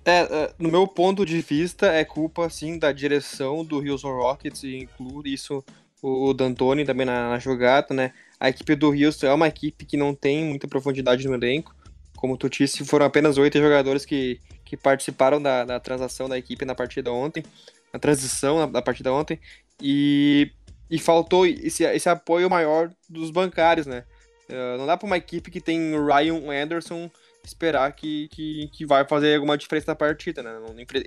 É, 0.05 0.21
é, 0.21 0.55
no 0.57 0.71
meu 0.71 0.87
ponto 0.87 1.27
de 1.27 1.41
vista, 1.41 1.87
é 1.87 2.05
culpa, 2.05 2.49
sim, 2.49 2.79
da 2.79 2.93
direção 2.93 3.65
do 3.65 3.79
Houston 3.79 4.17
Rockets, 4.17 4.63
e 4.63 4.89
isso 5.25 5.65
o 6.01 6.33
D'Antoni 6.33 6.85
também 6.85 7.05
na, 7.05 7.31
na, 7.31 7.39
jogada, 7.41 7.93
né? 7.93 8.13
A 8.39 8.49
equipe 8.49 8.77
do 8.77 8.93
Houston 8.93 9.27
é 9.27 9.35
uma 9.35 9.49
equipe 9.49 9.85
que 9.85 9.97
não 9.97 10.15
tem 10.15 10.45
muita 10.45 10.69
profundidade 10.69 11.27
no 11.27 11.35
elenco. 11.35 11.75
Como 12.17 12.37
tu 12.37 12.49
disse, 12.49 12.85
foram 12.85 13.05
apenas 13.05 13.37
oito 13.37 13.59
jogadores 13.59 14.07
que, 14.07 14.39
que 14.65 14.77
participaram 14.77 15.43
da, 15.43 15.65
da 15.65 15.81
transação 15.81 16.29
da 16.29 16.39
equipe 16.39 16.65
na 16.65 16.75
partida 16.75 17.13
ontem, 17.13 17.43
na 17.93 17.99
transição 17.99 18.59
na, 18.59 18.67
da 18.67 18.83
partida 18.83 19.13
ontem, 19.13 19.39
e, 19.81 20.51
e 20.91 20.99
faltou 20.99 21.47
esse, 21.47 21.85
esse 21.85 22.09
apoio 22.09 22.51
maior 22.51 22.91
dos 23.09 23.31
bancários, 23.31 23.87
né? 23.87 24.05
Uh, 24.49 24.79
não 24.79 24.87
dá 24.87 24.97
para 24.97 25.07
uma 25.07 25.17
equipe 25.17 25.51
que 25.51 25.61
tem 25.61 25.93
Ryan 25.93 26.63
Anderson 26.63 27.11
esperar 27.45 27.93
que, 27.93 28.29
que, 28.29 28.69
que 28.73 28.87
vai 28.87 29.07
fazer 29.07 29.35
alguma 29.35 29.57
diferença 29.57 29.91
na 29.91 29.95
partida, 29.95 30.43
né? 30.43 30.51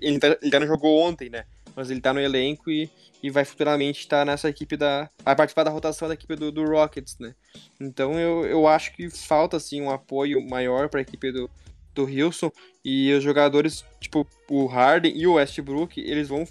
Ele, 0.01 0.19
tá, 0.19 0.27
ele 0.41 0.51
tá 0.51 0.59
não 0.59 0.67
jogou 0.67 0.99
ontem, 1.01 1.29
né? 1.29 1.45
Mas 1.75 1.89
ele 1.89 2.01
tá 2.01 2.13
no 2.13 2.19
elenco 2.19 2.69
e, 2.69 2.89
e 3.21 3.29
vai 3.29 3.45
futuramente 3.45 4.01
estar 4.01 4.19
tá 4.19 4.25
nessa 4.25 4.49
equipe 4.49 4.77
da. 4.77 5.09
Vai 5.23 5.35
participar 5.35 5.63
da 5.63 5.71
rotação 5.71 6.07
da 6.07 6.13
equipe 6.13 6.35
do, 6.35 6.51
do 6.51 6.65
Rockets, 6.65 7.17
né? 7.19 7.33
Então 7.79 8.19
eu, 8.19 8.45
eu 8.45 8.67
acho 8.67 8.93
que 8.93 9.09
falta 9.09 9.57
assim 9.57 9.81
um 9.81 9.89
apoio 9.89 10.41
maior 10.47 10.89
para 10.89 10.99
a 10.99 11.01
equipe 11.01 11.31
do, 11.31 11.49
do 11.93 12.05
Wilson 12.05 12.51
e 12.83 13.11
os 13.13 13.23
jogadores, 13.23 13.83
tipo 13.99 14.27
o 14.49 14.65
Harden 14.65 15.15
e 15.15 15.25
o 15.25 15.33
Westbrook, 15.33 15.99
eles 15.99 16.27
vão 16.27 16.45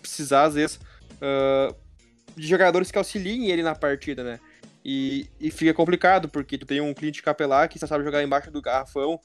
precisar 0.00 0.44
às 0.44 0.54
vezes 0.54 0.76
uh, 1.16 1.74
de 2.36 2.46
jogadores 2.46 2.90
que 2.90 2.98
auxiliem 2.98 3.50
ele 3.50 3.62
na 3.62 3.74
partida, 3.74 4.24
né? 4.24 4.40
E, 4.84 5.28
e 5.38 5.50
fica 5.50 5.74
complicado, 5.74 6.28
porque 6.28 6.56
tu 6.56 6.64
tem 6.64 6.80
um 6.80 6.94
Clint 6.94 7.20
Capelá 7.20 7.68
que 7.68 7.78
só 7.78 7.86
sabe 7.86 8.04
jogar 8.04 8.22
embaixo 8.22 8.50
do 8.50 8.62
garrafão, 8.62 9.20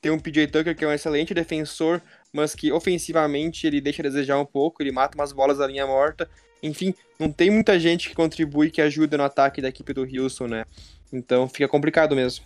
tem 0.00 0.12
um 0.12 0.18
PJ 0.18 0.46
Tucker 0.48 0.76
que 0.76 0.84
é 0.84 0.88
um 0.88 0.92
excelente 0.92 1.34
defensor, 1.34 2.00
mas 2.32 2.54
que 2.54 2.70
ofensivamente 2.70 3.66
ele 3.66 3.80
deixa 3.80 4.02
a 4.02 4.04
desejar 4.04 4.38
um 4.38 4.44
pouco, 4.44 4.82
ele 4.82 4.92
mata 4.92 5.16
umas 5.16 5.32
bolas 5.32 5.58
da 5.58 5.66
linha 5.66 5.86
morta. 5.86 6.28
Enfim, 6.62 6.94
não 7.18 7.32
tem 7.32 7.50
muita 7.50 7.78
gente 7.78 8.08
que 8.08 8.14
contribui, 8.14 8.70
que 8.70 8.82
ajuda 8.82 9.16
no 9.16 9.24
ataque 9.24 9.60
da 9.60 9.68
equipe 9.68 9.92
do 9.92 10.02
Houston, 10.02 10.46
né? 10.46 10.64
Então 11.12 11.48
fica 11.48 11.66
complicado 11.66 12.14
mesmo. 12.14 12.44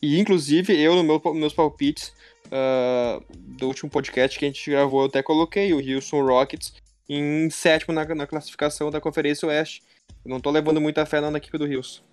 E 0.00 0.18
inclusive 0.18 0.78
eu, 0.78 0.94
no 0.94 1.02
meu, 1.02 1.34
meus 1.34 1.54
palpites, 1.54 2.12
uh, 2.46 3.24
do 3.30 3.68
último 3.68 3.90
podcast 3.90 4.38
que 4.38 4.44
a 4.44 4.48
gente 4.48 4.70
gravou, 4.70 5.02
eu 5.02 5.06
até 5.06 5.22
coloquei 5.22 5.72
o 5.72 5.78
Houston 5.78 6.24
Rockets 6.24 6.74
em 7.08 7.48
sétimo 7.50 7.94
na, 7.94 8.04
na 8.14 8.26
classificação 8.26 8.90
da 8.90 9.00
Conferência 9.00 9.48
Oeste. 9.48 9.82
Eu 10.24 10.30
não 10.30 10.40
tô 10.40 10.50
levando 10.50 10.80
muita 10.80 11.06
fé 11.06 11.20
na 11.20 11.38
equipe 11.38 11.58
do 11.58 11.64
Houston. 11.64 12.04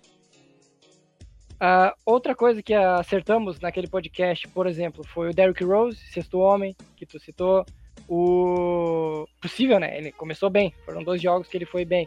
Uh, 1.54 1.94
outra 2.04 2.34
coisa 2.34 2.62
que 2.62 2.74
acertamos 2.74 3.60
naquele 3.60 3.88
podcast, 3.88 4.46
por 4.48 4.66
exemplo, 4.66 5.04
foi 5.06 5.30
o 5.30 5.34
Derrick 5.34 5.64
Rose, 5.64 5.98
sexto 6.12 6.38
homem, 6.38 6.76
que 6.96 7.06
tu 7.06 7.18
citou. 7.18 7.64
O 8.06 9.26
possível, 9.40 9.80
né? 9.80 9.96
Ele 9.96 10.12
começou 10.12 10.50
bem. 10.50 10.74
Foram 10.84 11.02
dois 11.02 11.22
jogos 11.22 11.48
que 11.48 11.56
ele 11.56 11.64
foi 11.64 11.84
bem. 11.84 12.06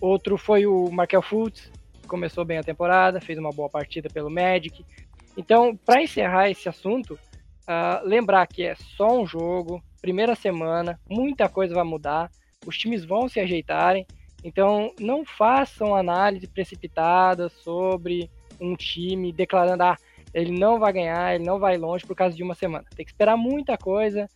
Outro 0.00 0.38
foi 0.38 0.66
o 0.66 0.90
Markel 0.90 1.20
Fultz, 1.20 1.70
que 2.00 2.08
começou 2.08 2.44
bem 2.44 2.58
a 2.58 2.62
temporada, 2.62 3.20
fez 3.20 3.38
uma 3.38 3.50
boa 3.50 3.68
partida 3.68 4.08
pelo 4.08 4.30
Magic. 4.30 4.84
Então, 5.36 5.76
para 5.76 6.02
encerrar 6.02 6.48
esse 6.48 6.68
assunto, 6.68 7.18
uh, 7.68 8.06
lembrar 8.06 8.46
que 8.46 8.62
é 8.62 8.74
só 8.74 9.20
um 9.20 9.26
jogo, 9.26 9.82
primeira 10.00 10.34
semana, 10.34 10.98
muita 11.08 11.48
coisa 11.48 11.74
vai 11.74 11.84
mudar, 11.84 12.30
os 12.66 12.76
times 12.76 13.04
vão 13.04 13.28
se 13.28 13.40
ajeitarem. 13.40 14.06
Então, 14.44 14.92
não 15.00 15.24
façam 15.24 15.94
análise 15.94 16.46
precipitada 16.46 17.48
sobre 17.48 18.30
um 18.60 18.76
time 18.76 19.32
declarando, 19.32 19.82
ah, 19.82 19.96
ele 20.32 20.56
não 20.56 20.78
vai 20.78 20.92
ganhar, 20.92 21.34
ele 21.34 21.44
não 21.44 21.58
vai 21.58 21.76
longe 21.76 22.06
por 22.06 22.14
causa 22.14 22.36
de 22.36 22.42
uma 22.42 22.54
semana. 22.54 22.84
Tem 22.94 23.04
que 23.04 23.10
esperar 23.10 23.36
muita 23.36 23.76
coisa. 23.76 24.28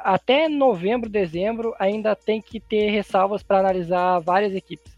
Até 0.00 0.48
novembro, 0.48 1.08
dezembro, 1.08 1.74
ainda 1.78 2.16
tem 2.16 2.42
que 2.42 2.58
ter 2.58 2.90
ressalvas 2.90 3.42
para 3.42 3.60
analisar 3.60 4.18
várias 4.18 4.54
equipes. 4.54 4.92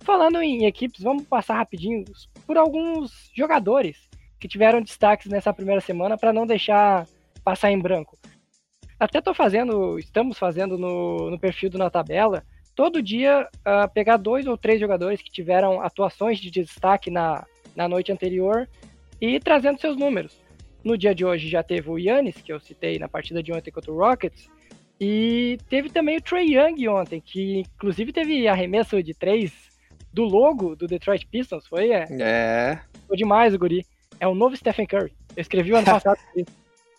Falando 0.00 0.42
em 0.42 0.64
equipes, 0.64 1.02
vamos 1.02 1.24
passar 1.24 1.54
rapidinho 1.54 2.04
por 2.46 2.56
alguns 2.56 3.30
jogadores 3.34 4.08
que 4.40 4.48
tiveram 4.48 4.80
destaques 4.80 5.30
nessa 5.30 5.52
primeira 5.52 5.80
semana 5.80 6.16
para 6.16 6.32
não 6.32 6.46
deixar 6.46 7.06
passar 7.50 7.72
em 7.72 7.78
branco. 7.80 8.16
Até 8.98 9.18
estou 9.18 9.34
fazendo, 9.34 9.98
estamos 9.98 10.38
fazendo 10.38 10.78
no, 10.78 11.30
no 11.30 11.38
perfil 11.38 11.68
do 11.68 11.78
Na 11.78 11.90
Tabela, 11.90 12.44
todo 12.76 13.02
dia 13.02 13.48
uh, 13.66 13.92
pegar 13.92 14.18
dois 14.18 14.46
ou 14.46 14.56
três 14.56 14.78
jogadores 14.78 15.20
que 15.20 15.32
tiveram 15.32 15.80
atuações 15.80 16.38
de 16.38 16.48
destaque 16.48 17.10
na, 17.10 17.44
na 17.74 17.88
noite 17.88 18.12
anterior 18.12 18.68
e 19.20 19.40
trazendo 19.40 19.80
seus 19.80 19.96
números. 19.96 20.40
No 20.84 20.96
dia 20.96 21.12
de 21.12 21.24
hoje 21.24 21.48
já 21.48 21.60
teve 21.60 21.90
o 21.90 21.98
Yannis, 21.98 22.36
que 22.36 22.52
eu 22.52 22.60
citei 22.60 23.00
na 23.00 23.08
partida 23.08 23.42
de 23.42 23.52
ontem 23.52 23.72
contra 23.72 23.90
o 23.90 23.98
Rockets, 23.98 24.48
e 25.00 25.58
teve 25.68 25.90
também 25.90 26.18
o 26.18 26.22
Trey 26.22 26.56
Young 26.56 26.86
ontem, 26.88 27.20
que 27.20 27.64
inclusive 27.74 28.12
teve 28.12 28.46
arremesso 28.46 29.02
de 29.02 29.12
três 29.12 29.52
do 30.12 30.22
logo 30.22 30.76
do 30.76 30.86
Detroit 30.86 31.26
Pistons, 31.26 31.66
foi? 31.66 31.90
É. 31.90 32.06
é. 32.20 32.80
Foi 33.08 33.16
demais 33.16 33.54
o 33.54 33.58
guri. 33.58 33.84
É 34.20 34.28
o 34.28 34.34
novo 34.36 34.56
Stephen 34.56 34.86
Curry. 34.86 35.12
Eu 35.34 35.40
escrevi 35.40 35.72
o 35.72 35.76
ano 35.76 35.86
passado 35.90 36.18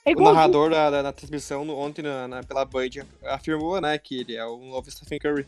É 0.04 0.12
o 0.12 0.22
narrador 0.22 0.70
da, 0.72 0.90
da, 0.90 1.02
da 1.02 1.12
transmissão 1.12 1.64
no, 1.64 1.78
ontem 1.78 2.02
na, 2.02 2.28
na, 2.28 2.44
pela 2.44 2.66
Band 2.66 2.90
afirmou, 3.24 3.80
né, 3.80 3.98
que 3.98 4.20
ele 4.20 4.36
é 4.36 4.46
o 4.46 4.58
novo 4.58 4.90
Stephen 4.90 5.20
Curry. 5.20 5.48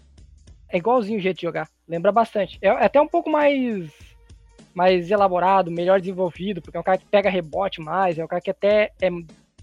É 0.69 0.77
igualzinho 0.77 1.19
o 1.19 1.21
jeito 1.21 1.37
de 1.37 1.43
jogar. 1.43 1.67
Lembra 1.87 2.11
bastante. 2.11 2.57
É, 2.61 2.67
é 2.67 2.85
até 2.85 3.01
um 3.01 3.07
pouco 3.07 3.29
mais 3.29 3.91
mais 4.73 5.11
elaborado, 5.11 5.69
melhor 5.69 5.99
desenvolvido, 5.99 6.59
porque 6.59 6.75
é 6.75 6.79
um 6.79 6.83
cara 6.83 6.97
que 6.97 7.05
pega 7.05 7.29
rebote 7.29 7.79
mais, 7.79 8.17
é 8.17 8.25
um 8.25 8.27
cara 8.27 8.41
que 8.41 8.49
até 8.49 8.91
é, 8.99 9.09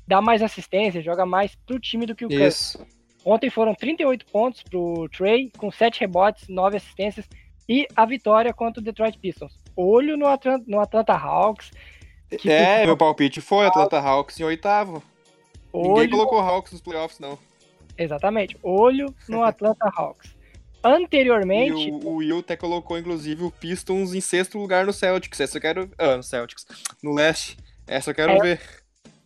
dá 0.07 0.21
mais 0.21 0.41
assistência, 0.41 1.03
joga 1.03 1.27
mais 1.27 1.57
pro 1.67 1.81
time 1.81 2.07
do 2.07 2.15
que 2.15 2.25
o 2.25 2.33
Isso. 2.33 2.79
Curry. 2.79 2.91
Ontem 3.25 3.51
foram 3.51 3.75
38 3.75 4.25
pontos 4.27 4.63
pro 4.63 5.09
Trey, 5.09 5.51
com 5.59 5.71
7 5.71 6.01
rebotes, 6.01 6.49
9 6.49 6.77
assistências 6.77 7.29
e 7.69 7.87
a 7.95 8.07
vitória 8.07 8.53
contra 8.53 8.81
o 8.81 8.85
Detroit 8.85 9.19
Pistons. 9.19 9.53
Olho 9.77 10.17
no 10.17 10.27
Atlanta, 10.27 10.65
no 10.67 10.81
Atlanta 10.81 11.13
Hawks. 11.13 11.71
É, 12.45 12.87
meu 12.87 12.97
palpite 12.97 13.41
foi 13.41 13.67
Atlanta 13.67 13.99
Hawks 13.99 14.39
em 14.39 14.45
oitavo. 14.45 15.03
Olho... 15.73 15.89
Ninguém 15.89 16.11
colocou 16.11 16.39
Hawks 16.39 16.73
nos 16.73 16.81
playoffs, 16.81 17.19
não. 17.19 17.39
Exatamente. 17.97 18.57
Olho 18.63 19.15
no 19.29 19.43
Atlanta 19.45 19.91
Hawks. 19.97 20.35
Anteriormente. 20.83 21.89
E 21.89 21.93
o, 21.93 21.97
o 21.97 22.15
Will 22.17 22.39
até 22.39 22.57
colocou, 22.57 22.99
inclusive, 22.99 23.43
o 23.43 23.51
Pistons 23.51 24.15
em 24.15 24.21
sexto 24.21 24.59
lugar 24.59 24.87
no 24.87 24.93
Celtics. 24.93 25.39
Essa 25.41 25.59
eu 25.59 25.61
quero. 25.61 25.91
Ah, 25.99 26.17
no 26.17 26.23
Celtics. 26.23 26.67
No 27.03 27.13
leste. 27.13 27.57
Essa 27.87 28.11
eu 28.11 28.15
quero 28.15 28.33
é, 28.33 28.39
ver. 28.39 28.61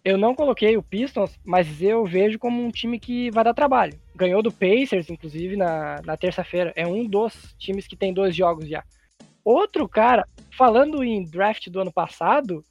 Eu 0.04 0.18
não 0.18 0.34
coloquei 0.34 0.76
o 0.76 0.82
Pistons, 0.82 1.38
mas 1.44 1.80
eu 1.80 2.04
vejo 2.04 2.38
como 2.38 2.62
um 2.62 2.70
time 2.70 2.98
que 2.98 3.30
vai 3.30 3.44
dar 3.44 3.54
trabalho. 3.54 3.98
Ganhou 4.14 4.42
do 4.42 4.50
Pacers, 4.50 5.08
inclusive, 5.08 5.56
na, 5.56 6.02
na 6.04 6.16
terça-feira. 6.16 6.72
É 6.74 6.86
um 6.86 7.06
dos 7.06 7.54
times 7.58 7.86
que 7.86 7.96
tem 7.96 8.12
dois 8.12 8.34
jogos 8.34 8.68
já. 8.68 8.82
Outro 9.44 9.88
cara, 9.88 10.26
falando 10.56 11.04
em 11.04 11.24
draft 11.24 11.68
do 11.68 11.80
ano 11.80 11.92
passado, 11.92 12.64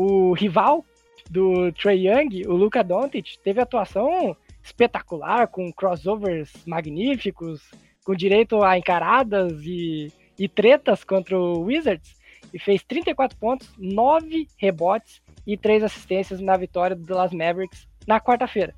o 0.00 0.32
rival 0.32 0.82
do 1.28 1.70
Trey 1.72 2.08
Young, 2.08 2.46
o 2.46 2.54
Luca 2.54 2.82
Doncic, 2.82 3.38
teve 3.44 3.60
atuação 3.60 4.34
espetacular, 4.62 5.46
com 5.46 5.70
crossovers 5.70 6.50
magníficos, 6.66 7.70
com 8.02 8.14
direito 8.14 8.62
a 8.62 8.78
encaradas 8.78 9.60
e, 9.62 10.10
e 10.38 10.48
tretas 10.48 11.04
contra 11.04 11.38
o 11.38 11.64
Wizards, 11.64 12.16
e 12.52 12.58
fez 12.58 12.82
34 12.82 13.36
pontos, 13.36 13.70
9 13.78 14.48
rebotes 14.56 15.20
e 15.46 15.54
3 15.54 15.84
assistências 15.84 16.40
na 16.40 16.56
vitória 16.56 16.96
do 16.96 17.04
Dallas 17.04 17.32
Mavericks 17.32 17.86
na 18.06 18.18
quarta-feira. 18.18 18.74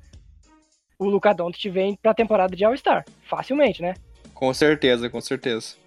O 0.99 1.05
Luca 1.05 1.33
Doncic 1.33 1.69
vem 1.69 1.95
para 1.95 2.11
a 2.11 2.15
temporada 2.15 2.53
de 2.53 2.65
All-Star, 2.65 3.05
facilmente, 3.23 3.81
né? 3.81 3.93
Com 4.33 4.53
certeza, 4.53 5.09
com 5.09 5.21
certeza. 5.21 5.77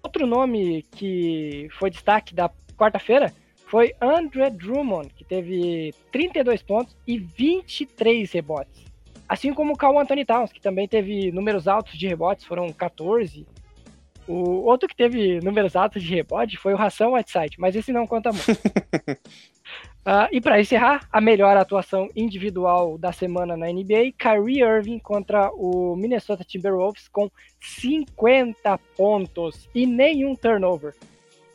Outro 0.00 0.28
nome 0.28 0.84
que 0.92 1.68
foi 1.72 1.90
destaque 1.90 2.32
da 2.32 2.48
quarta-feira 2.76 3.32
foi 3.68 3.94
Andre 4.00 4.50
Drummond, 4.50 5.10
que 5.14 5.24
teve 5.24 5.94
32 6.10 6.62
pontos 6.62 6.96
e 7.06 7.18
23 7.18 8.30
rebotes. 8.32 8.86
Assim 9.28 9.52
como 9.52 9.74
o 9.74 9.76
Carl 9.76 9.98
Anthony 9.98 10.24
Towns, 10.24 10.50
que 10.50 10.60
também 10.60 10.88
teve 10.88 11.30
números 11.30 11.68
altos 11.68 11.98
de 11.98 12.08
rebotes, 12.08 12.46
foram 12.46 12.72
14. 12.72 13.46
O 14.26 14.64
outro 14.64 14.88
que 14.88 14.96
teve 14.96 15.40
números 15.40 15.76
altos 15.76 16.02
de 16.02 16.14
rebote 16.14 16.56
foi 16.56 16.72
o 16.72 16.76
Ração 16.76 17.12
Whiteside, 17.12 17.56
mas 17.58 17.76
esse 17.76 17.92
não 17.92 18.06
conta 18.06 18.30
muito. 18.32 18.50
uh, 18.50 20.28
e 20.32 20.40
para 20.40 20.60
encerrar, 20.60 21.06
a 21.12 21.20
melhor 21.20 21.54
atuação 21.56 22.08
individual 22.16 22.96
da 22.96 23.12
semana 23.12 23.54
na 23.54 23.66
NBA, 23.66 24.12
Kyrie 24.18 24.62
Irving 24.62 24.98
contra 24.98 25.50
o 25.52 25.94
Minnesota 25.94 26.42
Timberwolves 26.42 27.06
com 27.08 27.30
50 27.60 28.78
pontos 28.96 29.68
e 29.74 29.84
nenhum 29.84 30.34
turnover. 30.34 30.94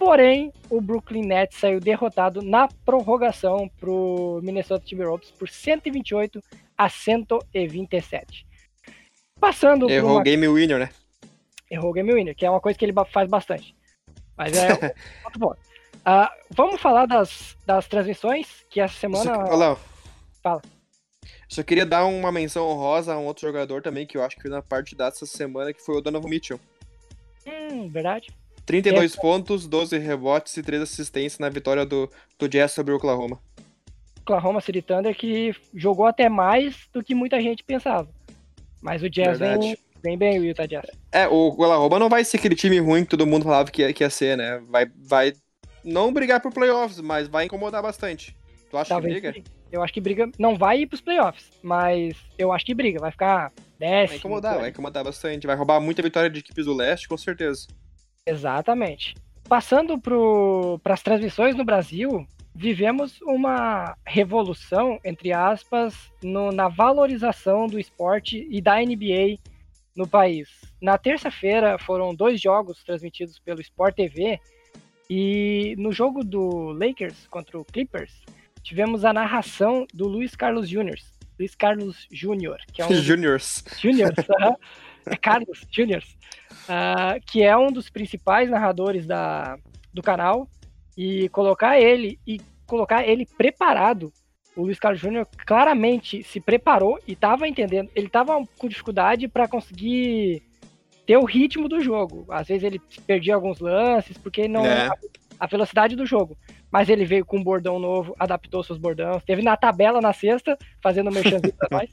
Porém, 0.03 0.51
o 0.69 0.81
Brooklyn 0.81 1.25
Nets 1.25 1.57
saiu 1.57 1.79
derrotado 1.79 2.41
na 2.41 2.67
prorrogação 2.83 3.69
para 3.79 3.89
o 3.89 4.41
Minnesota 4.43 4.83
Timberwolves 4.85 5.31
por 5.31 5.47
128 5.47 6.43
a 6.77 6.89
127. 6.89 8.45
Passando 9.39 9.89
Errou 9.89 10.11
o 10.11 10.13
uma... 10.15 10.23
game 10.23 10.45
winner, 10.45 10.77
né? 10.77 10.89
Errou 11.71 11.91
o 11.91 11.93
game 11.93 12.13
winner, 12.13 12.35
que 12.35 12.45
é 12.45 12.49
uma 12.49 12.59
coisa 12.59 12.77
que 12.77 12.83
ele 12.83 12.93
faz 13.13 13.29
bastante. 13.29 13.73
Mas 14.35 14.57
é 14.57 14.67
muito 15.23 15.39
bom. 15.39 15.53
Uh, 15.53 16.27
vamos 16.49 16.81
falar 16.81 17.05
das, 17.05 17.55
das 17.65 17.87
transmissões, 17.87 18.65
que 18.69 18.81
essa 18.81 18.99
semana... 18.99 19.23
Só, 19.23 19.53
olá. 19.53 19.77
Fala. 20.43 20.61
Só 21.47 21.63
queria 21.63 21.85
dar 21.85 22.03
uma 22.03 22.29
menção 22.29 22.67
honrosa 22.67 23.13
a 23.13 23.17
um 23.17 23.25
outro 23.25 23.47
jogador 23.47 23.81
também, 23.81 24.05
que 24.05 24.17
eu 24.17 24.23
acho 24.23 24.35
que 24.35 24.41
foi 24.41 24.51
na 24.51 24.61
parte 24.61 24.97
dessa 24.97 25.25
semana, 25.25 25.73
que 25.73 25.81
foi 25.81 25.95
o 25.95 26.01
Donovan 26.01 26.27
Mitchell. 26.27 26.59
Hum, 27.47 27.89
verdade. 27.89 28.27
32 28.65 29.15
é. 29.15 29.21
pontos, 29.21 29.67
12 29.67 29.97
rebotes 29.97 30.55
e 30.57 30.63
3 30.63 30.81
assistências 30.81 31.39
na 31.39 31.49
vitória 31.49 31.85
do, 31.85 32.09
do 32.39 32.47
Jazz 32.47 32.71
sobre 32.71 32.93
o 32.93 32.97
Oklahoma. 32.97 33.39
Oklahoma 34.21 34.61
City 34.61 34.81
Thunder 34.81 35.15
que 35.15 35.53
jogou 35.73 36.05
até 36.05 36.29
mais 36.29 36.87
do 36.93 37.03
que 37.03 37.13
muita 37.13 37.41
gente 37.41 37.63
pensava. 37.63 38.07
Mas 38.81 39.03
o 39.03 39.09
Jazz 39.09 39.39
vem, 39.39 39.77
vem, 40.01 40.17
bem, 40.17 40.39
o 40.39 40.45
Utah 40.45 40.65
Jazz. 40.65 40.89
É, 41.11 41.27
o 41.27 41.47
Oklahoma 41.47 41.99
não 41.99 42.09
vai 42.09 42.23
ser 42.23 42.37
aquele 42.37 42.55
time 42.55 42.79
ruim 42.79 43.03
que 43.03 43.11
todo 43.11 43.27
mundo 43.27 43.43
falava 43.43 43.69
que 43.69 43.81
ia, 43.81 43.93
que 43.93 44.03
ia 44.03 44.09
ser, 44.09 44.37
né? 44.37 44.61
Vai, 44.69 44.87
vai 44.95 45.33
não 45.83 46.13
brigar 46.13 46.39
por 46.41 46.53
playoffs, 46.53 46.99
mas 46.99 47.27
vai 47.27 47.45
incomodar 47.45 47.81
bastante. 47.81 48.35
Tu 48.69 48.77
acha 48.77 48.89
Talvez 48.89 49.15
que 49.15 49.31
briga? 49.31 49.49
Eu 49.71 49.83
acho 49.83 49.93
que 49.93 50.01
briga. 50.01 50.29
Não 50.37 50.55
vai 50.55 50.81
ir 50.81 50.87
pros 50.87 51.01
playoffs, 51.01 51.49
mas 51.61 52.15
eu 52.37 52.51
acho 52.51 52.65
que 52.65 52.73
briga. 52.73 52.99
Vai 52.99 53.11
ficar 53.11 53.51
10. 53.79 54.09
Vai 54.09 54.17
incomodar, 54.17 54.59
vai 54.59 54.69
incomodar 54.69 55.03
bastante. 55.03 55.47
Vai 55.47 55.55
roubar 55.55 55.79
muita 55.81 56.01
vitória 56.01 56.29
de 56.29 56.39
equipes 56.39 56.65
do 56.65 56.73
leste, 56.73 57.07
com 57.07 57.17
certeza. 57.17 57.67
Exatamente. 58.25 59.15
Passando 59.47 59.99
para 59.99 60.93
as 60.93 61.03
transmissões 61.03 61.55
no 61.55 61.65
Brasil, 61.65 62.25
vivemos 62.55 63.19
uma 63.21 63.95
revolução, 64.05 64.99
entre 65.03 65.33
aspas, 65.33 66.11
no, 66.23 66.51
na 66.51 66.67
valorização 66.67 67.67
do 67.67 67.79
esporte 67.79 68.47
e 68.49 68.61
da 68.61 68.77
NBA 68.77 69.39
no 69.95 70.07
país. 70.07 70.49
Na 70.81 70.97
terça-feira 70.97 71.77
foram 71.77 72.15
dois 72.15 72.41
jogos 72.41 72.83
transmitidos 72.83 73.37
pelo 73.39 73.61
Sport 73.61 73.95
TV 73.95 74.39
e 75.09 75.75
no 75.77 75.91
jogo 75.91 76.23
do 76.23 76.71
Lakers 76.71 77.27
contra 77.27 77.59
o 77.59 77.65
Clippers 77.65 78.23
tivemos 78.63 79.03
a 79.03 79.13
narração 79.13 79.85
do 79.93 80.07
Luiz 80.07 80.35
Carlos 80.35 80.67
Júnior. 80.67 80.97
Luiz 81.37 81.53
Carlos 81.53 82.07
Júnior, 82.11 82.57
que 82.71 82.81
é 82.81 82.85
um 82.85 82.93
Júniors. 82.95 83.63
Júniors, 83.79 84.15
é 85.05 85.15
Carlos 85.15 85.65
Júniors, 85.71 86.17
uh, 86.63 87.21
que 87.25 87.43
é 87.43 87.55
um 87.57 87.71
dos 87.71 87.89
principais 87.89 88.49
narradores 88.49 89.05
da, 89.05 89.57
do 89.93 90.01
canal 90.01 90.47
e 90.97 91.29
colocar 91.29 91.79
ele 91.79 92.19
e 92.25 92.39
colocar 92.65 93.07
ele 93.07 93.25
preparado 93.25 94.11
o 94.55 94.63
Luiz 94.63 94.79
Carlos 94.79 95.01
Júnior 95.01 95.27
claramente 95.45 96.23
se 96.23 96.39
preparou 96.39 96.99
e 97.07 97.13
estava 97.13 97.47
entendendo. 97.47 97.89
Ele 97.95 98.07
estava 98.07 98.41
com 98.57 98.67
dificuldade 98.67 99.27
para 99.27 99.47
conseguir 99.47 100.43
ter 101.05 101.17
o 101.17 101.25
ritmo 101.25 101.67
do 101.67 101.81
jogo. 101.81 102.25
Às 102.29 102.47
vezes 102.47 102.63
ele 102.63 102.79
perdia 103.05 103.35
alguns 103.35 103.59
lances, 103.59 104.17
porque 104.17 104.47
não. 104.47 104.65
É. 104.65 104.89
A, 105.39 105.47
velocidade 105.47 105.95
do 105.95 106.05
jogo. 106.05 106.37
Mas 106.71 106.87
ele 106.87 107.03
veio 107.03 107.25
com 107.25 107.37
um 107.37 107.43
bordão 107.43 107.77
novo, 107.77 108.15
adaptou 108.17 108.63
seus 108.63 108.77
bordões, 108.77 109.23
teve 109.23 109.41
na 109.41 109.57
tabela 109.57 109.99
na 109.99 110.13
sexta, 110.13 110.57
fazendo 110.81 111.11
merchanzinho 111.11 111.53
pra 111.53 111.67
nós. 111.79 111.89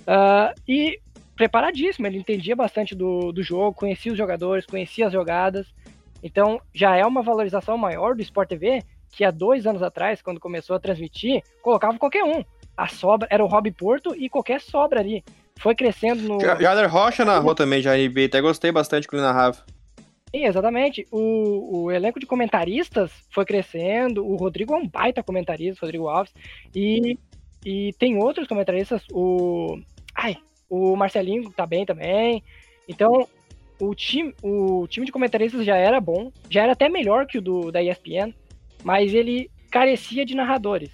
Uh, 0.00 0.60
e 0.66 0.98
preparadíssimo, 1.36 2.06
ele 2.06 2.18
entendia 2.18 2.54
bastante 2.56 2.94
do, 2.94 3.32
do 3.32 3.42
jogo, 3.42 3.76
conhecia 3.76 4.12
os 4.12 4.18
jogadores, 4.18 4.66
conhecia 4.66 5.06
as 5.06 5.12
jogadas. 5.12 5.66
Então 6.22 6.60
já 6.72 6.96
é 6.96 7.04
uma 7.04 7.22
valorização 7.22 7.76
maior 7.76 8.14
do 8.14 8.22
Sport 8.22 8.48
TV 8.48 8.82
que 9.10 9.24
há 9.24 9.30
dois 9.30 9.66
anos 9.66 9.82
atrás, 9.82 10.20
quando 10.20 10.40
começou 10.40 10.74
a 10.74 10.80
transmitir, 10.80 11.42
colocava 11.62 11.98
qualquer 11.98 12.24
um. 12.24 12.44
A 12.76 12.88
sobra 12.88 13.28
era 13.30 13.44
o 13.44 13.46
Rob 13.46 13.70
Porto 13.70 14.14
e 14.16 14.28
qualquer 14.28 14.60
sobra 14.60 15.00
ali. 15.00 15.22
Foi 15.56 15.74
crescendo 15.74 16.22
no. 16.22 16.40
Jader 16.40 16.90
Rocha 16.90 17.24
narrou 17.24 17.54
também 17.54 17.80
já 17.80 17.96
NBA, 17.96 18.24
até 18.26 18.40
gostei 18.40 18.72
bastante 18.72 19.06
que 19.06 19.14
ele 19.14 19.22
narrava. 19.22 19.64
Sim, 20.34 20.46
exatamente. 20.46 21.06
O, 21.12 21.84
o 21.84 21.92
elenco 21.92 22.18
de 22.18 22.26
comentaristas 22.26 23.12
foi 23.30 23.44
crescendo. 23.44 24.26
O 24.26 24.34
Rodrigo 24.34 24.74
é 24.74 24.78
um 24.78 24.88
baita 24.88 25.22
comentarista, 25.22 25.86
Rodrigo 25.86 26.08
Alves. 26.08 26.34
E, 26.74 27.16
e 27.64 27.92
tem 28.00 28.18
outros 28.18 28.48
comentaristas. 28.48 29.04
O. 29.12 29.78
Ai, 30.12 30.36
o 30.68 30.96
Marcelinho 30.96 31.50
tá 31.50 31.66
bem 31.66 31.84
também. 31.84 32.42
Então, 32.88 33.28
o 33.80 33.94
time, 33.94 34.34
o 34.42 34.86
time 34.88 35.06
de 35.06 35.12
comentaristas 35.12 35.64
já 35.64 35.76
era 35.76 36.00
bom, 36.00 36.30
já 36.48 36.62
era 36.62 36.72
até 36.72 36.88
melhor 36.88 37.26
que 37.26 37.38
o 37.38 37.42
do, 37.42 37.70
da 37.70 37.82
ESPN, 37.82 38.32
mas 38.82 39.12
ele 39.14 39.50
carecia 39.70 40.24
de 40.24 40.34
narradores. 40.34 40.90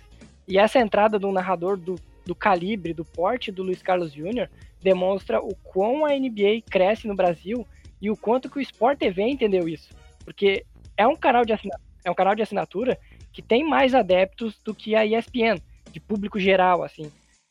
E 0.49 0.59
essa 0.59 0.79
entrada 0.79 1.19
do 1.19 1.31
narrador 1.31 1.77
do, 1.77 1.97
do 2.25 2.35
calibre, 2.35 2.95
do 2.95 3.05
porte 3.05 3.53
do 3.53 3.63
Luiz 3.63 3.83
Carlos 3.83 4.13
Júnior 4.13 4.51
demonstra 4.83 5.41
o 5.41 5.55
quão 5.57 6.05
a 6.05 6.11
NBA 6.11 6.63
cresce 6.69 7.07
no 7.07 7.15
Brasil 7.15 7.67
e 8.01 8.11
o 8.11 8.17
quanto 8.17 8.49
que 8.49 8.59
o 8.59 8.63
Sport 8.63 8.99
TV 8.99 9.23
entendeu 9.23 9.69
isso. 9.69 9.91
Porque 10.25 10.65
é 10.97 11.07
um 11.07 11.17
canal 11.17 11.45
de 11.45 11.53
assinatura, 11.53 11.85
é 12.05 12.11
um 12.11 12.15
canal 12.15 12.35
de 12.35 12.43
assinatura 12.43 12.99
que 13.33 13.43
tem 13.43 13.63
mais 13.63 13.95
adeptos 13.95 14.59
do 14.65 14.75
que 14.75 14.95
a 14.95 15.05
ESPN, 15.05 15.61
de 15.93 16.01
público 16.01 16.39
geral, 16.39 16.83
assim. 16.83 17.11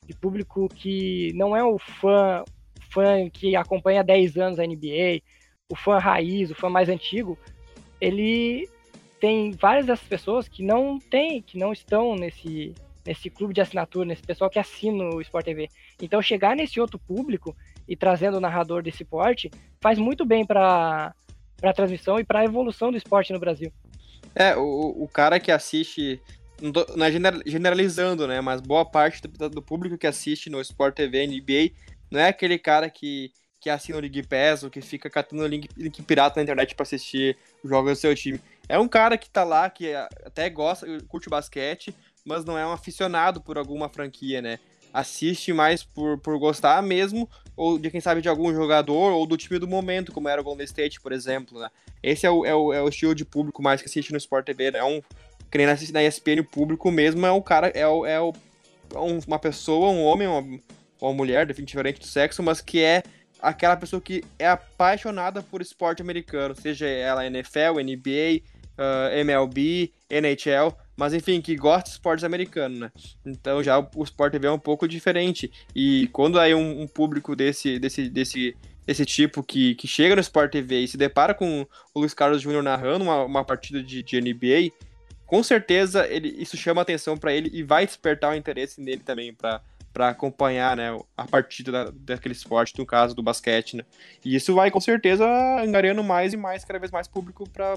De 0.09 0.15
público 0.15 0.67
que 0.67 1.31
não 1.35 1.55
é 1.55 1.63
o 1.63 1.77
fã, 1.77 2.43
fã 2.91 3.29
que 3.29 3.55
acompanha 3.55 3.99
há 3.99 4.03
10 4.03 4.37
anos 4.37 4.59
a 4.59 4.65
NBA, 4.65 5.21
o 5.71 5.75
fã 5.75 5.99
raiz, 5.99 6.49
o 6.49 6.55
fã 6.55 6.67
mais 6.67 6.89
antigo, 6.89 7.37
ele 8.01 8.67
tem 9.19 9.51
várias 9.51 9.85
dessas 9.85 10.07
pessoas 10.07 10.47
que 10.47 10.63
não 10.63 10.97
tem, 10.97 11.43
que 11.43 11.59
não 11.59 11.71
estão 11.71 12.15
nesse 12.15 12.73
nesse 13.05 13.29
clube 13.29 13.53
de 13.53 13.61
assinatura, 13.61 14.07
nesse 14.07 14.23
pessoal 14.23 14.49
que 14.49 14.57
assina 14.57 15.03
o 15.13 15.21
Sport 15.21 15.45
TV. 15.45 15.69
Então 16.01 16.19
chegar 16.23 16.55
nesse 16.55 16.79
outro 16.79 16.97
público 16.97 17.55
e 17.87 17.95
trazendo 17.95 18.37
o 18.37 18.41
narrador 18.41 18.81
desse 18.81 19.05
porte 19.05 19.51
faz 19.79 19.99
muito 19.99 20.25
bem 20.25 20.43
para 20.43 21.13
a 21.61 21.73
transmissão 21.73 22.19
e 22.19 22.23
para 22.23 22.39
a 22.39 22.45
evolução 22.45 22.89
do 22.89 22.97
esporte 22.97 23.31
no 23.31 23.39
Brasil. 23.39 23.71
É, 24.33 24.55
o, 24.57 25.03
o 25.03 25.07
cara 25.07 25.39
que 25.39 25.51
assiste, 25.51 26.19
não 26.61 27.05
é 27.05 27.11
generalizando, 27.45 28.27
né, 28.27 28.41
mas 28.41 28.61
boa 28.61 28.85
parte 28.85 29.21
do, 29.27 29.49
do 29.49 29.61
público 29.61 29.97
que 29.97 30.07
assiste 30.07 30.49
no 30.49 30.61
Sport 30.61 30.95
TV, 30.95 31.27
NBA, 31.27 31.71
não 32.11 32.19
é 32.19 32.29
aquele 32.29 32.57
cara 32.57 32.89
que, 32.89 33.31
que 33.59 33.69
assina 33.69 33.97
o 33.97 34.01
League 34.01 34.27
Pass 34.27 34.63
ou 34.63 34.69
que 34.69 34.81
fica 34.81 35.09
catando 35.09 35.45
link, 35.47 35.69
link 35.77 36.01
pirata 36.03 36.39
na 36.39 36.43
internet 36.43 36.75
para 36.75 36.83
assistir 36.83 37.37
jogos 37.63 37.93
do 37.93 38.01
seu 38.01 38.15
time. 38.15 38.39
É 38.67 38.77
um 38.77 38.87
cara 38.87 39.17
que 39.17 39.29
tá 39.29 39.43
lá, 39.43 39.69
que 39.69 39.93
até 39.93 40.49
gosta, 40.49 40.85
curte 41.07 41.29
basquete, 41.29 41.93
mas 42.25 42.45
não 42.45 42.57
é 42.57 42.65
um 42.65 42.71
aficionado 42.71 43.41
por 43.41 43.57
alguma 43.57 43.89
franquia, 43.89 44.41
né? 44.41 44.59
Assiste 44.93 45.53
mais 45.53 45.83
por, 45.83 46.19
por 46.19 46.37
gostar 46.39 46.81
mesmo, 46.81 47.29
ou 47.55 47.77
de 47.77 47.91
quem 47.91 48.01
sabe 48.01 48.21
de 48.21 48.29
algum 48.29 48.53
jogador, 48.53 49.11
ou 49.11 49.27
do 49.27 49.37
time 49.37 49.59
do 49.59 49.67
momento, 49.67 50.11
como 50.11 50.29
era 50.29 50.41
o 50.41 50.43
Golden 50.43 50.65
State, 50.65 50.99
por 51.01 51.11
exemplo, 51.11 51.59
né? 51.59 51.69
Esse 52.01 52.25
é 52.25 52.31
o, 52.31 52.45
é 52.45 52.55
o, 52.55 52.73
é 52.73 52.81
o 52.81 52.89
estilo 52.89 53.13
de 53.13 53.25
público 53.25 53.61
mais 53.61 53.81
que 53.81 53.87
assiste 53.87 54.11
no 54.11 54.17
Sport 54.17 54.45
TV, 54.45 54.71
né? 54.71 54.79
É 54.79 54.83
um, 54.83 55.01
que 55.49 55.57
nem 55.57 55.67
assiste 55.67 55.93
na 55.93 56.03
ESPN, 56.03 56.41
o 56.41 56.43
público 56.43 56.91
mesmo 56.91 57.25
é 57.25 57.31
o 57.31 57.41
cara, 57.41 57.69
é, 57.69 57.87
o, 57.87 58.05
é 58.05 58.19
o, 58.19 58.33
é 58.93 58.99
uma 58.99 59.39
pessoa, 59.39 59.89
um 59.89 60.03
homem, 60.03 60.27
uma, 60.27 60.59
uma 61.01 61.13
mulher, 61.13 61.45
definitivamente 61.45 61.99
do 61.99 62.05
sexo, 62.05 62.43
mas 62.43 62.61
que 62.61 62.81
é 62.81 63.03
aquela 63.41 63.77
pessoa 63.77 64.01
que 64.01 64.23
é 64.37 64.47
apaixonada 64.47 65.41
por 65.41 65.61
esporte 65.61 66.01
americano, 66.01 66.55
seja 66.55 66.87
ela 66.87 67.25
NFL, 67.25 67.79
NBA, 67.81 68.41
uh, 68.79 69.13
MLB, 69.17 69.91
NHL, 70.09 70.75
mas 70.95 71.13
enfim, 71.13 71.41
que 71.41 71.55
gosta 71.55 71.85
de 71.85 71.91
esportes 71.91 72.23
americanos, 72.23 72.79
né? 72.79 72.91
Então 73.25 73.63
já 73.63 73.79
o 73.79 74.03
Sport 74.03 74.31
TV 74.31 74.47
é 74.47 74.51
um 74.51 74.59
pouco 74.59 74.87
diferente. 74.87 75.51
E 75.75 76.09
quando 76.11 76.39
aí 76.39 76.53
um, 76.53 76.81
um 76.81 76.87
público 76.87 77.35
desse, 77.35 77.79
desse, 77.79 78.09
desse, 78.09 78.55
desse 78.85 79.05
tipo 79.05 79.43
que, 79.43 79.75
que 79.75 79.87
chega 79.87 80.15
no 80.15 80.21
Sport 80.21 80.51
TV 80.51 80.81
e 80.81 80.87
se 80.87 80.97
depara 80.97 81.33
com 81.33 81.65
o 81.93 81.99
Luiz 81.99 82.13
Carlos 82.13 82.41
Júnior 82.41 82.63
narrando 82.63 83.05
uma, 83.05 83.23
uma 83.23 83.45
partida 83.45 83.81
de, 83.81 84.03
de 84.03 84.19
NBA, 84.19 84.73
com 85.29 85.43
certeza 85.43 86.07
ele, 86.07 86.35
isso 86.41 86.57
chama 86.57 86.81
atenção 86.81 87.15
para 87.15 87.31
ele 87.31 87.51
e 87.53 87.61
vai 87.61 87.85
despertar 87.85 88.33
o 88.33 88.35
interesse 88.35 88.81
nele 88.81 89.01
também 89.01 89.31
para 89.31 89.61
para 89.91 90.09
acompanhar 90.09 90.77
né, 90.77 90.97
a 91.17 91.25
partida 91.25 91.71
da, 91.71 91.91
daquele 91.91 92.33
esporte, 92.33 92.77
no 92.77 92.85
caso 92.85 93.15
do 93.15 93.23
basquete. 93.23 93.75
Né? 93.75 93.83
E 94.23 94.35
isso 94.35 94.53
vai 94.53 94.69
com 94.69 94.79
certeza 94.79 95.25
angariando 95.59 96.03
mais 96.03 96.31
e 96.31 96.37
mais, 96.37 96.63
cada 96.63 96.77
vez 96.77 96.91
mais 96.91 97.07
público 97.07 97.49
para 97.49 97.73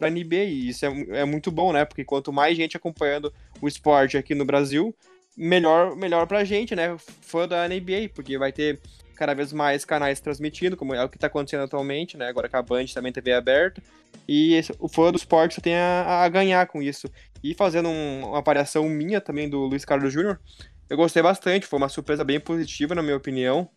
a 0.00 0.08
NBA. 0.08 0.44
E 0.44 0.68
isso 0.68 0.86
é, 0.86 0.88
é 1.18 1.24
muito 1.24 1.50
bom, 1.50 1.72
né? 1.72 1.84
Porque 1.84 2.04
quanto 2.04 2.32
mais 2.32 2.56
gente 2.56 2.76
acompanhando 2.76 3.34
o 3.60 3.66
esporte 3.66 4.16
aqui 4.16 4.36
no 4.36 4.44
Brasil, 4.44 4.94
melhor, 5.36 5.96
melhor 5.96 6.28
para 6.28 6.38
a 6.38 6.44
gente, 6.44 6.76
né? 6.76 6.96
Fã 7.22 7.48
da 7.48 7.66
NBA, 7.68 8.10
porque 8.14 8.38
vai 8.38 8.52
ter 8.52 8.80
cada 9.18 9.34
vez 9.34 9.52
mais 9.52 9.84
canais 9.84 10.20
transmitindo, 10.20 10.76
como 10.76 10.94
é 10.94 11.04
o 11.04 11.08
que 11.08 11.16
está 11.16 11.26
acontecendo 11.26 11.64
atualmente, 11.64 12.16
né? 12.16 12.28
Agora 12.28 12.48
que 12.48 12.56
a 12.56 12.62
Band 12.62 12.86
também 12.94 13.12
TV 13.12 13.32
aberta. 13.32 13.82
E 14.28 14.60
o 14.78 14.88
fã 14.88 15.10
do 15.10 15.16
esporte 15.16 15.56
só 15.56 15.60
tem 15.60 15.74
a, 15.74 16.22
a 16.22 16.28
ganhar 16.28 16.66
com 16.66 16.80
isso. 16.80 17.10
E 17.42 17.54
fazendo 17.54 17.88
um, 17.88 18.26
uma 18.28 18.40
variação 18.40 18.88
minha 18.88 19.20
também 19.20 19.48
do 19.48 19.58
Luiz 19.66 19.84
Carlos 19.84 20.12
Júnior, 20.12 20.40
eu 20.88 20.96
gostei 20.96 21.22
bastante, 21.22 21.66
foi 21.66 21.78
uma 21.78 21.88
surpresa 21.88 22.24
bem 22.24 22.40
positiva, 22.40 22.94
na 22.94 23.02
minha 23.02 23.16
opinião. 23.16 23.68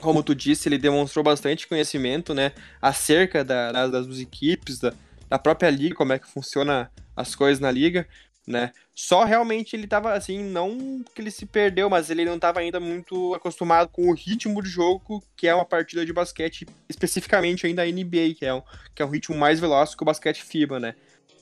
Como 0.00 0.22
tu 0.22 0.34
disse, 0.34 0.68
ele 0.68 0.78
demonstrou 0.78 1.24
bastante 1.24 1.66
conhecimento, 1.66 2.32
né, 2.32 2.52
acerca 2.80 3.42
da, 3.42 3.72
das, 3.72 3.90
das 3.90 4.18
equipes, 4.20 4.78
da, 4.78 4.92
da 5.28 5.38
própria 5.38 5.70
liga, 5.70 5.96
como 5.96 6.12
é 6.12 6.18
que 6.18 6.28
funciona 6.28 6.90
as 7.16 7.34
coisas 7.34 7.58
na 7.58 7.70
liga, 7.70 8.06
né? 8.48 8.72
Só 8.94 9.24
realmente 9.24 9.76
ele 9.76 9.86
tava 9.86 10.14
assim, 10.14 10.42
não 10.42 11.04
que 11.14 11.20
ele 11.20 11.30
se 11.30 11.44
perdeu, 11.44 11.90
mas 11.90 12.08
ele 12.08 12.24
não 12.24 12.38
tava 12.38 12.60
ainda 12.60 12.80
muito 12.80 13.34
acostumado 13.34 13.90
com 13.90 14.08
o 14.08 14.14
ritmo 14.14 14.62
de 14.62 14.70
jogo 14.70 15.22
que 15.36 15.46
é 15.46 15.54
uma 15.54 15.66
partida 15.66 16.04
de 16.04 16.12
basquete, 16.12 16.66
especificamente 16.88 17.66
ainda 17.66 17.82
a 17.82 17.86
NBA, 17.86 18.34
que 18.38 18.46
é 18.46 18.54
um, 18.54 18.62
que 18.94 19.02
é 19.02 19.04
um 19.04 19.10
ritmo 19.10 19.36
mais 19.36 19.60
veloz 19.60 19.94
que 19.94 20.02
o 20.02 20.06
basquete 20.06 20.42
FIBA, 20.42 20.80
né? 20.80 20.94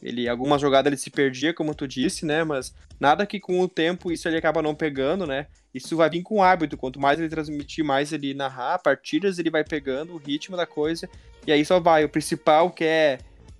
Ele, 0.03 0.29
algumas 0.29 0.61
jogadas 0.61 0.91
ele 0.91 1.01
se 1.01 1.09
perdia, 1.09 1.55
como 1.55 1.75
tu 1.75 1.87
disse, 1.87 2.27
né? 2.27 2.45
Mas 2.45 2.75
nada 2.99 3.25
que 3.25 3.41
com 3.41 3.61
o 3.61 3.69
tempo 3.69 4.11
isso 4.11 4.29
ele 4.29 4.37
acaba 4.37 4.61
não 4.61 4.75
pegando, 4.75 5.27
né? 5.27 5.47
Isso 5.73 5.97
vai 5.97 6.11
vir 6.11 6.23
com 6.23 6.43
hábito. 6.43 6.77
Quanto 6.77 7.01
mais 7.01 7.19
ele 7.19 7.29
transmitir, 7.29 7.85
mais 7.85 8.13
ele 8.13 8.35
narrar 8.35 8.79
partidas, 8.79 9.39
ele 9.39 9.51
vai 9.51 9.65
pegando 9.65 10.13
o 10.13 10.19
ritmo 10.19 10.57
da 10.57 10.67
coisa. 10.67 11.09
E 11.47 11.53
aí 11.53 11.65
só 11.65 11.79
vai. 11.79 12.05
O 12.05 12.09
principal 12.09 12.71
que 12.71 12.85
é 12.85 13.19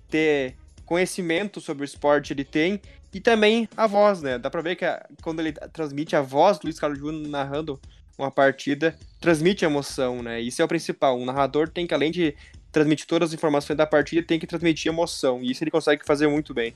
ter 0.09 0.55
conhecimento 0.87 1.59
sobre 1.59 1.83
o 1.83 1.85
esporte, 1.85 2.33
ele 2.33 2.43
tem. 2.43 2.81
E 3.13 3.19
também 3.19 3.67
a 3.75 3.87
voz, 3.87 4.21
né? 4.21 4.37
Dá 4.37 4.49
pra 4.49 4.61
ver 4.61 4.75
que 4.75 4.85
a, 4.85 5.05
quando 5.21 5.39
ele 5.39 5.53
transmite 5.53 6.15
a 6.15 6.21
voz 6.21 6.59
do 6.59 6.65
Luiz 6.65 6.79
Carlos 6.79 6.99
Júnior 6.99 7.27
narrando 7.27 7.79
uma 8.17 8.31
partida, 8.31 8.97
transmite 9.19 9.63
emoção, 9.63 10.21
né? 10.21 10.41
Isso 10.41 10.61
é 10.61 10.65
o 10.65 10.67
principal. 10.67 11.17
Um 11.17 11.25
narrador 11.25 11.69
tem 11.69 11.85
que, 11.85 11.93
além 11.93 12.11
de 12.11 12.35
transmitir 12.71 13.07
todas 13.07 13.29
as 13.29 13.33
informações 13.33 13.77
da 13.77 13.85
partida, 13.85 14.25
tem 14.25 14.39
que 14.39 14.47
transmitir 14.47 14.91
emoção. 14.91 15.41
E 15.41 15.51
isso 15.51 15.63
ele 15.63 15.71
consegue 15.71 16.05
fazer 16.05 16.27
muito 16.27 16.53
bem. 16.53 16.73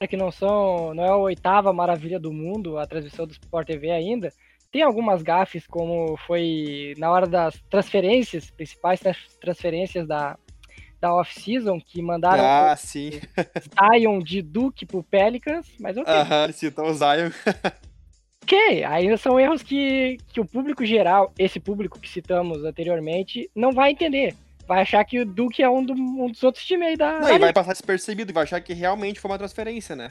É 0.00 0.06
que 0.06 0.16
não 0.16 0.30
são, 0.30 0.92
não 0.92 1.04
é 1.04 1.08
a 1.08 1.16
oitava 1.16 1.72
maravilha 1.72 2.18
do 2.18 2.32
mundo 2.32 2.76
a 2.76 2.86
transmissão 2.86 3.26
do 3.26 3.32
Sport 3.32 3.66
TV 3.66 3.90
ainda. 3.90 4.32
Tem 4.70 4.82
algumas 4.82 5.22
gafes, 5.22 5.66
como 5.66 6.16
foi 6.26 6.94
na 6.98 7.10
hora 7.10 7.26
das 7.26 7.54
transferêncies, 7.70 8.50
principais 8.50 9.00
transferências 9.40 10.06
da, 10.06 10.36
da 11.04 11.14
off-season, 11.14 11.78
que 11.78 12.00
mandaram 12.00 12.42
ah, 12.42 12.74
sim. 12.76 13.20
Zion 13.92 14.20
de 14.20 14.40
Duke 14.40 14.86
pro 14.86 15.02
Pelicans, 15.02 15.66
mas 15.78 15.98
ok. 15.98 16.10
Aham, 16.10 16.50
citou 16.50 16.86
o 16.86 16.94
Zion. 16.94 17.30
ok, 18.42 18.84
ainda 18.84 19.18
são 19.18 19.38
erros 19.38 19.62
que, 19.62 20.16
que 20.32 20.40
o 20.40 20.46
público 20.46 20.82
geral, 20.82 21.30
esse 21.38 21.60
público 21.60 22.00
que 22.00 22.08
citamos 22.08 22.64
anteriormente, 22.64 23.50
não 23.54 23.70
vai 23.72 23.90
entender 23.90 24.34
vai 24.66 24.80
achar 24.80 25.04
que 25.04 25.20
o 25.20 25.26
Duke 25.26 25.62
é 25.62 25.68
um, 25.68 25.84
do, 25.84 25.92
um 25.92 26.30
dos 26.30 26.42
outros 26.42 26.64
times 26.64 26.88
aí 26.88 26.96
da. 26.96 27.20
Não, 27.20 27.34
e 27.34 27.38
vai 27.38 27.52
passar 27.52 27.72
despercebido, 27.72 28.32
vai 28.32 28.44
achar 28.44 28.62
que 28.62 28.72
realmente 28.72 29.20
foi 29.20 29.30
uma 29.30 29.36
transferência, 29.36 29.94
né? 29.94 30.10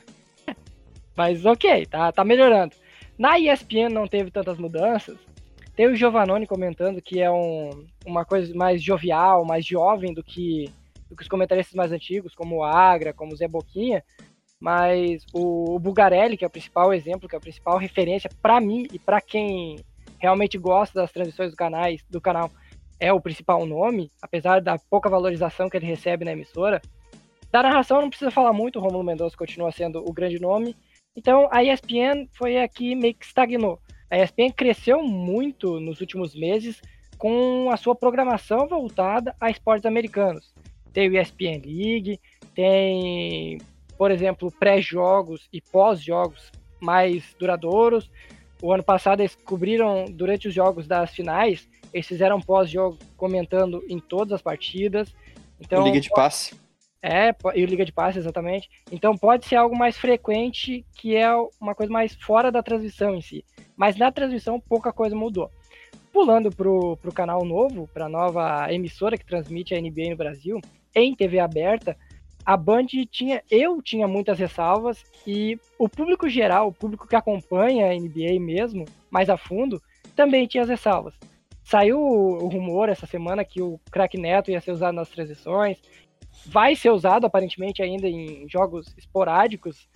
Mas 1.17 1.43
ok, 1.43 1.87
tá, 1.87 2.11
tá 2.11 2.23
melhorando. 2.23 2.75
Na 3.17 3.39
ESPN 3.39 3.89
não 3.89 4.07
teve 4.07 4.29
tantas 4.29 4.59
mudanças. 4.59 5.17
Tem 5.75 5.87
o 5.87 5.95
Giovanoni 5.95 6.45
comentando 6.45 7.01
que 7.01 7.19
é 7.19 7.31
um, 7.31 7.87
uma 8.05 8.23
coisa 8.23 8.53
mais 8.53 8.81
jovial, 8.81 9.43
mais 9.43 9.65
jovem 9.65 10.13
do 10.13 10.23
que, 10.23 10.69
do 11.13 11.17
que 11.17 11.23
os 11.23 11.29
comentaristas 11.29 11.75
mais 11.75 11.91
antigos, 11.91 12.33
como 12.33 12.57
o 12.57 12.63
Agra, 12.63 13.13
como 13.13 13.33
o 13.33 13.35
Zé 13.35 13.47
Boquinha. 13.47 14.03
mas 14.59 15.25
o, 15.33 15.75
o 15.75 15.79
Bugarelli, 15.79 16.37
que 16.37 16.43
é 16.43 16.47
o 16.47 16.51
principal 16.51 16.93
exemplo, 16.93 17.29
que 17.29 17.35
é 17.35 17.37
a 17.37 17.41
principal 17.41 17.77
referência 17.77 18.29
para 18.41 18.59
mim 18.59 18.87
e 18.91 18.97
para 18.97 19.21
quem 19.21 19.77
realmente 20.19 20.57
gosta 20.57 21.01
das 21.01 21.11
transmissões 21.11 21.51
do, 21.51 21.57
canais, 21.57 22.01
do 22.09 22.21
canal, 22.21 22.49
é 22.99 23.11
o 23.11 23.21
principal 23.21 23.65
nome, 23.65 24.11
apesar 24.21 24.61
da 24.61 24.77
pouca 24.89 25.09
valorização 25.09 25.69
que 25.69 25.77
ele 25.77 25.85
recebe 25.85 26.23
na 26.23 26.31
emissora. 26.31 26.81
Da 27.51 27.61
narração 27.61 28.01
não 28.01 28.09
precisa 28.09 28.31
falar 28.31 28.53
muito, 28.53 28.79
o 28.79 28.81
Romulo 28.81 29.03
Mendonça 29.03 29.37
continua 29.37 29.71
sendo 29.71 29.99
o 29.99 30.13
grande 30.13 30.39
nome. 30.39 30.75
Então 31.15 31.47
a 31.51 31.63
ESPN 31.63 32.27
foi 32.31 32.57
aqui 32.57 32.95
meio 32.95 33.13
que 33.13 33.25
estagnou. 33.25 33.79
A 34.09 34.17
ESPN 34.17 34.51
cresceu 34.51 35.03
muito 35.03 35.79
nos 35.79 35.99
últimos 35.99 36.33
meses 36.33 36.81
com 37.17 37.69
a 37.71 37.77
sua 37.77 37.95
programação 37.95 38.67
voltada 38.67 39.35
a 39.39 39.49
esportes 39.49 39.85
americanos. 39.85 40.53
Tem 40.93 41.09
o 41.09 41.19
ESPN 41.19 41.61
League, 41.65 42.19
tem, 42.53 43.57
por 43.97 44.11
exemplo, 44.11 44.51
pré-jogos 44.51 45.49
e 45.51 45.59
pós-jogos 45.59 46.51
mais 46.79 47.35
duradouros. 47.39 48.09
O 48.61 48.71
ano 48.71 48.83
passado 48.83 49.21
eles 49.21 49.35
cobriram, 49.35 50.05
durante 50.05 50.47
os 50.47 50.53
jogos 50.53 50.87
das 50.87 51.11
finais, 51.11 51.67
eles 51.93 52.07
fizeram 52.07 52.39
pós-jogo 52.39 52.97
comentando 53.17 53.83
em 53.89 53.99
todas 53.99 54.33
as 54.33 54.41
partidas. 54.41 55.13
Então, 55.59 55.83
Liga 55.83 55.99
de 55.99 56.09
passe. 56.09 56.55
É, 57.01 57.35
e 57.53 57.65
Liga 57.65 57.83
de 57.83 57.91
passe, 57.91 58.17
exatamente. 58.17 58.69
Então 58.89 59.17
pode 59.17 59.45
ser 59.45 59.57
algo 59.57 59.77
mais 59.77 59.97
frequente, 59.97 60.85
que 60.95 61.15
é 61.15 61.29
uma 61.59 61.75
coisa 61.75 61.91
mais 61.91 62.15
fora 62.15 62.49
da 62.49 62.63
transmissão 62.63 63.15
em 63.15 63.21
si. 63.21 63.43
Mas 63.75 63.97
na 63.97 64.09
transmissão 64.09 64.57
pouca 64.57 64.93
coisa 64.93 65.13
mudou. 65.13 65.51
Pulando 66.13 66.49
pro, 66.49 66.95
pro 66.97 67.11
canal 67.11 67.43
novo, 67.43 67.89
para 67.93 68.05
a 68.05 68.09
nova 68.09 68.71
emissora 68.71 69.17
que 69.17 69.25
transmite 69.25 69.75
a 69.75 69.81
NBA 69.81 70.11
no 70.11 70.15
Brasil, 70.15 70.61
em 70.95 71.15
TV 71.15 71.39
aberta, 71.39 71.97
a 72.45 72.57
Band 72.57 72.87
tinha, 73.09 73.41
eu 73.49 73.81
tinha 73.81 74.07
muitas 74.07 74.37
ressalvas 74.37 75.03
e 75.25 75.57
o 75.79 75.87
público 75.87 76.27
geral, 76.27 76.67
o 76.67 76.73
público 76.73 77.07
que 77.07 77.15
acompanha 77.15 77.87
a 77.89 77.95
NBA 77.95 78.39
mesmo, 78.39 78.85
mais 79.09 79.29
a 79.29 79.37
fundo, 79.37 79.81
também 80.15 80.45
tinha 80.45 80.63
as 80.63 80.69
ressalvas. 80.69 81.13
Saiu 81.63 81.99
o 81.99 82.47
rumor 82.49 82.89
essa 82.89 83.05
semana 83.05 83.45
que 83.45 83.61
o 83.61 83.79
crack 83.89 84.17
Neto 84.17 84.51
ia 84.51 84.59
ser 84.59 84.71
usado 84.71 84.95
nas 84.95 85.09
transições, 85.09 85.77
vai 86.45 86.75
ser 86.75 86.89
usado 86.89 87.25
aparentemente 87.25 87.81
ainda 87.81 88.07
em 88.07 88.47
jogos 88.49 88.93
esporádicos, 88.97 89.87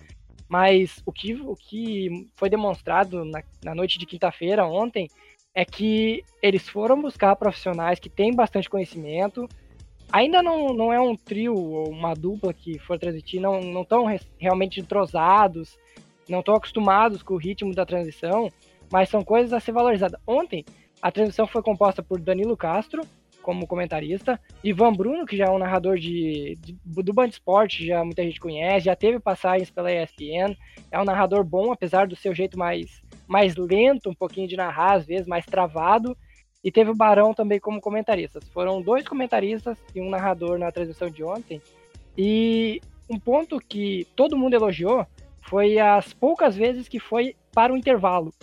mas 0.48 1.02
o 1.04 1.12
que, 1.12 1.34
o 1.34 1.54
que 1.54 2.26
foi 2.34 2.48
demonstrado 2.48 3.24
na, 3.26 3.42
na 3.62 3.74
noite 3.74 3.98
de 3.98 4.06
quinta-feira, 4.06 4.66
ontem, 4.66 5.10
é 5.54 5.64
que 5.64 6.24
eles 6.40 6.66
foram 6.66 7.02
buscar 7.02 7.36
profissionais 7.36 7.98
que 7.98 8.08
têm 8.08 8.34
bastante 8.34 8.70
conhecimento, 8.70 9.46
ainda 10.12 10.42
não, 10.42 10.72
não 10.72 10.92
é 10.92 11.00
um 11.00 11.16
trio 11.16 11.54
ou 11.54 11.90
uma 11.90 12.14
dupla 12.14 12.52
que 12.52 12.78
for 12.78 12.98
transmitir, 12.98 13.40
não 13.40 13.82
estão 13.82 14.04
realmente 14.38 14.80
entrosados, 14.80 15.78
não 16.28 16.40
estão 16.40 16.54
acostumados 16.54 17.22
com 17.22 17.34
o 17.34 17.38
ritmo 17.38 17.74
da 17.74 17.86
transição, 17.86 18.50
mas 18.92 19.08
são 19.08 19.22
coisas 19.22 19.52
a 19.52 19.60
ser 19.60 19.72
valorizadas. 19.72 20.20
Ontem, 20.26 20.64
a 21.00 21.10
transmissão 21.10 21.46
foi 21.46 21.62
composta 21.62 22.02
por 22.02 22.20
Danilo 22.20 22.56
Castro, 22.56 23.02
como 23.48 23.66
comentarista, 23.66 24.38
Ivan 24.62 24.92
Bruno, 24.92 25.24
que 25.24 25.36
já 25.36 25.46
é 25.46 25.50
um 25.50 25.58
narrador 25.58 25.96
de, 25.96 26.58
de, 26.60 26.76
do 26.84 27.14
Band 27.14 27.28
Esporte, 27.28 27.86
já 27.86 28.04
muita 28.04 28.22
gente 28.22 28.38
conhece, 28.38 28.84
já 28.84 28.94
teve 28.94 29.18
passagens 29.18 29.70
pela 29.70 29.90
ESPN, 29.90 30.54
é 30.90 31.00
um 31.00 31.04
narrador 31.04 31.42
bom, 31.44 31.72
apesar 31.72 32.06
do 32.06 32.14
seu 32.14 32.34
jeito 32.34 32.58
mais, 32.58 33.02
mais 33.26 33.56
lento, 33.56 34.10
um 34.10 34.14
pouquinho 34.14 34.46
de 34.46 34.56
narrar, 34.56 34.96
às 34.96 35.06
vezes 35.06 35.26
mais 35.26 35.46
travado, 35.46 36.14
e 36.68 36.70
teve 36.70 36.90
o 36.90 36.94
Barão 36.94 37.32
também 37.32 37.58
como 37.58 37.80
comentaristas. 37.80 38.46
Foram 38.50 38.82
dois 38.82 39.08
comentaristas 39.08 39.78
e 39.94 40.02
um 40.02 40.10
narrador 40.10 40.58
na 40.58 40.70
transmissão 40.70 41.08
de 41.08 41.24
ontem. 41.24 41.62
E 42.16 42.78
um 43.08 43.18
ponto 43.18 43.58
que 43.58 44.06
todo 44.14 44.36
mundo 44.36 44.52
elogiou 44.52 45.06
foi 45.48 45.78
as 45.78 46.12
poucas 46.12 46.54
vezes 46.54 46.86
que 46.86 47.00
foi 47.00 47.34
para 47.54 47.72
o 47.72 47.76
intervalo. 47.76 48.34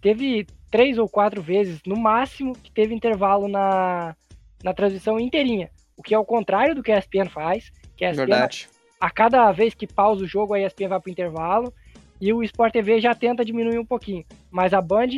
Teve 0.00 0.46
três 0.70 0.96
ou 0.96 1.06
quatro 1.06 1.42
vezes, 1.42 1.82
no 1.86 1.98
máximo, 1.98 2.54
que 2.54 2.72
teve 2.72 2.94
intervalo 2.94 3.46
na, 3.46 4.16
na 4.64 4.72
transmissão 4.72 5.20
inteirinha. 5.20 5.70
O 5.98 6.02
que 6.02 6.14
é 6.14 6.18
o 6.18 6.24
contrário 6.24 6.74
do 6.74 6.82
que 6.82 6.90
a 6.90 6.98
ESPN 6.98 7.28
faz. 7.28 7.70
Que 7.94 8.06
a 8.06 8.10
ESPN, 8.10 8.24
Verdade. 8.24 8.70
A 8.98 9.10
cada 9.10 9.52
vez 9.52 9.74
que 9.74 9.86
pausa 9.86 10.24
o 10.24 10.26
jogo, 10.26 10.54
a 10.54 10.60
ESPN 10.62 10.88
vai 10.88 10.98
para 10.98 11.10
o 11.10 11.12
intervalo. 11.12 11.74
E 12.18 12.32
o 12.32 12.42
Sport 12.42 12.72
TV 12.72 13.02
já 13.02 13.14
tenta 13.14 13.44
diminuir 13.44 13.78
um 13.78 13.84
pouquinho. 13.84 14.24
Mas 14.50 14.72
a 14.72 14.80
Band 14.80 15.08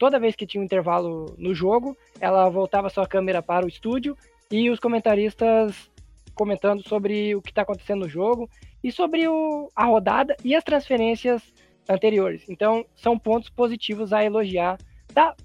toda 0.00 0.18
vez 0.18 0.34
que 0.34 0.46
tinha 0.46 0.62
um 0.62 0.64
intervalo 0.64 1.36
no 1.36 1.54
jogo, 1.54 1.94
ela 2.18 2.48
voltava 2.48 2.88
sua 2.88 3.06
câmera 3.06 3.42
para 3.42 3.66
o 3.66 3.68
estúdio 3.68 4.16
e 4.50 4.70
os 4.70 4.80
comentaristas 4.80 5.90
comentando 6.34 6.82
sobre 6.88 7.34
o 7.36 7.42
que 7.42 7.50
está 7.50 7.62
acontecendo 7.62 8.00
no 8.00 8.08
jogo 8.08 8.48
e 8.82 8.90
sobre 8.90 9.28
o, 9.28 9.70
a 9.76 9.84
rodada 9.84 10.34
e 10.42 10.56
as 10.56 10.64
transferências 10.64 11.42
anteriores. 11.86 12.48
Então, 12.48 12.82
são 12.96 13.18
pontos 13.18 13.50
positivos 13.50 14.10
a 14.10 14.24
elogiar 14.24 14.78
da 15.12 15.36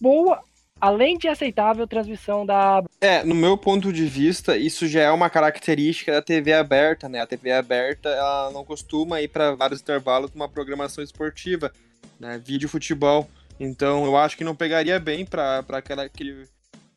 boa, 0.00 0.40
além 0.80 1.18
de 1.18 1.28
aceitável, 1.28 1.86
transmissão 1.86 2.46
da. 2.46 2.82
É, 3.02 3.22
no 3.22 3.34
meu 3.34 3.58
ponto 3.58 3.92
de 3.92 4.06
vista, 4.06 4.56
isso 4.56 4.88
já 4.88 5.02
é 5.02 5.10
uma 5.10 5.28
característica 5.28 6.10
da 6.10 6.22
TV 6.22 6.54
aberta, 6.54 7.06
né? 7.06 7.20
A 7.20 7.26
TV 7.26 7.52
aberta, 7.52 8.08
ela 8.08 8.50
não 8.50 8.64
costuma 8.64 9.20
ir 9.20 9.28
para 9.28 9.54
vários 9.54 9.82
intervalos 9.82 10.30
com 10.30 10.36
uma 10.36 10.48
programação 10.48 11.04
esportiva, 11.04 11.70
né? 12.18 12.40
Vídeo 12.42 12.66
futebol. 12.66 13.28
Então 13.60 14.06
eu 14.06 14.16
acho 14.16 14.38
que 14.38 14.42
não 14.42 14.56
pegaria 14.56 14.98
bem 14.98 15.26
para 15.26 15.62
aquela, 15.68 16.04
aquele, 16.04 16.48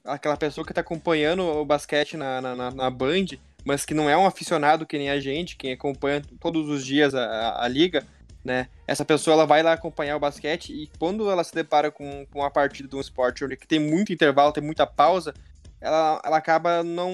aquela 0.06 0.38
pessoa 0.38 0.64
que 0.66 0.72
está 0.72 0.80
acompanhando 0.80 1.44
o 1.44 1.66
basquete 1.66 2.16
na, 2.16 2.40
na, 2.40 2.72
na, 2.72 2.90
Band, 2.90 3.26
mas 3.66 3.84
que 3.84 3.94
não 3.94 4.10
é 4.10 4.16
um 4.16 4.26
aficionado 4.26 4.86
que 4.86 4.98
nem 4.98 5.10
a 5.10 5.20
gente, 5.20 5.58
quem 5.58 5.74
acompanha 5.74 6.22
todos 6.40 6.70
os 6.70 6.86
dias 6.86 7.14
a, 7.14 7.26
a, 7.26 7.66
a 7.66 7.68
liga, 7.68 8.06
né? 8.46 8.70
Essa 8.88 9.04
pessoa 9.04 9.34
ela 9.34 9.46
vai 9.46 9.62
lá 9.62 9.74
acompanhar 9.74 10.16
o 10.16 10.22
basquete 10.22 10.72
e 10.72 10.90
quando 10.98 11.30
ela 11.30 11.44
se 11.44 11.54
depara 11.54 11.92
com, 11.92 12.26
com 12.32 12.42
a 12.42 12.50
partida 12.50 12.88
de 12.88 12.96
um 12.96 13.02
esporte 13.02 13.46
que 13.58 13.68
tem 13.68 13.80
muito 13.80 14.14
intervalo, 14.14 14.54
tem 14.54 14.64
muita 14.64 14.88
pausa, 14.88 15.34
ela, 15.82 16.22
ela 16.24 16.38
acaba 16.38 16.82
não, 16.82 17.12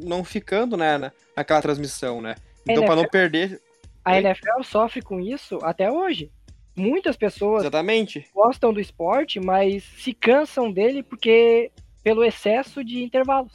não 0.00 0.22
ficando 0.22 0.76
né, 0.76 0.98
na, 0.98 1.12
naquela 1.36 1.60
transmissão, 1.60 2.20
né? 2.20 2.36
Então, 2.66 2.84
para 2.84 2.94
não 2.94 3.08
perder. 3.08 3.60
A 4.04 4.18
NFL 4.18 4.62
sofre 4.62 5.02
com 5.02 5.18
isso 5.18 5.58
até 5.62 5.90
hoje 5.90 6.30
muitas 6.76 7.16
pessoas 7.16 7.62
Exatamente. 7.62 8.26
gostam 8.34 8.72
do 8.72 8.80
esporte, 8.80 9.40
mas 9.40 9.84
se 9.98 10.12
cansam 10.12 10.70
dele 10.70 11.02
porque 11.02 11.70
pelo 12.02 12.24
excesso 12.24 12.84
de 12.84 13.02
intervalos. 13.02 13.52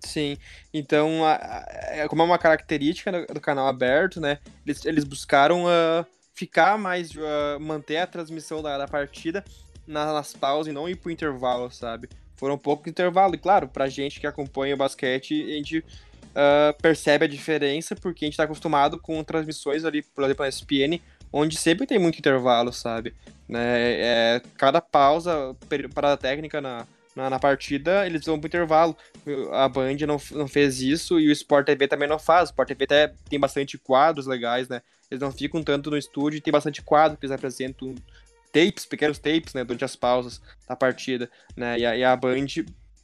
Sim, 0.00 0.36
então, 0.72 1.24
a, 1.24 1.34
a, 1.34 2.08
como 2.08 2.22
é 2.22 2.24
uma 2.24 2.38
característica 2.38 3.10
do, 3.10 3.34
do, 3.34 3.40
canal 3.40 3.66
aberto, 3.66 4.20
né, 4.20 4.38
eles, 4.64 4.84
eles 4.84 5.04
buscaram 5.04 5.64
uh, 5.64 6.06
ficar 6.32 6.78
mais, 6.78 7.10
uh, 7.12 7.58
manter 7.58 7.96
a 7.96 8.06
transmissão 8.06 8.62
da, 8.62 8.78
da 8.78 8.86
partida 8.86 9.42
nas, 9.86 10.12
nas 10.12 10.32
pausas 10.32 10.70
e 10.70 10.74
não 10.74 10.88
ir 10.88 10.96
pro 10.96 11.10
intervalo, 11.10 11.70
sabe? 11.70 12.08
Foram 12.36 12.54
um 12.54 12.58
pouco 12.58 12.84
de 12.84 12.90
intervalo, 12.90 13.34
e 13.34 13.38
claro, 13.38 13.66
pra 13.66 13.88
gente 13.88 14.20
que 14.20 14.26
acompanha 14.26 14.74
o 14.74 14.78
basquete, 14.78 15.42
a 15.42 15.56
gente 15.56 15.78
uh, 15.78 16.82
percebe 16.82 17.24
a 17.24 17.28
diferença, 17.28 17.96
porque 17.96 18.24
a 18.24 18.28
gente 18.28 18.36
tá 18.36 18.44
acostumado 18.44 19.00
com 19.00 19.24
transmissões 19.24 19.84
ali, 19.84 20.02
por 20.02 20.22
exemplo, 20.24 20.44
na 20.44 20.48
ESPN, 20.48 21.00
onde 21.36 21.56
sempre 21.56 21.86
tem 21.86 21.98
muito 21.98 22.18
intervalo, 22.18 22.72
sabe? 22.72 23.14
Né? 23.48 23.92
É, 23.92 24.42
cada 24.56 24.80
pausa, 24.80 25.54
parada 25.94 26.16
técnica 26.16 26.60
na, 26.60 26.86
na, 27.14 27.30
na, 27.30 27.38
partida, 27.38 28.06
eles 28.06 28.24
vão 28.24 28.40
pro 28.40 28.48
intervalo. 28.48 28.96
A 29.52 29.68
Band 29.68 29.96
não, 30.06 30.20
não 30.32 30.48
fez 30.48 30.80
isso 30.80 31.20
e 31.20 31.28
o 31.28 31.32
Sport 31.32 31.66
TV 31.66 31.86
também 31.86 32.08
não 32.08 32.18
faz. 32.18 32.48
O 32.48 32.52
Sport 32.52 32.68
TV 32.68 32.84
até 32.84 33.12
tem 33.28 33.38
bastante 33.38 33.76
quadros 33.76 34.26
legais, 34.26 34.68
né? 34.68 34.80
Eles 35.10 35.20
não 35.20 35.30
ficam 35.30 35.62
tanto 35.62 35.90
no 35.90 35.96
estúdio, 35.96 36.40
tem 36.40 36.52
bastante 36.52 36.82
quadro 36.82 37.18
que 37.18 37.26
eles 37.26 37.34
apresentam 37.34 37.94
tapes, 38.52 38.86
pequenos 38.86 39.18
tapes, 39.18 39.52
né, 39.52 39.62
durante 39.62 39.84
as 39.84 39.94
pausas 39.94 40.40
da 40.66 40.74
partida, 40.74 41.30
né? 41.54 41.78
E 41.78 41.84
a, 41.86 41.96
e 41.96 42.02
a 42.02 42.16
Band, 42.16 42.46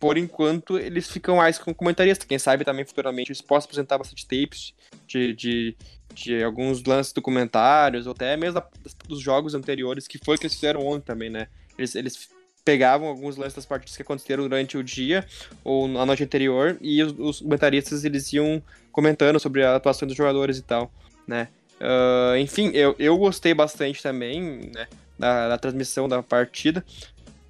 por 0.01 0.16
enquanto, 0.16 0.78
eles 0.78 1.11
ficam 1.11 1.37
mais 1.37 1.59
com 1.59 1.74
comentarista. 1.74 2.26
Quem 2.26 2.39
sabe 2.39 2.64
também 2.64 2.85
futuramente 2.85 3.30
eles 3.30 3.43
possam 3.43 3.66
apresentar 3.66 3.99
bastante 3.99 4.26
tapes 4.26 4.74
de, 5.07 5.35
de, 5.35 5.76
de 6.15 6.43
alguns 6.43 6.83
lances 6.85 7.13
documentários, 7.13 8.07
ou 8.07 8.13
até 8.13 8.37
mesmo 8.37 8.63
dos 9.09 9.21
jogos 9.21 9.55
anteriores, 9.55 10.07
que 10.07 10.19
foi 10.19 10.37
o 10.37 10.39
que 10.39 10.47
eles 10.47 10.55
fizeram 10.55 10.87
ontem 10.87 11.07
também, 11.07 11.31
né? 11.31 11.49
Eles, 11.79 11.95
eles 11.95 12.29
pegavam 12.65 13.09
alguns 13.09 13.37
lances 13.37 13.55
das 13.55 13.67
partidas 13.67 13.97
que 13.97 14.03
aconteceram 14.03 14.45
durante 14.45 14.77
o 14.79 14.85
dia 14.85 15.27
ou 15.65 15.89
na 15.89 16.07
noite 16.07 16.23
anterior 16.23 16.77
e 16.81 17.03
os, 17.03 17.13
os 17.19 17.41
comentaristas 17.41 18.05
eles 18.05 18.33
iam 18.33 18.63
comentando 18.93 19.41
sobre 19.41 19.65
a 19.65 19.75
atuação 19.75 20.07
dos 20.07 20.17
jogadores 20.17 20.59
e 20.59 20.63
tal, 20.63 20.93
né? 21.27 21.49
Uh, 21.81 22.37
enfim, 22.37 22.71
eu, 22.75 22.95
eu 22.99 23.19
gostei 23.19 23.53
bastante 23.53 24.01
também 24.01 24.71
né, 24.73 24.87
da, 25.19 25.49
da 25.49 25.59
transmissão 25.59 26.09
da 26.09 26.23
partida, 26.23 26.85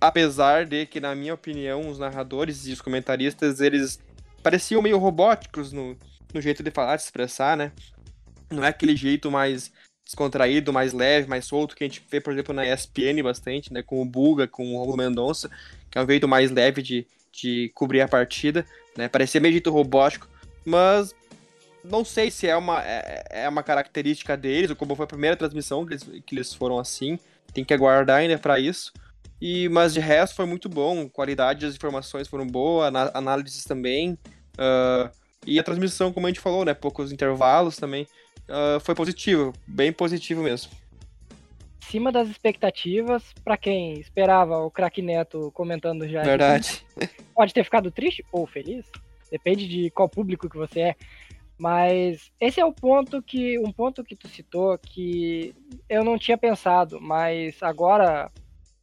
apesar 0.00 0.64
de 0.64 0.86
que, 0.86 1.00
na 1.00 1.14
minha 1.14 1.34
opinião, 1.34 1.88
os 1.88 1.98
narradores 1.98 2.66
e 2.66 2.72
os 2.72 2.80
comentaristas 2.80 3.60
eles 3.60 4.00
pareciam 4.42 4.80
meio 4.80 4.96
robóticos 4.96 5.70
no, 5.70 5.96
no 6.32 6.40
jeito 6.40 6.62
de 6.62 6.70
falar, 6.70 6.96
de 6.96 7.02
expressar, 7.02 7.56
né? 7.56 7.72
Não 8.52 8.64
é 8.64 8.68
aquele 8.68 8.96
jeito 8.96 9.30
mais 9.30 9.72
descontraído, 10.04 10.72
mais 10.72 10.92
leve, 10.92 11.28
mais 11.28 11.44
solto 11.44 11.74
que 11.74 11.84
a 11.84 11.86
gente 11.86 12.02
vê, 12.10 12.20
por 12.20 12.32
exemplo, 12.32 12.54
na 12.54 12.66
ESPN 12.66 13.22
bastante, 13.22 13.72
né? 13.72 13.82
Com 13.82 14.02
o 14.02 14.04
Buga, 14.04 14.46
com 14.46 14.74
o 14.74 14.78
Romulo 14.78 14.96
Mendonça, 14.96 15.50
que 15.90 15.98
é 15.98 16.02
um 16.02 16.06
jeito 16.06 16.28
mais 16.28 16.50
leve 16.50 16.82
de, 16.82 17.06
de 17.32 17.70
cobrir 17.74 18.00
a 18.00 18.08
partida, 18.08 18.66
né? 18.96 19.08
Parecia 19.08 19.40
meio 19.40 19.52
jeito 19.52 19.70
robótico, 19.70 20.28
mas 20.64 21.14
não 21.84 22.04
sei 22.04 22.30
se 22.30 22.46
é 22.46 22.56
uma, 22.56 22.82
é, 22.84 23.24
é, 23.30 23.48
uma 23.48 23.62
característica 23.62 24.36
deles, 24.36 24.70
ou 24.70 24.76
como 24.76 24.94
foi 24.94 25.04
a 25.04 25.08
primeira 25.08 25.36
transmissão 25.36 25.84
que 25.84 25.94
eles, 25.94 26.02
que 26.26 26.34
eles 26.34 26.54
foram 26.54 26.78
assim. 26.78 27.18
Tem 27.52 27.64
que 27.64 27.74
aguardar 27.74 28.18
ainda 28.18 28.38
para 28.38 28.58
isso. 28.58 28.92
E, 29.40 29.68
mas 29.68 29.92
de 29.92 29.98
resto 29.98 30.36
foi 30.36 30.46
muito 30.46 30.68
bom, 30.68 31.08
qualidade 31.08 31.66
das 31.66 31.74
informações 31.74 32.28
foram 32.28 32.46
boa, 32.46 32.86
análises 33.12 33.64
também. 33.64 34.16
Uh, 34.54 35.10
e 35.44 35.58
a 35.58 35.64
transmissão, 35.64 36.12
como 36.12 36.26
a 36.26 36.30
gente 36.30 36.38
falou, 36.38 36.64
né? 36.64 36.72
Poucos 36.72 37.10
intervalos 37.10 37.76
também. 37.76 38.06
Uh, 38.48 38.80
foi 38.80 38.94
positivo, 38.94 39.52
bem 39.66 39.92
positivo 39.92 40.42
mesmo. 40.42 40.72
Acima 41.82 42.10
das 42.10 42.28
expectativas, 42.28 43.22
para 43.44 43.56
quem 43.56 44.00
esperava 44.00 44.58
o 44.58 44.70
craque 44.70 45.02
Neto 45.02 45.50
comentando 45.52 46.08
já. 46.08 46.22
Verdade. 46.22 46.84
Pode 47.34 47.52
ter 47.52 47.64
ficado 47.64 47.90
triste 47.90 48.24
ou 48.32 48.46
feliz, 48.46 48.86
depende 49.30 49.68
de 49.68 49.90
qual 49.90 50.08
público 50.08 50.48
que 50.48 50.56
você 50.56 50.80
é. 50.80 50.96
Mas 51.58 52.32
esse 52.40 52.60
é 52.60 52.64
o 52.64 52.72
ponto 52.72 53.22
que 53.22 53.58
um 53.58 53.70
ponto 53.70 54.02
que 54.02 54.16
tu 54.16 54.26
citou 54.26 54.76
que 54.78 55.54
eu 55.88 56.02
não 56.02 56.18
tinha 56.18 56.36
pensado, 56.36 57.00
mas 57.00 57.62
agora 57.62 58.30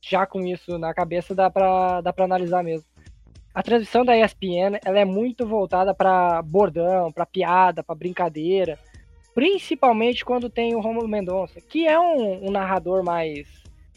já 0.01 0.25
com 0.25 0.45
isso 0.45 0.77
na 0.77 0.93
cabeça 0.93 1.35
dá 1.35 1.49
para 1.49 2.01
dá 2.01 2.13
para 2.13 2.25
analisar 2.25 2.63
mesmo. 2.63 2.87
A 3.53 3.63
transmissão 3.63 4.05
da 4.05 4.15
ESPN 4.15 4.79
ela 4.85 4.99
é 4.99 5.05
muito 5.05 5.45
voltada 5.45 5.93
para 5.93 6.41
bordão, 6.41 7.11
para 7.11 7.25
piada, 7.25 7.83
para 7.83 7.95
brincadeira, 7.95 8.79
principalmente 9.39 10.25
quando 10.25 10.49
tem 10.49 10.75
o 10.75 10.81
Romulo 10.81 11.07
Mendonça, 11.07 11.61
que 11.61 11.87
é 11.87 11.97
um, 11.97 12.49
um 12.49 12.51
narrador 12.51 13.05
mais 13.05 13.47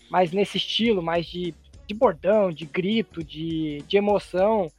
mais 0.09 0.31
nesse 0.31 0.57
estilo, 0.57 1.03
mais 1.03 1.27
de, 1.27 1.53
de 1.85 1.95
bordão, 1.95 2.53
de 2.53 2.65
grito, 2.65 3.25
de, 3.25 3.83
de 3.89 3.97
emoção, 3.97 4.71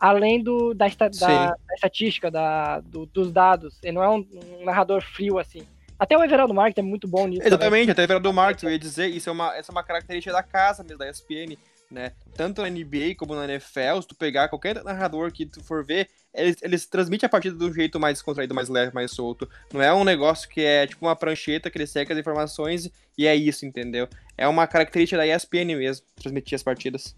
além 0.00 0.42
do, 0.42 0.72
da, 0.72 0.86
da, 0.88 1.08
da 1.08 1.74
estatística, 1.74 2.30
da, 2.30 2.80
do, 2.80 3.04
dos 3.04 3.30
dados. 3.30 3.78
Ele 3.82 3.92
não 3.92 4.02
é 4.02 4.08
um, 4.08 4.26
um 4.58 4.64
narrador 4.64 5.02
frio 5.02 5.38
assim. 5.38 5.66
Até 5.98 6.16
o 6.16 6.24
Everaldo 6.24 6.54
Marques 6.54 6.78
é 6.78 6.86
muito 6.86 7.06
bom 7.06 7.26
nisso. 7.26 7.42
Exatamente, 7.42 7.88
também. 7.88 7.90
até 7.90 8.02
o 8.02 8.04
Everaldo 8.04 8.32
Marques, 8.32 8.64
eu 8.64 8.70
ia 8.70 8.78
dizer, 8.78 9.08
isso 9.08 9.28
é 9.28 9.32
uma, 9.32 9.54
essa 9.54 9.70
é 9.70 9.74
uma 9.74 9.82
característica 9.82 10.32
da 10.32 10.42
casa 10.42 10.82
mesmo, 10.82 10.98
da 10.98 11.10
ESPN, 11.10 11.58
né? 11.90 12.12
Tanto 12.34 12.62
na 12.62 12.68
NBA 12.68 13.14
como 13.16 13.34
na 13.34 13.44
NFL, 13.44 14.00
se 14.00 14.08
tu 14.08 14.14
pegar 14.14 14.48
qualquer 14.48 14.82
narrador 14.82 15.32
que 15.32 15.46
tu 15.46 15.62
for 15.62 15.84
ver, 15.84 16.08
eles, 16.34 16.56
eles 16.62 16.86
transmitem 16.86 17.26
a 17.26 17.30
partida 17.30 17.64
um 17.64 17.72
jeito 17.72 17.98
mais 17.98 18.14
descontraído, 18.14 18.54
mais 18.54 18.68
leve, 18.68 18.94
mais 18.94 19.10
solto. 19.10 19.48
Não 19.72 19.80
é 19.80 19.92
um 19.92 20.04
negócio 20.04 20.48
que 20.48 20.60
é 20.60 20.86
tipo 20.86 21.06
uma 21.06 21.16
prancheta 21.16 21.70
que 21.70 21.78
eles 21.78 21.90
seguem 21.90 22.12
as 22.12 22.20
informações 22.20 22.90
e 23.16 23.26
é 23.26 23.34
isso, 23.34 23.64
entendeu? 23.64 24.08
É 24.36 24.46
uma 24.46 24.66
característica 24.66 25.16
da 25.16 25.26
ESPN 25.26 25.76
mesmo, 25.76 26.06
transmitir 26.16 26.54
as 26.54 26.62
partidas. 26.62 27.16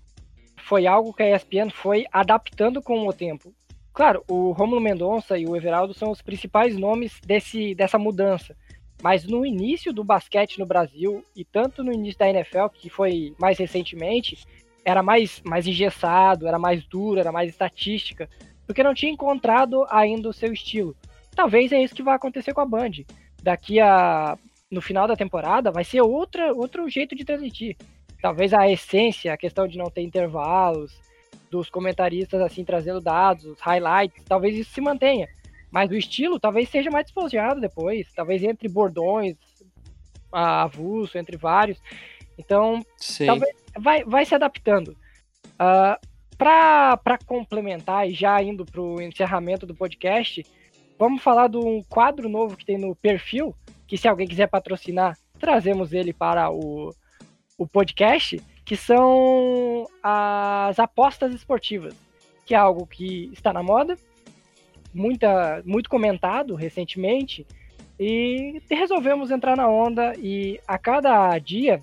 Foi 0.56 0.86
algo 0.86 1.12
que 1.12 1.22
a 1.22 1.34
ESPN 1.34 1.70
foi 1.70 2.06
adaptando 2.12 2.80
com 2.82 3.06
o 3.06 3.12
tempo. 3.12 3.52
Claro, 3.92 4.22
o 4.28 4.52
Romulo 4.52 4.80
Mendonça 4.80 5.36
e 5.36 5.44
o 5.44 5.56
Everaldo 5.56 5.92
são 5.92 6.10
os 6.12 6.22
principais 6.22 6.76
nomes 6.76 7.18
desse, 7.26 7.74
dessa 7.74 7.98
mudança. 7.98 8.54
Mas 9.03 9.24
no 9.24 9.46
início 9.46 9.92
do 9.92 10.03
basquete 10.03 10.59
no 10.59 10.66
Brasil, 10.66 11.24
e 11.36 11.44
tanto 11.44 11.84
no 11.84 11.92
início 11.92 12.18
da 12.18 12.28
NFL, 12.28 12.66
que 12.72 12.90
foi 12.90 13.34
mais 13.38 13.59
recentemente, 13.59 14.38
era 14.84 15.03
mais, 15.03 15.40
mais 15.44 15.66
engessado, 15.66 16.49
era 16.49 16.59
mais 16.59 16.84
duro, 16.84 17.20
era 17.20 17.30
mais 17.30 17.51
estatística, 17.51 18.28
porque 18.66 18.82
não 18.82 18.94
tinha 18.94 19.12
encontrado 19.12 19.86
ainda 19.90 20.28
o 20.28 20.32
seu 20.32 20.53
estilo. 20.53 20.96
Talvez 21.34 21.70
é 21.72 21.82
isso 21.82 21.94
que 21.94 22.03
vai 22.03 22.14
acontecer 22.14 22.53
com 22.53 22.61
a 22.61 22.66
Band. 22.66 22.90
Daqui 23.42 23.80
a. 23.80 24.36
No 24.70 24.82
final 24.82 25.07
da 25.09 25.16
temporada, 25.16 25.70
vai 25.70 25.84
ser 25.84 26.03
outra, 26.03 26.53
outro 26.53 26.86
jeito 26.90 27.14
de 27.14 27.24
transmitir. 27.24 27.76
Talvez 28.20 28.53
a 28.53 28.68
essência, 28.68 29.32
a 29.32 29.36
questão 29.36 29.66
de 29.66 29.78
não 29.78 29.86
ter 29.86 30.03
intervalos, 30.03 31.01
dos 31.51 31.70
comentaristas 31.70 32.40
assim 32.40 32.64
trazendo 32.64 33.01
dados, 33.01 33.44
os 33.44 33.61
highlights, 33.61 34.22
talvez 34.24 34.57
isso 34.57 34.70
se 34.72 34.80
mantenha. 34.80 35.28
Mas 35.70 35.90
o 35.90 35.94
estilo 35.94 36.40
talvez 36.40 36.68
seja 36.68 36.90
mais 36.90 37.04
despojado 37.04 37.60
depois, 37.60 38.10
talvez 38.14 38.42
entre 38.42 38.68
bordões, 38.68 39.36
avulso, 40.32 41.18
entre 41.18 41.36
vários. 41.36 41.80
Então, 42.38 42.84
Sim. 42.96 43.26
talvez 43.26 43.54
vai, 43.78 44.04
vai 44.04 44.24
se 44.24 44.34
adaptando. 44.34 44.88
Uh, 45.60 45.98
ah, 46.40 46.96
para 46.96 47.18
complementar 47.26 48.08
e 48.08 48.14
já 48.14 48.40
indo 48.40 48.64
para 48.64 48.80
o 48.80 49.02
encerramento 49.02 49.66
do 49.66 49.74
podcast, 49.74 50.46
vamos 50.96 51.20
falar 51.20 51.48
de 51.48 51.56
um 51.56 51.82
quadro 51.82 52.28
novo 52.28 52.56
que 52.56 52.64
tem 52.64 52.78
no 52.78 52.94
perfil, 52.94 53.54
que 53.86 53.98
se 53.98 54.06
alguém 54.06 54.28
quiser 54.28 54.46
patrocinar, 54.46 55.18
trazemos 55.38 55.92
ele 55.92 56.12
para 56.12 56.50
o, 56.50 56.94
o 57.56 57.66
podcast, 57.66 58.40
que 58.64 58.76
são 58.76 59.86
as 60.02 60.78
apostas 60.78 61.34
esportivas, 61.34 61.94
que 62.46 62.54
é 62.54 62.58
algo 62.58 62.86
que 62.86 63.30
está 63.32 63.52
na 63.52 63.62
moda, 63.62 63.98
muita, 64.93 65.62
muito 65.64 65.89
comentado 65.89 66.55
recentemente, 66.55 67.47
e 67.99 68.62
resolvemos 68.70 69.30
entrar 69.30 69.57
na 69.57 69.68
onda 69.68 70.14
e 70.16 70.61
a 70.66 70.78
cada 70.78 71.36
dia, 71.39 71.82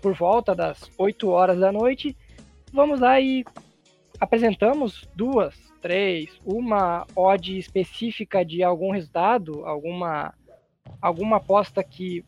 por 0.00 0.14
volta 0.14 0.54
das 0.54 0.90
8 0.96 1.28
horas 1.28 1.58
da 1.58 1.70
noite, 1.70 2.16
vamos 2.72 3.00
lá 3.00 3.20
e 3.20 3.44
apresentamos 4.18 5.06
duas, 5.14 5.54
três, 5.82 6.30
uma 6.44 7.06
odd 7.14 7.58
específica 7.58 8.44
de 8.44 8.62
algum 8.62 8.92
resultado, 8.92 9.66
alguma, 9.66 10.32
alguma 11.00 11.36
aposta 11.36 11.84
que 11.84 12.24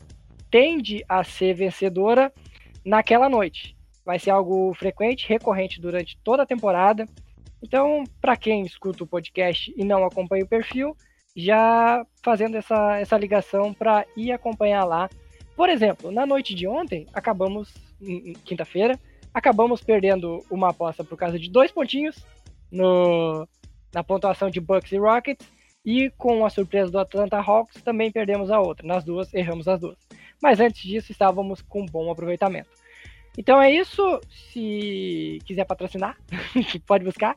tende 0.51 1.05
a 1.09 1.25
ser 1.25 1.55
vencedora 1.55 2.33
naquela 2.85 3.29
noite. 3.29 3.77
Vai 4.05 4.19
ser 4.19 4.31
algo 4.31 4.75
frequente, 4.75 5.29
recorrente 5.29 5.81
durante 5.81 6.19
toda 6.19 6.43
a 6.43 6.47
temporada. 6.47 7.07
Então, 7.65 8.05
para 8.21 8.37
quem 8.37 8.61
escuta 8.67 9.05
o 9.05 9.07
podcast 9.07 9.73
e 9.75 9.83
não 9.87 10.05
acompanha 10.05 10.45
o 10.45 10.47
perfil, 10.47 10.95
já 11.35 12.05
fazendo 12.23 12.59
essa, 12.59 12.99
essa 12.99 13.17
ligação 13.17 13.73
para 13.73 14.05
ir 14.15 14.33
acompanhar 14.33 14.85
lá. 14.85 15.09
Por 15.57 15.71
exemplo, 15.71 16.12
na 16.12 16.27
noite 16.27 16.55
de 16.55 16.69
ontem, 16.69 17.07
acabamos, 17.15 17.73
quinta-feira, 18.45 19.01
acabamos 19.33 19.81
perdendo 19.83 20.45
uma 20.51 20.69
aposta 20.69 21.03
por 21.03 21.17
causa 21.17 21.39
de 21.39 21.49
dois 21.49 21.73
pontinhos 21.73 22.23
no, 22.71 23.49
na 23.95 24.05
pontuação 24.05 24.51
de 24.51 24.61
Bucks 24.61 24.93
e 24.93 24.99
Rockets, 24.99 25.49
e 25.87 26.11
com 26.19 26.45
a 26.45 26.51
surpresa 26.51 26.91
do 26.93 26.99
Atlanta 26.99 27.39
Hawks, 27.39 27.83
também 27.83 28.12
perdemos 28.12 28.51
a 28.51 28.61
outra. 28.61 28.87
Nas 28.87 29.05
duas, 29.05 29.33
erramos 29.33 29.67
as 29.69 29.81
duas. 29.81 29.97
Mas 30.43 30.61
antes 30.61 30.83
disso, 30.83 31.12
estávamos 31.12 31.62
com 31.62 31.87
bom 31.87 32.11
aproveitamento. 32.11 32.69
Então 33.39 33.61
é 33.61 33.71
isso. 33.73 34.21
Se 34.53 35.39
quiser 35.47 35.65
patrocinar, 35.65 36.19
pode 36.87 37.05
buscar. 37.05 37.37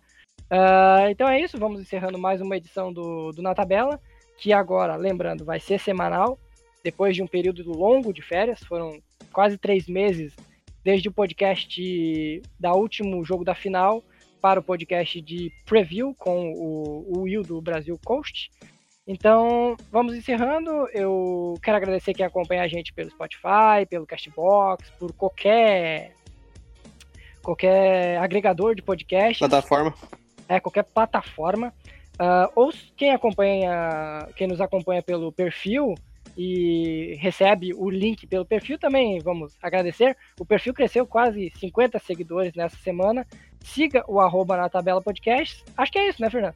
Uh, 0.50 1.10
então 1.10 1.28
é 1.28 1.42
isso, 1.42 1.58
vamos 1.58 1.82
encerrando 1.82 2.18
mais 2.18 2.40
uma 2.40 2.56
edição 2.56 2.94
do, 2.94 3.32
do 3.32 3.42
Na 3.42 3.54
Tabela, 3.54 4.00
que 4.38 4.54
agora, 4.54 4.96
lembrando, 4.96 5.44
vai 5.44 5.60
ser 5.60 5.80
semanal, 5.80 6.40
depois 6.84 7.16
de 7.16 7.22
um 7.22 7.28
período 7.28 7.70
longo 7.72 8.14
de 8.14 8.22
férias, 8.22 8.64
foram 8.64 8.98
quase 9.34 9.58
três 9.58 9.88
meses 9.88 10.34
desde 10.84 11.10
o 11.10 11.12
podcast 11.12 12.42
da 12.58 12.74
último 12.74 13.24
jogo 13.26 13.44
da 13.44 13.54
final 13.54 14.02
para 14.40 14.60
o 14.60 14.64
podcast 14.64 15.20
de 15.22 15.52
preview 15.66 16.16
com 16.18 16.54
o, 16.54 17.18
o 17.18 17.22
Will 17.24 17.44
do 17.44 17.62
Brasil 17.62 18.00
Coast. 18.06 18.50
Então, 19.06 19.76
vamos 19.92 20.16
encerrando. 20.16 20.70
Eu 20.94 21.56
quero 21.62 21.78
agradecer 21.78 22.14
quem 22.14 22.26
acompanha 22.26 22.64
a 22.64 22.68
gente 22.68 22.94
pelo 22.94 23.10
Spotify, 23.10 23.86
pelo 23.90 24.06
Castbox, 24.06 24.90
por 24.92 25.12
qualquer 25.14 26.14
qualquer 27.42 28.18
agregador 28.20 28.76
de 28.76 28.82
podcast. 28.82 29.40
Plataforma 29.40 29.94
é, 30.48 30.60
qualquer 30.60 30.84
plataforma. 30.84 31.74
Uh, 32.20 32.50
ou 32.56 32.74
quem 32.96 33.12
acompanha, 33.12 34.28
quem 34.36 34.48
nos 34.48 34.60
acompanha 34.60 35.04
pelo 35.04 35.32
perfil 35.32 35.94
e 36.36 37.16
recebe 37.20 37.74
o 37.74 37.90
link 37.90 38.26
pelo 38.28 38.46
perfil 38.46 38.78
também, 38.78 39.20
vamos 39.20 39.56
agradecer. 39.62 40.16
O 40.40 40.46
perfil 40.46 40.74
cresceu 40.74 41.06
quase 41.06 41.52
50 41.60 42.00
seguidores 42.00 42.54
nessa 42.56 42.78
semana. 42.78 43.26
Siga 43.64 44.04
o 44.08 44.20
arroba 44.20 44.58
na 44.58 44.70
tabela 44.70 45.02
podcast. 45.02 45.64
Acho 45.76 45.92
que 45.92 46.00
é 46.00 46.10
isso, 46.10 46.22
né, 46.22 46.30
Fernando? 46.30 46.56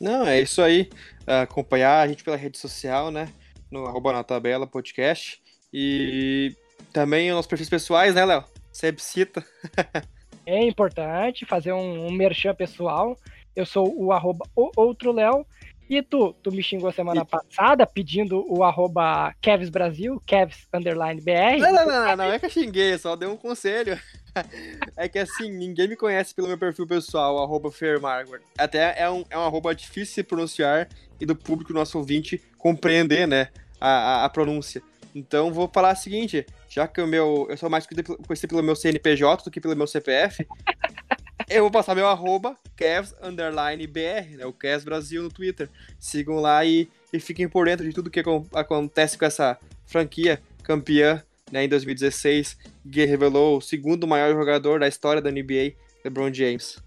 Não, 0.00 0.26
é 0.26 0.40
isso 0.40 0.62
aí. 0.62 0.88
Acompanhar 1.26 2.00
a 2.00 2.08
gente 2.08 2.22
pela 2.22 2.36
rede 2.36 2.58
social, 2.58 3.10
né? 3.10 3.28
No 3.70 3.86
arroba 3.86 4.12
na 4.12 4.22
tabela 4.22 4.66
podcast. 4.66 5.40
E 5.72 6.54
também 6.92 7.30
os 7.30 7.36
nossos 7.36 7.48
perfis 7.48 7.68
pessoais, 7.68 8.14
né, 8.14 8.24
Léo? 8.24 8.44
Sempre 8.72 9.02
cita. 9.02 9.44
é 10.46 10.64
importante 10.64 11.44
fazer 11.44 11.72
um, 11.72 12.06
um 12.06 12.12
merchan 12.12 12.54
pessoal. 12.54 13.18
Eu 13.54 13.66
sou 13.66 13.92
o 14.00 14.12
arroba 14.12 14.46
o 14.54 14.70
outro 14.76 15.12
Léo. 15.12 15.44
E 15.88 16.02
tu, 16.02 16.32
tu 16.42 16.50
me 16.50 16.62
xingou 16.62 16.90
semana 16.90 17.22
e... 17.22 17.24
passada 17.24 17.86
pedindo 17.86 18.44
o 18.48 18.64
arroba 18.64 19.32
Kevs 19.40 19.68
Brasil, 19.70 20.20
Kevs 20.26 20.66
underline 20.74 21.20
BR. 21.20 21.60
Não, 21.60 21.72
não, 21.72 21.86
não, 21.86 22.16
não, 22.16 22.24
é 22.24 22.38
que 22.40 22.46
eu 22.46 22.50
xinguei, 22.50 22.98
só 22.98 23.14
dei 23.14 23.28
um 23.28 23.36
conselho. 23.36 23.98
é 24.96 25.08
que 25.08 25.18
assim, 25.18 25.50
ninguém 25.50 25.86
me 25.88 25.96
conhece 25.96 26.34
pelo 26.34 26.48
meu 26.48 26.58
perfil 26.58 26.88
pessoal, 26.88 27.40
arroba 27.40 27.70
Fairmargaret. 27.70 28.42
Até 28.58 29.00
é 29.00 29.08
um, 29.08 29.24
é 29.30 29.38
um 29.38 29.44
arroba 29.44 29.74
difícil 29.74 30.06
de 30.06 30.14
se 30.14 30.22
pronunciar 30.24 30.88
e 31.20 31.24
do 31.24 31.36
público, 31.36 31.72
nosso 31.72 31.98
ouvinte, 31.98 32.42
compreender, 32.58 33.26
né, 33.26 33.48
a, 33.80 33.88
a, 33.88 34.24
a 34.24 34.28
pronúncia. 34.28 34.82
Então 35.16 35.50
vou 35.50 35.66
falar 35.72 35.94
o 35.94 35.96
seguinte, 35.96 36.44
já 36.68 36.86
que 36.86 37.00
o 37.00 37.06
meu. 37.06 37.46
Eu 37.48 37.56
sou 37.56 37.70
mais 37.70 37.86
conhecido 37.86 38.48
pelo 38.50 38.62
meu 38.62 38.76
CNPJ 38.76 39.42
do 39.42 39.50
que 39.50 39.62
pelo 39.62 39.74
meu 39.74 39.86
CPF. 39.86 40.46
Eu 41.48 41.62
vou 41.62 41.70
passar 41.70 41.94
meu 41.94 42.08
arroba, 42.08 42.56
Cavs 42.76 43.14
Underline 43.22 43.86
BR, 43.86 44.36
né? 44.36 44.44
O 44.44 44.52
Cavs 44.52 44.84
Brasil 44.84 45.22
no 45.22 45.30
Twitter. 45.30 45.70
Sigam 45.98 46.36
lá 46.36 46.64
e, 46.64 46.88
e 47.12 47.20
fiquem 47.20 47.48
por 47.48 47.66
dentro 47.66 47.86
de 47.86 47.94
tudo 47.94 48.10
que 48.10 48.22
acontece 48.52 49.16
com 49.16 49.24
essa 49.24 49.56
franquia 49.86 50.42
campeã 50.62 51.22
né, 51.52 51.64
em 51.64 51.68
2016, 51.68 52.58
que 52.90 53.04
revelou 53.04 53.58
o 53.58 53.60
segundo 53.60 54.08
maior 54.08 54.34
jogador 54.34 54.80
da 54.80 54.88
história 54.88 55.22
da 55.22 55.30
NBA, 55.30 55.74
LeBron 56.04 56.34
James. 56.34 56.82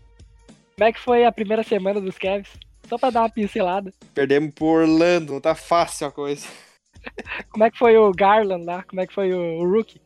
Como 0.76 0.90
é 0.90 0.92
que 0.92 1.00
foi 1.00 1.24
a 1.24 1.32
primeira 1.32 1.64
semana 1.64 2.02
dos 2.02 2.18
Cavs? 2.18 2.50
Só 2.88 2.98
pra 2.98 3.12
dar 3.12 3.22
uma 3.22 3.30
pincelada. 3.30 3.94
Perdemos 4.14 4.52
por 4.54 4.82
Orlando, 4.82 5.34
não 5.34 5.42
tá 5.42 5.56
fácil 5.56 6.08
a 6.08 6.12
coisa. 6.12 6.46
Como 7.50 7.64
é 7.64 7.72
que 7.72 7.78
foi 7.78 7.98
o 7.98 8.12
Garland 8.12 8.66
lá? 8.66 8.84
Como 8.84 9.02
é 9.02 9.08
que 9.08 9.14
foi 9.14 9.34
o, 9.34 9.62
o 9.62 9.70
Rookie? 9.70 10.02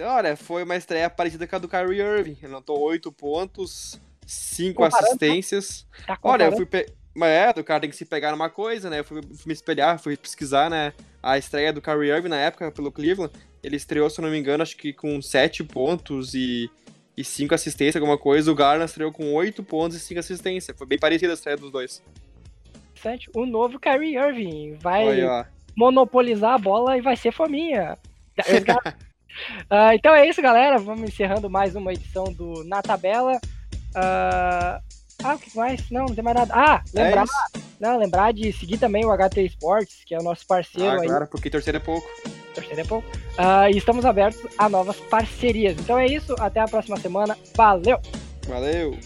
Olha, 0.00 0.36
foi 0.36 0.62
uma 0.62 0.76
estreia 0.76 1.10
parecida 1.10 1.46
com 1.46 1.56
a 1.56 1.58
do 1.58 1.68
Kyrie 1.68 2.00
Irving. 2.00 2.38
Ele 2.42 2.52
anotou 2.52 2.80
8 2.80 3.12
pontos, 3.12 4.00
5 4.26 4.84
assistências. 4.84 5.86
Tá 6.06 6.18
Olha, 6.22 6.44
eu 6.44 6.52
fui. 6.52 6.66
Pe... 6.66 6.86
Mas 7.14 7.28
é, 7.28 7.50
o 7.50 7.64
cara 7.64 7.80
tem 7.80 7.90
que 7.90 7.96
se 7.96 8.06
pegar 8.06 8.30
numa 8.30 8.48
coisa, 8.48 8.88
né? 8.88 9.00
Eu 9.00 9.04
fui, 9.04 9.20
fui, 9.22 9.36
me 9.46 9.52
espelhar, 9.52 9.98
fui 9.98 10.16
pesquisar, 10.16 10.70
né? 10.70 10.94
A 11.22 11.36
estreia 11.36 11.72
do 11.72 11.82
Kyrie 11.82 12.10
Irving 12.10 12.30
na 12.30 12.38
época 12.38 12.72
pelo 12.72 12.90
Cleveland. 12.90 13.32
Ele 13.62 13.76
estreou, 13.76 14.08
se 14.08 14.18
eu 14.18 14.22
não 14.22 14.30
me 14.30 14.38
engano, 14.38 14.62
acho 14.62 14.76
que 14.76 14.92
com 14.92 15.20
7 15.20 15.62
pontos 15.64 16.34
e, 16.34 16.70
e 17.14 17.22
5 17.22 17.54
assistências, 17.54 17.96
alguma 17.96 18.16
coisa. 18.16 18.50
O 18.50 18.54
Garland 18.54 18.88
estreou 18.88 19.12
com 19.12 19.34
8 19.34 19.62
pontos 19.62 19.96
e 19.98 20.00
5 20.00 20.20
assistências. 20.20 20.76
Foi 20.76 20.86
bem 20.86 20.98
parecida 20.98 21.32
a 21.32 21.34
estreia 21.34 21.56
dos 21.56 21.70
dois. 21.70 22.02
O 23.34 23.44
novo 23.44 23.78
Kyrie 23.80 24.16
Irving 24.16 24.74
vai 24.74 25.06
Oi, 25.08 25.44
monopolizar 25.76 26.54
a 26.54 26.58
bola 26.58 26.96
e 26.96 27.00
vai 27.00 27.16
ser 27.16 27.32
fominha. 27.32 27.96
Uh, 28.38 29.92
então 29.94 30.14
é 30.14 30.28
isso, 30.28 30.42
galera. 30.42 30.78
Vamos 30.78 31.08
encerrando 31.08 31.48
mais 31.50 31.74
uma 31.74 31.92
edição 31.92 32.24
do 32.24 32.64
Na 32.64 32.82
Tabela. 32.82 33.38
Uh, 33.94 34.80
ah, 35.24 35.34
o 35.34 35.38
que 35.38 35.56
mais? 35.56 35.88
Não, 35.90 36.06
não 36.06 36.14
tem 36.14 36.24
mais 36.24 36.36
nada. 36.36 36.52
Ah, 36.54 36.82
é 36.94 37.04
lembrar, 37.04 37.24
é 37.24 37.58
não, 37.78 37.98
lembrar 37.98 38.32
de 38.32 38.52
seguir 38.52 38.78
também 38.78 39.04
o 39.04 39.16
HT 39.16 39.44
Sports, 39.46 40.02
que 40.04 40.14
é 40.14 40.18
o 40.18 40.22
nosso 40.22 40.46
parceiro 40.46 40.98
ah, 40.98 41.00
aí. 41.00 41.08
Claro, 41.08 41.26
porque 41.28 41.48
torcer 41.48 41.74
é 41.74 41.78
pouco. 41.78 42.08
Torcer 42.54 42.78
é 42.78 42.84
pouco. 42.84 43.08
Uh, 43.38 43.72
e 43.72 43.78
estamos 43.78 44.04
abertos 44.04 44.44
a 44.58 44.68
novas 44.68 44.96
parcerias. 44.96 45.78
Então 45.78 45.98
é 45.98 46.06
isso, 46.06 46.34
até 46.40 46.60
a 46.60 46.66
próxima 46.66 46.96
semana. 46.96 47.38
Valeu! 47.54 48.00
Valeu! 48.48 48.98